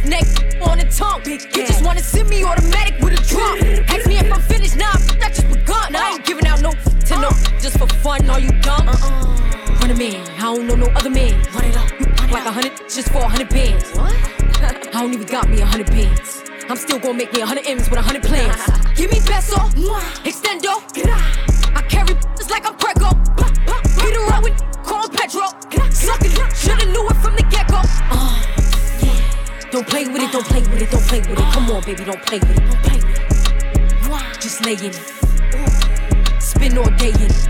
Rough 0.00 0.08
neck 0.08 0.24
on 0.62 0.78
the 0.78 0.84
tongue. 0.84 1.22
You 1.24 1.66
just 1.66 1.84
wanna 1.84 2.00
send 2.00 2.28
me 2.28 2.44
automatic 2.44 3.00
with 3.00 3.18
a 3.18 3.22
drum. 3.26 3.58
Ask 3.88 4.06
me 4.06 4.18
if 4.18 4.32
I'm 4.32 4.40
finished, 4.42 4.76
nah, 4.76 4.92
I 5.22 5.28
just 5.28 5.48
begun. 5.48 5.94
I 5.94 6.12
ain't 6.12 6.24
giving 6.24 6.46
out 6.46 6.60
no 6.60 6.72
to 6.72 7.20
no, 7.20 7.30
just 7.60 7.78
for 7.78 7.86
fun. 7.86 8.28
Are 8.30 8.40
you 8.40 8.50
dumb? 8.60 8.86
Run 8.86 9.90
a 9.90 9.94
man, 9.94 10.28
I 10.36 10.40
don't 10.40 10.66
know 10.66 10.76
no 10.76 10.86
other 10.86 11.10
man. 11.10 11.42
Run 11.52 11.64
it 11.64 11.76
up, 11.76 11.90
like 12.30 12.46
a 12.46 12.52
hundred, 12.52 12.72
just 12.88 13.08
for 13.10 13.18
a 13.18 13.28
hundred 13.28 13.48
bands. 13.50 13.90
What? 13.92 14.14
I 14.94 15.02
don't 15.02 15.14
even 15.14 15.26
got 15.26 15.48
me 15.48 15.60
a 15.60 15.66
hundred 15.66 15.86
bands. 15.88 16.42
I'm 16.68 16.76
still 16.76 16.98
gonna 16.98 17.14
make 17.14 17.32
me 17.32 17.40
a 17.40 17.46
hundred 17.46 17.66
M's 17.66 17.90
with 17.90 17.98
a 17.98 18.02
hundred 18.02 18.22
plans. 18.22 18.56
Give 18.96 19.10
me 19.10 19.20
peso, 19.20 19.56
play 32.30 32.38
with 32.38 32.58
it, 32.58 32.64
don't 32.64 32.82
play 32.84 32.96
with 32.96 33.18
it. 34.06 34.40
Just 34.40 34.64
lay 34.64 34.74
in 34.74 34.94
it. 34.94 36.40
Spin 36.40 36.78
all 36.78 36.88
day 36.96 37.10
in 37.10 37.22
it. 37.22 37.48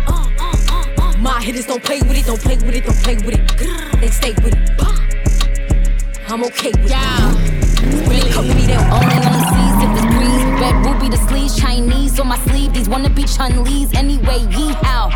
My 1.19 1.43
hitters 1.43 1.67
don't 1.67 1.85
play 1.85 2.01
with 2.01 2.17
it, 2.17 2.25
don't 2.25 2.41
play 2.41 2.57
with 2.57 2.75
it, 2.75 2.85
don't 2.87 2.97
play 3.03 3.17
with 3.17 3.35
it. 3.35 4.01
They 4.01 4.09
stay 4.09 4.33
with 4.43 4.55
it. 4.55 4.71
I'm 6.31 6.45
okay 6.45 6.73
with 6.81 6.91
it. 6.91 8.09
They 8.09 8.31
come 8.31 8.49
to 8.49 8.55
me, 8.55 8.65
they'll 8.67 8.81
Only 8.97 9.17
on 9.21 9.33
the 9.37 9.45
seas 9.53 9.77
if 9.85 9.91
it's 9.99 10.07
breeze. 10.15 10.45
Red 10.63 10.77
ruby, 10.87 11.09
the 11.11 11.19
sleeves, 11.29 11.61
Chinese 11.61 12.19
on 12.19 12.29
my 12.29 12.39
sleeve. 12.39 12.73
These 12.73 12.89
wanna 12.89 13.11
be 13.11 13.25
Chun-Li's 13.25 13.93
anyway. 13.93 14.47
Yee 14.57 14.73
how? 14.81 15.11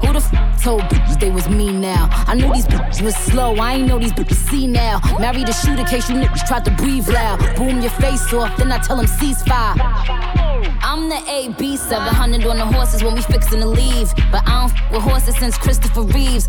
Who 0.00 0.12
the 0.12 0.20
f 0.20 0.62
told 0.62 0.88
they 1.24 1.30
was 1.30 1.48
me 1.48 1.72
now? 1.72 2.08
I 2.26 2.34
knew 2.34 2.52
these 2.52 2.66
bitches 2.66 3.00
was 3.00 3.16
slow. 3.16 3.56
I 3.56 3.74
ain't 3.74 3.88
know 3.88 3.98
these 3.98 4.12
bitches 4.12 4.40
see 4.50 4.66
now. 4.66 5.00
Married 5.18 5.48
a 5.48 5.54
shooter 5.54 5.84
case 5.84 6.10
you 6.10 6.16
niggas 6.16 6.46
tried 6.46 6.66
to 6.66 6.70
breathe 6.72 7.08
loud. 7.08 7.38
Boom 7.56 7.80
your 7.80 7.90
face 7.92 8.30
off, 8.34 8.54
then 8.58 8.70
I 8.70 8.78
tell 8.78 8.98
them 8.98 9.06
ceasefire. 9.06 9.74
I'm 10.82 11.08
the 11.08 11.20
AB 11.26 11.76
700 11.76 12.44
on 12.46 12.58
the 12.58 12.66
horses 12.66 13.02
when 13.02 13.14
we 13.14 13.22
fixin' 13.22 13.60
to 13.60 13.66
leave. 13.66 14.14
But 14.30 14.42
I 14.46 14.52
don't 14.60 14.78
f 14.78 14.92
with 14.92 15.02
horses 15.02 15.36
since 15.38 15.56
Christopher 15.56 16.02
Reeves. 16.02 16.48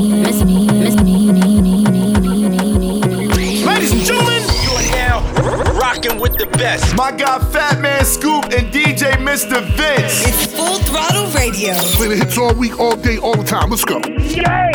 Ladies 0.31 0.47
and 3.91 4.01
gentlemen, 4.01 4.41
you 4.63 4.71
are 4.71 4.89
now 4.95 5.19
rocking 5.73 6.17
with 6.21 6.37
the 6.37 6.45
best. 6.53 6.95
My 6.95 7.11
guy 7.11 7.37
Fatman 7.39 8.05
Scoop 8.05 8.45
and 8.45 8.71
DJ 8.71 9.17
Mr. 9.17 9.61
Vince. 9.75 10.25
It's 10.25 10.45
Full 10.55 10.79
Throttle 10.79 11.27
Radio. 11.31 11.73
Play 11.97 12.07
the 12.07 12.15
hits 12.15 12.37
all 12.37 12.53
week, 12.53 12.79
all 12.79 12.95
day, 12.95 13.17
all 13.17 13.35
the 13.35 13.43
time. 13.43 13.71
Let's 13.71 13.83
go. 13.83 13.99
Yeah. 14.07 14.71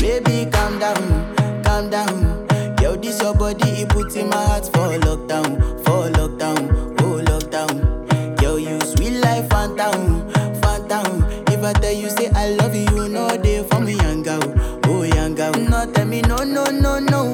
Baby, 0.00 0.50
calm 0.50 0.80
down, 0.80 1.62
calm 1.62 1.88
down. 1.88 2.48
Yo, 2.82 2.96
this 2.96 3.22
your 3.22 3.32
body, 3.36 3.82
it 3.82 3.90
puts 3.90 4.16
in 4.16 4.28
my 4.28 4.44
heart 4.44 4.64
for 4.64 4.98
lockdown, 5.06 5.60
for 5.84 6.10
lockdown, 6.18 6.68
oh 7.00 7.22
lockdown. 7.30 8.42
Yo, 8.42 8.56
you 8.56 8.80
sweet 8.80 9.20
life, 9.20 9.48
Fanta, 9.48 9.92
Fanta. 10.60 11.04
If 11.48 11.62
I 11.62 11.72
tell 11.74 11.92
you 11.92 12.10
say 12.10 12.28
I 12.34 12.48
love 12.56 12.74
you, 12.74 12.93
young 15.36 15.52
girl. 15.52 15.68
No 15.68 15.86
tell 15.92 16.06
me 16.06 16.22
no 16.22 16.36
no 16.36 16.64
no 16.64 16.98
no, 16.98 17.33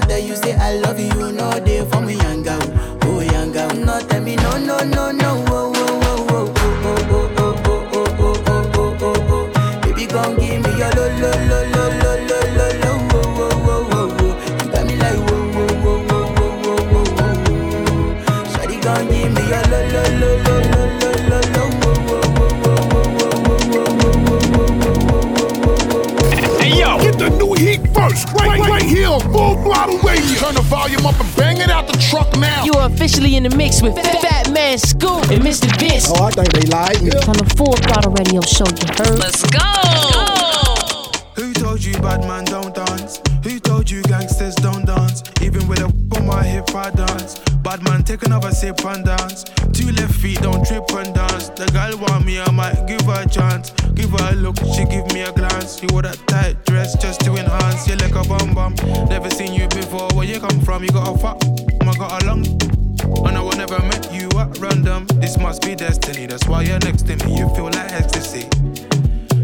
I 0.00 0.06
tell 0.06 0.18
you 0.18 0.34
say 0.34 0.54
I 0.54 0.76
love 0.76 0.98
you, 0.98 1.30
no 1.32 1.60
day 1.60 1.84
for 1.90 2.00
me, 2.00 2.14
young 2.14 2.42
girl, 2.42 2.58
oh 3.04 3.20
young 3.20 3.52
girl. 3.52 3.68
No 3.74 4.00
tell 4.00 4.22
me 4.22 4.34
no, 4.36 4.56
no, 4.56 4.78
no, 4.78 5.10
no, 5.12 5.44
throttle 29.62 29.98
radio. 29.98 30.38
Turn 30.38 30.54
the 30.54 30.62
volume 30.62 31.06
up 31.06 31.18
and 31.20 31.36
bang 31.36 31.58
it 31.58 31.70
out 31.70 31.86
the 31.86 31.98
truck 31.98 32.36
now. 32.36 32.64
You 32.64 32.72
are 32.74 32.88
officially 32.90 33.36
in 33.36 33.44
the 33.44 33.54
mix 33.56 33.82
with 33.82 33.94
Fatman 33.96 34.78
Scoop 34.78 35.30
and 35.30 35.42
Mr. 35.42 35.68
Vince. 35.78 36.10
Oh, 36.10 36.24
I 36.24 36.30
think 36.30 36.52
they 36.52 36.66
like 36.68 37.00
lied. 37.00 37.28
On 37.28 37.36
the 37.36 37.54
Full 37.56 37.76
Throttle 37.76 38.12
Radio 38.12 38.40
Show, 38.42 38.66
you 38.66 38.86
heard? 38.96 39.18
Let's 39.18 39.42
go. 39.50 39.66
Who 41.36 41.52
told 41.54 41.82
you 41.82 41.94
bad 42.00 42.20
man 42.22 42.44
don't 42.44 42.74
dance? 42.74 43.20
Who 43.44 43.58
told 43.60 43.90
you 43.90 44.02
gangsters 44.02 44.54
don't 44.56 44.84
dance? 44.84 45.22
Even 45.40 45.66
with 45.68 45.80
a 45.80 45.88
whip 45.88 46.16
on 46.18 46.26
my 46.26 46.42
hip, 46.42 46.74
I 46.74 46.90
dance. 46.90 47.40
Bad 47.62 47.82
man, 47.84 48.02
take 48.02 48.22
another 48.24 48.50
sip 48.50 48.84
and 48.84 49.04
dance. 49.04 49.44
Two 49.72 49.92
left 49.92 50.14
feet, 50.14 50.40
don't 50.40 50.66
trip 50.66 50.84
and 50.90 51.14
dance. 51.14 51.50
The 51.50 51.66
girl 51.72 51.98
want 52.00 52.24
me, 52.24 52.40
I 52.40 52.50
might 52.50 52.86
give 52.86 53.02
her 53.02 53.22
a 53.22 53.28
chance. 53.28 53.70
Give 53.94 54.10
her 54.10 54.32
a 54.32 54.36
look, 54.36 54.56
she 54.74 54.84
give 54.84 55.06
me 55.12 55.22
a 55.22 55.32
glance. 55.32 55.82
You 55.82 55.88
wore 55.92 56.02
that 56.02 56.18
tight 56.26 56.64
dress 56.66 56.96
just 57.00 57.20
to 57.22 57.36
enhance. 57.36 57.86
You 57.86 57.96
like 57.96 58.14
a 58.14 58.24
bum 58.28 58.54
bum. 58.54 58.74
Never 59.08 59.30
seen 59.30 59.54
you 59.54 59.68
before. 59.68 60.08
Where 60.14 60.26
you 60.26 60.40
come 60.40 60.60
from? 60.60 60.84
You 60.84 60.90
got 60.90 61.14
a 61.14 61.18
fuck. 61.18 61.42
I 61.82 61.92
got 61.96 62.22
a 62.22 62.26
long. 62.26 62.44
I 63.26 63.32
know 63.32 63.50
I 63.50 63.56
never 63.56 63.78
met 63.80 64.12
you 64.12 64.28
at 64.38 64.58
random. 64.58 65.06
This 65.20 65.38
must 65.38 65.62
be 65.62 65.74
destiny. 65.74 66.26
That's 66.26 66.46
why 66.46 66.62
you're 66.62 66.78
next 66.80 67.06
to 67.06 67.16
me. 67.24 67.36
You 67.36 67.48
feel 67.54 67.64
like 67.64 67.92
ecstasy. 67.92 68.48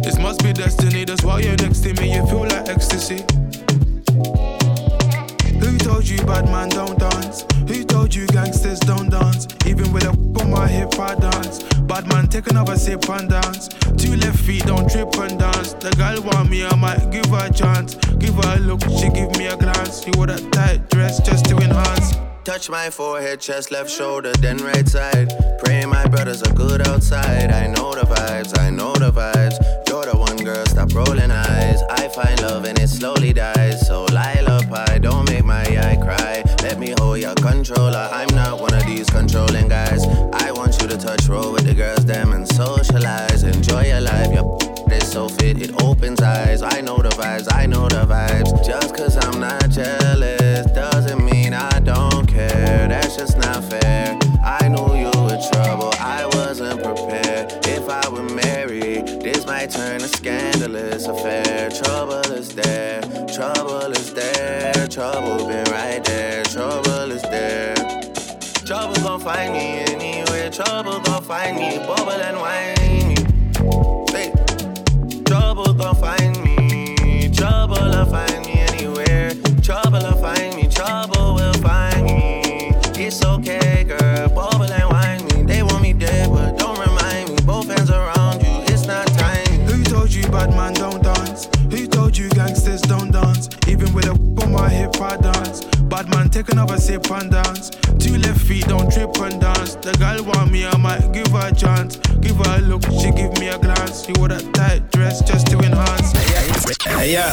This 0.06 0.20
must 0.20 0.40
be 0.44 0.52
destiny, 0.52 1.04
that's 1.04 1.24
why 1.24 1.40
you're 1.40 1.56
next 1.56 1.80
to 1.80 1.92
me, 1.94 2.14
you 2.14 2.24
feel 2.28 2.42
like 2.42 2.68
ecstasy. 2.68 3.24
Told 5.86 6.08
you 6.08 6.18
bad 6.26 6.46
man 6.46 6.68
don't 6.68 6.98
dance? 6.98 7.46
Who 7.68 7.84
told 7.84 8.12
you 8.12 8.26
gangsters 8.26 8.80
don't 8.80 9.08
dance? 9.08 9.46
Even 9.66 9.92
with 9.92 10.02
a 10.02 10.10
on 10.40 10.50
my 10.50 10.66
hip, 10.66 10.98
I 10.98 11.14
dance. 11.14 11.62
Bad 11.86 12.08
man, 12.08 12.26
take 12.26 12.50
another 12.50 12.76
sip 12.76 13.08
and 13.08 13.30
dance. 13.30 13.68
Two 13.96 14.16
left 14.16 14.40
feet, 14.40 14.66
don't 14.66 14.90
trip 14.90 15.14
and 15.14 15.38
dance. 15.38 15.74
The 15.74 15.92
girl 15.92 16.20
want 16.22 16.50
me, 16.50 16.66
I 16.66 16.74
might 16.74 17.12
give 17.12 17.26
her 17.26 17.46
a 17.46 17.52
chance. 17.52 17.94
Give 18.18 18.34
her 18.34 18.56
a 18.56 18.58
look, 18.58 18.82
she 18.98 19.10
give 19.10 19.30
me 19.38 19.46
a 19.46 19.56
glance. 19.56 20.04
You 20.04 20.12
wore 20.16 20.26
that 20.26 20.42
tight 20.50 20.90
dress 20.90 21.20
just 21.20 21.44
to 21.46 21.56
enhance. 21.58 22.14
Touch 22.42 22.68
my 22.68 22.90
forehead, 22.90 23.40
chest, 23.40 23.70
left 23.70 23.88
shoulder, 23.88 24.32
then 24.40 24.58
right 24.58 24.88
side. 24.88 25.32
Pray 25.64 25.86
my 25.86 26.04
brothers 26.06 26.42
are 26.42 26.54
good 26.54 26.86
outside. 26.88 27.52
I 27.52 27.68
know 27.68 27.94
the 27.94 28.02
vibes, 28.02 28.58
I 28.58 28.70
know 28.70 28.94
the 28.94 29.12
vibes. 29.12 29.56
You're 29.88 30.06
the 30.06 30.15
girl, 30.46 30.66
stop 30.66 30.94
rolling 30.94 31.30
eyes. 31.32 31.82
I 31.90 32.06
find 32.08 32.40
love 32.42 32.64
and 32.66 32.78
it 32.78 32.88
slowly 32.88 33.32
dies. 33.32 33.84
So 33.84 34.04
Lila 34.04 34.60
Pie, 34.70 34.98
don't 34.98 35.28
make 35.28 35.44
my 35.44 35.62
eye 35.62 35.98
cry. 36.00 36.44
Let 36.62 36.78
me 36.78 36.94
hold 36.98 37.18
your 37.18 37.34
controller. 37.34 38.08
I'm 38.12 38.32
not 38.32 38.60
one 38.60 38.72
of 38.72 38.86
these 38.86 39.10
controlling 39.10 39.68
guys. 39.68 40.06
I 40.44 40.52
want 40.52 40.80
you 40.80 40.86
to 40.86 40.96
touch 40.96 41.26
roll 41.26 41.52
with 41.52 41.64
the 41.66 41.74
girls, 41.74 42.04
them 42.04 42.32
and 42.32 42.46
socialize. 42.46 43.42
Enjoy 43.42 43.86
your 43.86 44.00
life, 44.00 44.32
your 44.32 44.56
is 44.92 45.10
so 45.10 45.28
fit, 45.28 45.60
it 45.60 45.82
opens 45.82 46.22
eyes. 46.22 46.62
I 46.62 46.80
know 46.80 46.98
the 46.98 47.08
vibes, 47.08 47.52
I 47.52 47.66
know 47.66 47.88
the 47.88 48.06
vibes. 48.06 48.64
Just 48.64 48.94
cause 48.96 49.16
I'm 49.16 49.40
not 49.40 49.68
jealous 49.68 50.66
doesn't 50.76 51.24
mean 51.24 51.54
I 51.54 51.80
don't 51.80 52.26
care. 52.26 52.86
That's 52.88 53.16
just 53.16 53.36
not 53.38 53.64
fair. 53.64 54.18
I 54.44 54.68
knew 54.68 54.94
you 54.94 55.10
were 55.24 55.40
trouble, 55.50 55.92
might 59.66 59.74
turn 59.74 60.00
a 60.00 60.08
scandalous 60.08 61.06
affair. 61.06 61.70
Trouble 61.70 62.32
is 62.32 62.54
there, 62.54 63.00
trouble 63.34 63.92
is 63.92 64.14
there, 64.14 64.86
trouble 64.88 65.46
been 65.46 65.64
right 65.72 66.04
there, 66.04 66.44
trouble 66.44 67.10
is 67.10 67.22
there. 67.22 67.74
Trouble 68.64 68.94
gon' 69.02 69.20
find 69.20 69.52
me 69.52 69.84
anywhere, 69.92 70.50
trouble 70.50 71.00
gon' 71.00 71.22
find 71.22 71.56
me, 71.56 71.78
bubble 71.78 72.12
and 72.12 72.36
whiny. 72.38 73.16
Hey. 74.12 74.32
Trouble 75.24 75.72
gon' 75.74 75.96
find 75.96 76.44
me. 76.44 77.28
Trouble 77.34 77.76
will 77.76 78.06
find 78.06 78.30
me 78.30 78.35
dance? 93.76 93.82
Even 93.82 93.94
with 93.94 94.06
a 94.06 94.14
whip 94.14 94.42
on 94.44 94.52
my 94.52 94.68
hip, 94.68 95.00
I 95.00 95.16
dance. 95.16 95.64
Bad 95.88 96.08
man, 96.10 96.28
take 96.28 96.48
another 96.50 96.78
sip 96.78 97.10
and 97.10 97.30
dance. 97.30 97.70
Two 97.98 98.18
left 98.18 98.40
feet, 98.40 98.66
don't 98.66 98.90
trip 98.92 99.16
and 99.20 99.40
dance. 99.40 99.76
The 99.76 99.92
girl 99.98 100.24
want 100.24 100.52
me, 100.52 100.66
I 100.66 100.76
might 100.76 101.12
give 101.12 101.28
her 101.28 101.48
a 101.48 101.54
chance. 101.54 101.96
Give 102.20 102.36
her 102.36 102.58
a 102.58 102.60
look, 102.60 102.82
she 103.00 103.10
give 103.12 103.38
me 103.38 103.48
a 103.48 103.58
glance. 103.58 104.08
You 104.08 104.14
wore 104.18 104.28
that 104.28 104.52
tight 104.54 104.90
dress 104.92 105.22
just 105.22 105.46
to 105.48 105.58
enhance. 105.58 106.12
Hey, 106.82 107.12
yeah. 107.12 107.32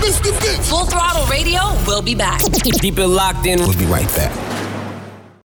Mr. 0.00 0.32
Vince. 0.40 0.68
Full 0.68 0.86
Throttle 0.86 1.26
Radio 1.26 1.60
we'll 1.86 2.02
be 2.02 2.14
back. 2.14 2.40
Keep 2.80 2.98
it 2.98 3.06
locked 3.06 3.46
in. 3.46 3.58
We'll 3.60 3.78
be 3.78 3.86
right 3.86 4.08
back. 4.08 4.49